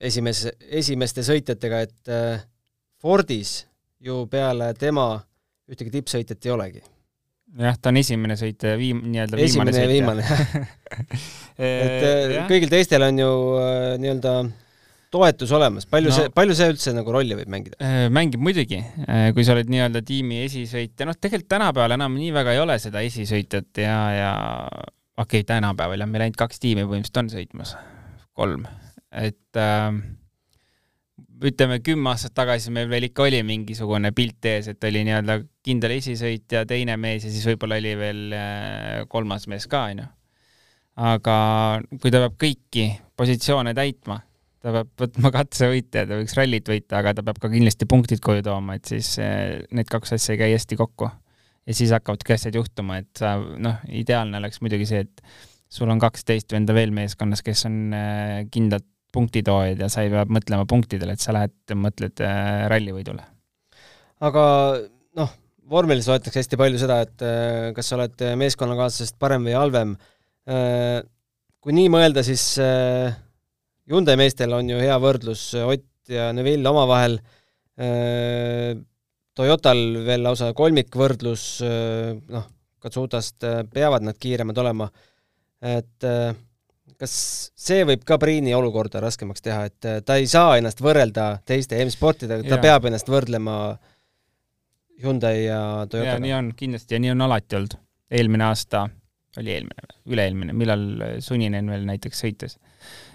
esimese, 0.00 0.54
esimeste 0.60 1.24
sõitjatega, 1.26 1.82
et 1.86 2.12
äh, 2.12 2.46
Fordis 3.00 3.64
ju 4.00 4.24
peale 4.30 4.72
tema 4.78 5.12
ühtegi 5.70 5.92
tippsõitjat 5.94 6.46
ei 6.46 6.52
olegi. 6.54 6.82
Jah, 7.58 7.76
ta 7.80 7.90
on 7.90 7.98
esimene 8.00 8.36
sõitja, 8.38 8.76
viim-, 8.78 9.02
nii-öelda 9.10 9.38
viimane 9.40 9.74
sõitja. 9.74 9.84
esimene 9.84 9.84
ja 9.84 9.90
viimane, 9.90 10.26
jah. 10.30 11.28
et 11.58 12.08
äh, 12.08 12.34
kõigil 12.50 12.72
teistel 12.72 13.06
on 13.06 13.22
ju 13.22 13.30
äh, 13.60 13.94
nii-öelda 14.02 14.34
toetus 15.10 15.50
olemas, 15.56 15.88
palju 15.90 16.12
no, 16.12 16.16
see, 16.16 16.30
palju 16.34 16.54
see 16.58 16.70
üldse 16.70 16.94
nagu 16.94 17.14
rolli 17.14 17.36
võib 17.38 17.50
mängida? 17.50 17.78
Äh, 17.82 18.06
mängib 18.14 18.42
muidugi, 18.44 18.78
äh, 19.06 19.30
kui 19.34 19.46
sa 19.46 19.56
oled 19.56 19.70
nii-öelda 19.72 20.04
tiimi 20.06 20.44
esisõitja, 20.44 21.08
noh, 21.08 21.18
tegelikult 21.18 21.50
tänapäeval 21.56 21.96
enam 21.98 22.14
nii 22.20 22.30
väga 22.36 22.54
ei 22.54 22.62
ole 22.62 22.78
seda 22.82 23.02
esisõitjat 23.06 23.82
ja, 23.82 23.98
ja 24.14 24.32
okei 25.18 25.42
okay,, 25.42 25.48
tänapäeval 25.50 26.04
jah, 26.04 26.10
meil 26.10 26.28
ainult 26.28 26.38
kaks 26.40 26.62
tiimi 26.62 26.86
põhimõtteliselt 26.86 27.22
on 27.24 27.32
sõitmas, 27.34 27.74
kolm, 28.38 28.66
et 29.10 29.58
äh, 29.58 29.90
ütleme, 31.40 31.80
kümme 31.84 32.12
aastat 32.12 32.34
tagasi 32.36 32.72
meil 32.74 32.88
veel 32.90 33.08
ikka 33.08 33.26
oli 33.26 33.42
mingisugune 33.46 34.12
pilt 34.16 34.44
ees, 34.50 34.70
et 34.72 34.88
oli 34.88 35.04
nii-öelda 35.08 35.40
kindel 35.64 35.96
esisõitja, 35.96 36.66
teine 36.68 36.96
mees 37.00 37.24
ja 37.26 37.32
siis 37.32 37.46
võib-olla 37.48 37.80
oli 37.80 37.94
veel 37.98 38.24
äh, 38.36 39.04
kolmas 39.08 39.46
mees 39.50 39.68
ka, 39.70 39.86
onju. 39.92 40.08
aga 41.10 41.36
kui 41.96 42.12
ta 42.12 42.24
peab 42.26 42.36
kõiki 42.40 42.90
positsioone 43.16 43.74
täitma 43.76 44.20
ta 44.60 44.72
peab 44.74 44.90
võtma 45.00 45.32
katsevõitja, 45.34 46.04
ta 46.08 46.18
võiks 46.20 46.36
rallit 46.36 46.68
võita, 46.68 46.98
aga 47.00 47.14
ta 47.16 47.24
peab 47.26 47.40
ka 47.42 47.50
kindlasti 47.52 47.88
punktid 47.88 48.22
koju 48.24 48.44
tooma, 48.46 48.76
et 48.76 48.90
siis 48.92 49.14
eh, 49.22 49.60
need 49.76 49.88
kaks 49.90 50.16
asja 50.16 50.36
ei 50.36 50.42
käi 50.42 50.52
hästi 50.54 50.78
kokku. 50.80 51.08
ja 51.68 51.76
siis 51.76 51.92
hakkavadki 51.94 52.34
asjad 52.34 52.56
juhtuma, 52.58 53.00
et 53.00 53.10
sa 53.16 53.36
noh, 53.38 53.80
ideaalne 53.88 54.40
oleks 54.40 54.60
muidugi 54.64 54.88
see, 54.88 55.04
et 55.06 55.24
sul 55.70 55.90
on 55.92 56.00
kaksteist 56.02 56.52
venda 56.52 56.74
veel 56.76 56.92
meeskonnas, 56.92 57.44
kes 57.46 57.64
on 57.68 57.78
eh, 57.96 58.36
kindlad 58.52 58.84
punktitoojad 59.12 59.82
ja 59.82 59.90
sa 59.92 60.04
ei 60.04 60.12
pea 60.12 60.24
mõtlema 60.30 60.66
punktidele, 60.70 61.14
et 61.16 61.22
sa 61.22 61.34
lähed, 61.36 61.54
mõtled 61.74 62.22
eh, 62.24 62.64
rallivõidule. 62.72 63.26
aga 64.26 64.44
noh, 65.18 65.34
vormelis 65.70 66.08
loetakse 66.10 66.42
hästi 66.42 66.58
palju 66.60 66.80
seda, 66.82 67.00
et 67.06 67.22
kas 67.76 67.88
sa 67.88 67.96
oled 67.96 68.24
meeskonnakaaslasest 68.40 69.16
parem 69.22 69.46
või 69.46 69.54
halvem. 69.54 69.94
kui 71.62 71.76
nii 71.76 71.88
mõelda, 71.92 72.24
siis 72.26 72.42
Hyundai 73.90 74.16
meestel 74.18 74.52
on 74.56 74.68
ju 74.70 74.80
hea 74.82 74.96
võrdlus 75.02 75.44
Ott 75.62 75.86
ja 76.10 76.30
Neville 76.32 76.68
omavahel, 76.68 77.18
äh, 77.80 78.76
Toyotal 79.34 79.80
veel 80.04 80.24
lausa 80.26 80.50
kolmikvõrdlus, 80.56 81.44
äh, 81.64 82.12
noh, 82.34 82.46
Katsutast 82.80 83.44
äh, 83.46 83.62
peavad 83.70 84.04
nad 84.04 84.18
kiiremad 84.18 84.58
olema, 84.58 84.88
et 85.60 86.06
kas 87.00 87.14
see 87.56 87.84
võib 87.88 88.04
ka 88.08 88.18
Priini 88.20 88.52
olukorda 88.56 89.00
raskemaks 89.00 89.44
teha, 89.44 89.64
et 89.70 89.90
ta 90.06 90.18
ei 90.20 90.28
saa 90.30 90.58
ennast 90.60 90.82
võrrelda 90.84 91.32
teiste 91.48 91.80
M-sportidega, 91.84 92.44
ta 92.44 92.58
ja. 92.58 92.64
peab 92.68 92.90
ennast 92.90 93.08
võrdlema 93.08 93.56
Hyundai 95.00 95.46
ja 95.46 95.60
Toyotaga? 95.88 96.20
nii 96.20 96.34
on 96.36 96.50
kindlasti 96.56 96.98
ja 96.98 97.00
nii 97.00 97.14
on 97.14 97.24
alati 97.24 97.56
olnud. 97.56 97.78
eelmine 98.10 98.44
aasta, 98.44 98.84
oli 99.40 99.54
eelmine, 99.54 99.94
üle-eelmine, 100.10 100.56
millal 100.56 100.86
Suninen 101.24 101.70
veel 101.72 101.86
näiteks 101.88 102.20
sõitis 102.26 102.58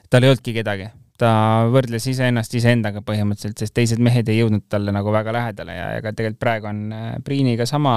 tal 0.09 0.25
ei 0.25 0.31
olnudki 0.31 0.53
kedagi, 0.55 0.88
ta 1.19 1.29
võrdles 1.71 2.05
iseennast 2.11 2.53
iseendaga 2.57 3.01
põhimõtteliselt, 3.05 3.59
sest 3.61 3.75
teised 3.75 4.01
mehed 4.03 4.29
ei 4.31 4.41
jõudnud 4.41 4.65
talle 4.71 4.93
nagu 4.95 5.13
väga 5.15 5.33
lähedale 5.36 5.77
ja 5.77 5.88
ega 5.99 6.13
tegelikult 6.15 6.41
praegu 6.41 6.69
on 6.71 6.81
äh, 6.95 7.05
Priiniga 7.25 7.67
sama 7.69 7.95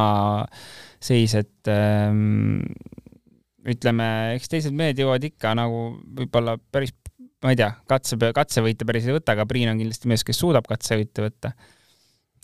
seis, 1.02 1.34
et 1.38 1.70
ähm, 1.70 2.60
ütleme, 3.66 4.06
eks 4.36 4.52
teised 4.52 4.76
mehed 4.76 5.00
jõuavad 5.00 5.24
ikka 5.28 5.54
nagu 5.58 5.80
võib-olla 6.20 6.56
päris, 6.72 6.94
ma 7.42 7.54
ei 7.54 7.58
tea, 7.58 7.72
katse, 7.90 8.18
katsevõite 8.34 8.86
päris 8.88 9.08
ei 9.08 9.16
võta, 9.16 9.34
aga 9.34 9.48
Priin 9.50 9.72
on 9.72 9.80
kindlasti 9.80 10.10
mees, 10.10 10.24
kes 10.26 10.38
suudab 10.38 10.68
katsevõite 10.70 11.26
võtta. 11.26 11.52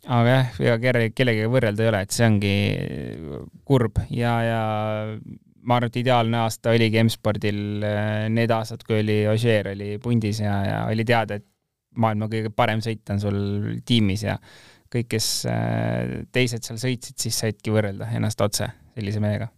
aga 0.05 0.35
jah, 0.35 0.61
ega 0.61 0.77
kellegi, 0.83 1.15
kellegagi 1.17 1.53
võrrelda 1.53 1.85
ei 1.85 1.93
ole, 1.93 2.03
et 2.05 2.13
see 2.13 2.27
ongi 2.29 2.55
kurb 3.65 4.03
ja, 4.11 4.35
ja 4.45 4.61
ma 5.65 5.79
arvan, 5.79 5.89
et 5.89 5.99
ideaalne 6.03 6.43
aasta 6.43 6.75
oligi 6.75 7.01
M-spordil 7.03 7.87
äh, 7.87 8.29
need 8.33 8.53
aastad, 8.53 8.85
kui 8.85 9.01
oli 9.01 9.23
Ogier 9.31 9.73
oli 9.73 9.97
pundis 10.03 10.43
ja, 10.45 10.59
ja 10.67 10.79
oli 10.91 11.07
teada, 11.09 11.39
et 11.41 11.47
maailma 12.01 12.29
kõige 12.31 12.53
parem 12.55 12.83
sõit 12.85 13.09
on 13.15 13.23
sul 13.23 13.39
tiimis 13.87 14.27
ja 14.27 14.39
kõik, 14.93 15.09
kes 15.17 15.29
äh, 15.51 16.23
teised 16.35 16.67
seal 16.67 16.81
sõitsid, 16.81 17.19
siis 17.21 17.39
saidki 17.45 17.73
võrrelda 17.75 18.11
ennast 18.15 18.41
otse 18.45 18.69
sellise 18.95 19.23
mehega. 19.23 19.49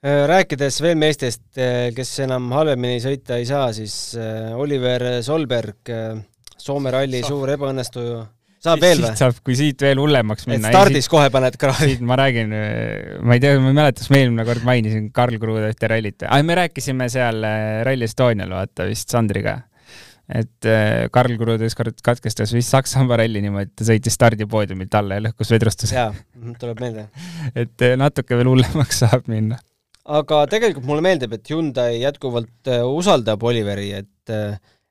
Äh, 0.00 0.24
rääkides 0.30 0.80
veel 0.80 0.98
meestest, 1.00 1.44
kes 1.96 2.12
enam 2.24 2.50
halvemini 2.56 3.00
sõita 3.04 3.36
ei 3.40 3.48
saa, 3.48 3.70
siis 3.76 4.16
Oliver 4.56 5.22
Solberg, 5.24 5.96
Soome 6.60 6.92
ralli 6.92 7.22
Sa 7.24 7.32
suur 7.32 7.48
ebaõnnestuja 7.54 8.24
saab 8.60 8.82
veel 8.82 9.00
või? 9.02 9.14
saab, 9.18 9.38
kui 9.44 9.56
siit 9.58 9.80
veel 9.84 10.00
hullemaks 10.00 10.46
minna. 10.50 10.72
stardis 10.72 11.06
siit, 11.06 11.12
kohe 11.14 11.30
paned 11.32 11.56
kraavi. 11.60 11.96
ma 12.04 12.18
räägin, 12.20 12.52
ma 13.24 13.36
ei 13.36 13.42
tea, 13.42 13.56
ma 13.62 13.72
ei 13.72 13.78
mäleta, 13.78 14.02
kas 14.02 14.12
ma 14.12 14.20
eelmine 14.20 14.46
kord 14.48 14.66
mainisin 14.68 15.08
Karl 15.16 15.40
Kruuda 15.40 15.70
ühte 15.72 15.90
rallit. 15.90 16.26
aa, 16.28 16.42
me 16.46 16.58
rääkisime 16.60 17.08
seal 17.12 17.44
äh, 17.46 17.80
Rally 17.88 18.08
Estonial, 18.08 18.52
vaata 18.56 18.88
vist 18.90 19.12
Sandriga. 19.12 19.56
et 20.28 20.68
äh, 20.68 21.08
Karl 21.12 21.38
Kruud 21.40 21.64
ükskord 21.66 22.04
katkestas 22.04 22.52
vist 22.54 22.76
Saksamaa 22.76 23.22
ralli 23.22 23.42
niimoodi, 23.46 23.72
et 23.72 23.80
ta 23.80 23.88
sõitis 23.88 24.18
stardipoodiumilt 24.18 24.94
alla 25.00 25.18
ja 25.18 25.28
lõhkus 25.30 25.56
vedrustuse. 25.56 25.96
jaa, 25.96 26.12
tuleb 26.60 26.84
meelde. 26.84 27.08
et 27.64 27.88
äh, 27.88 27.96
natuke 28.00 28.36
veel 28.38 28.52
hullemaks 28.52 29.04
saab 29.06 29.30
minna. 29.32 29.60
Aga 30.06 30.44
tegelikult 30.50 30.86
mulle 30.88 31.04
meeldib, 31.04 31.32
et 31.36 31.50
Hyundai 31.50 32.00
jätkuvalt 32.00 32.70
usaldab 32.96 33.42
Oliveri, 33.42 33.90
et 34.00 34.36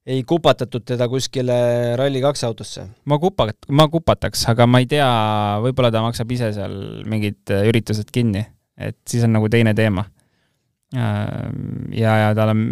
ei 0.10 0.24
kupatatud 0.28 0.86
teda 0.88 1.08
kuskile 1.10 1.58
Rally2 2.00 2.46
autosse? 2.48 2.86
ma 3.06 3.20
kupa-, 3.22 3.52
ma 3.70 3.88
kupataks, 3.92 4.46
aga 4.52 4.68
ma 4.70 4.82
ei 4.82 4.88
tea, 4.90 5.10
võib-olla 5.66 5.92
ta 5.94 6.04
maksab 6.06 6.32
ise 6.34 6.52
seal 6.56 6.80
mingid 7.10 7.54
äh, 7.54 7.68
üritused 7.70 8.10
kinni, 8.14 8.44
et 8.80 8.98
siis 9.10 9.26
on 9.28 9.36
nagu 9.36 9.50
teine 9.52 9.76
teema. 9.78 10.08
Äh, 10.96 11.52
ja, 12.00 12.16
ja 12.24 12.34
tal 12.38 12.56
on 12.56 12.64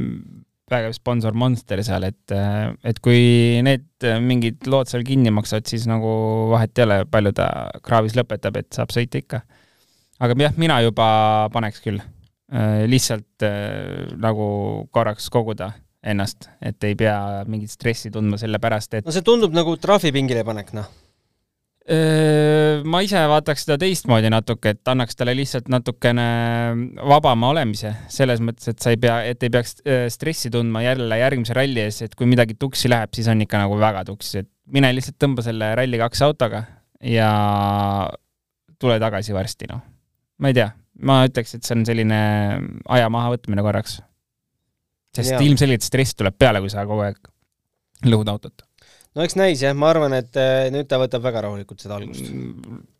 vägev 0.71 0.95
sponsor 0.97 1.37
Monster 1.37 1.83
seal, 1.85 2.07
et, 2.09 2.33
äh, 2.33 2.71
et 2.87 3.01
kui 3.03 3.61
need 3.65 4.09
mingid 4.23 4.65
lood 4.71 4.89
seal 4.89 5.05
kinni 5.07 5.33
maksavad, 5.33 5.67
siis 5.69 5.85
nagu 5.89 6.09
vahet 6.53 6.73
ei 6.79 6.87
ole, 6.87 7.01
palju 7.11 7.35
ta 7.37 7.51
kraavis 7.85 8.17
lõpetab, 8.17 8.61
et 8.63 8.71
saab 8.75 8.93
sõita 8.95 9.21
ikka. 9.21 9.43
aga 10.23 10.41
jah, 10.47 10.57
mina 10.57 10.81
juba 10.81 11.07
paneks 11.53 11.83
küll. 11.85 12.01
Lihtsalt 12.47 13.43
nagu 14.23 14.45
korraks 14.95 15.27
koguda 15.33 15.73
ennast, 16.07 16.47
et 16.63 16.79
ei 16.87 16.95
pea 16.95 17.43
mingit 17.49 17.73
stressi 17.73 18.11
tundma 18.13 18.37
selle 18.39 18.61
pärast, 18.63 18.93
et 18.95 19.07
no 19.07 19.11
see 19.11 19.25
tundub 19.25 19.51
nagu 19.55 19.73
trahvipingile 19.81 20.45
panek, 20.47 20.71
noh. 20.77 20.87
Ma 22.87 22.99
ise 23.03 23.19
vaataks 23.31 23.63
seda 23.63 23.77
teistmoodi 23.79 24.27
natuke, 24.31 24.73
et 24.75 24.89
annaks 24.91 25.15
talle 25.15 25.31
lihtsalt 25.37 25.69
natukene 25.71 26.25
vabama 27.07 27.53
olemise, 27.53 27.93
selles 28.11 28.41
mõttes, 28.43 28.67
et 28.71 28.83
sa 28.83 28.91
ei 28.91 28.99
pea, 28.99 29.21
et 29.27 29.43
ei 29.43 29.51
peaks 29.51 29.77
stressi 30.11 30.51
tundma 30.51 30.83
jälle 30.83 31.19
järgmise 31.19 31.55
ralli 31.55 31.83
ees, 31.85 32.01
et 32.03 32.15
kui 32.15 32.27
midagi 32.27 32.57
tuksi 32.59 32.91
läheb, 32.91 33.15
siis 33.15 33.27
on 33.31 33.43
ikka 33.43 33.61
nagu 33.63 33.79
väga 33.79 34.03
tuks, 34.07 34.33
et 34.43 34.49
mine 34.71 34.91
lihtsalt 34.95 35.15
tõmba 35.23 35.45
selle 35.47 35.71
Rally2 35.79 36.27
autoga 36.27 36.65
ja 37.07 37.29
tule 38.79 38.99
tagasi 38.99 39.35
varsti, 39.35 39.71
noh. 39.71 39.79
ma 40.43 40.51
ei 40.51 40.59
tea, 40.59 40.67
ma 41.05 41.23
ütleks, 41.27 41.55
et 41.57 41.67
see 41.67 41.75
on 41.77 41.85
selline 41.87 42.19
aja 42.93 43.09
mahavõtmine 43.13 43.65
korraks 43.65 43.99
sest 45.17 45.43
ilmselgelt 45.43 45.85
stress 45.85 46.17
tuleb 46.17 46.37
peale, 46.39 46.61
kui 46.63 46.71
sa 46.73 46.85
kogu 46.87 47.05
aeg 47.07 47.19
lõhud 48.07 48.29
autot. 48.31 48.63
no 49.17 49.25
eks 49.25 49.37
näis 49.39 49.63
jah, 49.63 49.75
ma 49.77 49.91
arvan, 49.93 50.15
et 50.17 50.37
äh, 50.39 50.67
nüüd 50.73 50.89
ta 50.89 50.99
võtab 51.01 51.23
väga 51.25 51.47
rahulikult 51.47 51.81
seda 51.81 51.97
algust. 51.97 52.29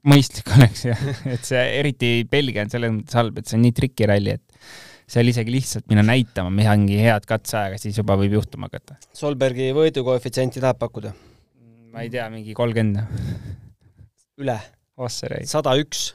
Mõistlik 0.07 0.49
oleks 0.57 0.85
jah, 0.87 1.03
et 1.35 1.45
see 1.47 1.63
eriti 1.79 2.11
Belgia 2.29 2.65
on 2.65 2.73
selles 2.73 2.93
mõttes 2.95 3.19
halb, 3.19 3.37
et 3.39 3.49
see 3.49 3.59
on 3.59 3.65
nii 3.67 3.75
trikiralli, 3.77 4.37
et 4.39 4.71
seal 5.07 5.29
isegi 5.31 5.53
lihtsalt 5.53 5.85
minna 5.91 6.03
näitama 6.07 6.51
mingi 6.51 6.97
head 6.99 7.27
katseaega, 7.29 7.77
siis 7.81 7.99
juba 7.99 8.17
võib 8.19 8.39
juhtuma 8.39 8.71
hakata. 8.71 8.97
Solbergi 9.15 9.69
võidukoefitsienti 9.77 10.63
tahab 10.63 10.81
pakkuda? 10.81 11.13
ma 11.93 12.03
ei 12.05 12.11
tea, 12.13 12.27
mingi 12.29 12.53
kolmkümmend. 12.57 12.99
üle? 14.41 14.57
sada 15.45 15.77
üks. 15.77 16.11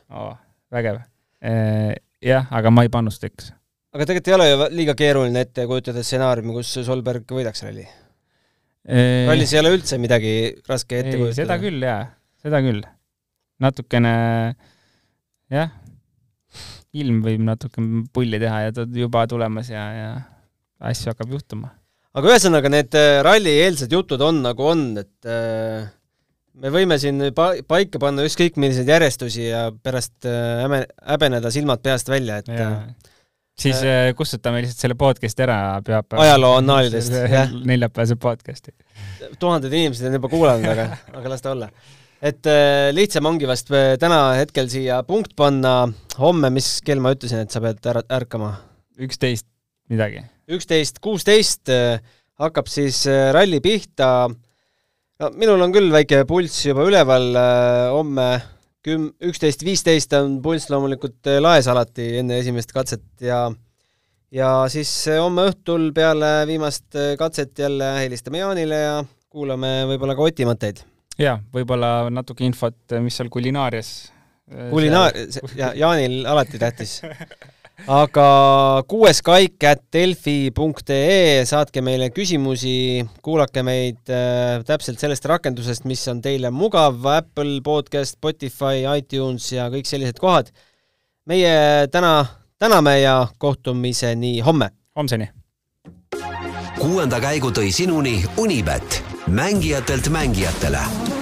vägev. 0.72 1.02
Äh, 1.43 1.97
jah, 2.22 2.47
aga 2.55 2.70
ma 2.70 2.84
ei 2.86 2.93
panustaks 2.93 3.51
aga 3.93 4.07
tegelikult 4.09 4.30
ei 4.30 4.36
ole 4.36 4.47
ju 4.49 4.68
liiga 4.78 4.95
keeruline 4.97 5.43
ette 5.45 5.66
kujutada 5.68 6.05
stsenaariumi, 6.05 6.55
kus 6.57 6.70
Solberg 6.86 7.28
võidaks 7.28 7.64
ralli 7.66 7.84
eee...? 7.84 9.26
rallis 9.28 9.53
ei 9.53 9.61
ole 9.61 9.74
üldse 9.76 9.99
midagi 10.01 10.32
raske 10.68 11.01
ette 11.03 11.16
ei, 11.16 11.20
kujutada. 11.20 11.40
seda 11.43 11.59
küll 11.61 11.84
jaa, 11.84 12.01
seda 12.40 12.62
küll. 12.64 12.80
natukene 13.62 14.14
jah, 15.53 15.74
ilm 16.97 17.20
võib 17.26 17.45
natuke 17.45 17.84
pulli 18.16 18.40
teha 18.40 18.64
ja 18.66 18.74
ta 18.78 18.86
juba 18.97 19.26
tulemas 19.28 19.68
ja, 19.72 19.84
ja 19.99 20.11
asju 20.88 21.12
hakkab 21.12 21.36
juhtuma. 21.36 21.74
aga 22.16 22.32
ühesõnaga, 22.32 22.72
need 22.72 22.97
äh, 22.97 23.18
ralli-eelsed 23.28 23.93
jutud 23.93 24.24
on 24.24 24.40
nagu 24.47 24.72
on, 24.72 24.86
et 25.05 25.28
äh, 25.28 25.84
me 26.61 26.72
võime 26.74 26.98
siin 27.00 27.30
pa-, 27.36 27.55
paika 27.68 28.00
panna 28.03 28.26
ükskõik 28.28 28.59
milliseid 28.61 28.90
järjestusi 28.90 29.48
ja 29.48 29.68
pärast 29.72 30.28
äh, 30.28 30.64
häbe, 30.64 30.84
häbeneda 31.14 31.53
silmad 31.55 31.82
peast 31.84 32.11
välja, 32.12 32.42
et 32.42 32.53
ja 32.53 32.68
äh, 32.68 33.12
siis 33.59 33.76
äh, 33.82 34.09
äh, 34.09 34.14
kustutame 34.16 34.62
lihtsalt 34.62 34.84
selle 34.84 34.96
podcast'i 34.98 35.44
ära 35.44 35.57
pühapäeval. 35.84 36.24
ajaloo 36.26 36.53
annaalidest, 36.61 37.14
jah. 37.36 37.50
neljapäevase 37.68 38.16
podcast'i. 38.20 38.74
tuhanded 39.38 39.72
inimesed 39.72 40.09
on 40.09 40.18
juba 40.18 40.30
kuulanud, 40.32 40.68
aga, 40.72 40.88
aga 41.18 41.34
las 41.34 41.44
ta 41.44 41.53
olla. 41.55 41.68
et 42.22 42.48
äh, 42.50 42.90
lihtsam 42.94 43.28
ongi 43.30 43.48
vast 43.50 43.72
äh, 43.74 43.94
täna 44.00 44.22
hetkel 44.40 44.70
siia 44.72 45.03
punkt 45.09 45.36
panna, 45.36 45.76
homme, 46.18 46.53
mis 46.55 46.74
kell 46.84 47.03
ma 47.05 47.14
ütlesin, 47.16 47.44
et 47.44 47.55
sa 47.55 47.62
pead 47.64 47.92
ära, 47.92 48.05
ärkama? 48.20 48.55
üksteist 49.03 49.48
midagi. 49.92 50.24
üksteist, 50.53 51.03
kuusteist 51.05 51.70
hakkab 52.42 52.66
siis 52.70 53.05
ralli 53.32 53.61
pihta. 53.62 54.30
No 55.22 55.30
minul 55.38 55.62
on 55.62 55.74
küll 55.74 55.92
väike 55.94 56.24
pulss 56.28 56.64
juba 56.66 56.86
üleval, 56.88 57.28
homme 57.94 58.28
küm-, 58.82 59.12
üksteist, 59.30 59.62
viisteist 59.66 60.14
on 60.18 60.40
pulss 60.44 60.70
loomulikult 60.72 61.30
laes 61.42 61.68
alati 61.70 62.08
enne 62.22 62.40
esimest 62.42 62.74
katset 62.74 63.04
ja 63.22 63.44
ja 64.32 64.52
siis 64.72 64.90
homme 65.20 65.46
õhtul 65.50 65.90
peale 65.94 66.32
viimast 66.48 66.98
katset 67.20 67.58
jälle 67.58 67.92
helistame 68.00 68.42
Jaanile 68.42 68.80
ja 68.80 68.96
kuulame 69.32 69.82
võib-olla 69.92 70.16
ka 70.18 70.26
Oti 70.26 70.48
mõtteid. 70.48 70.82
jaa, 71.20 71.38
võib-olla 71.54 72.10
natuke 72.10 72.44
infot, 72.48 72.98
mis 73.04 73.20
seal 73.20 73.30
kulinaarias 73.32 73.92
kulinaar-, 74.72 75.16
ja 75.56 75.72
Jaanil 75.78 76.24
alati 76.26 76.58
tähtis. 76.58 77.00
aga 77.90 78.26
kuues 78.88 79.20
kaik 79.24 79.64
at 79.66 79.82
delfi.ee, 79.94 81.42
saatke 81.48 81.82
meile 81.82 82.10
küsimusi, 82.14 83.02
kuulake 83.24 83.64
meid 83.66 84.12
äh, 84.12 84.62
täpselt 84.66 85.02
sellest 85.02 85.26
rakendusest, 85.26 85.86
mis 85.90 86.02
on 86.12 86.22
teile 86.22 86.52
mugav, 86.54 87.00
Apple 87.06 87.60
podcast, 87.64 88.18
Spotify, 88.18 88.84
iTunes 88.98 89.50
ja 89.52 89.68
kõik 89.72 89.88
sellised 89.88 90.20
kohad. 90.22 90.52
meie 91.26 91.86
täna 91.92 92.26
täname 92.58 93.00
ja 93.00 93.26
kohtumiseni 93.38 94.40
homme! 94.40 94.70
homseni! 94.96 95.30
kuuenda 96.78 97.20
käigu 97.22 97.50
tõi 97.54 97.70
sinuni 97.70 98.24
Unibet, 98.36 99.02
mängijatelt 99.26 100.08
mängijatele. 100.10 101.21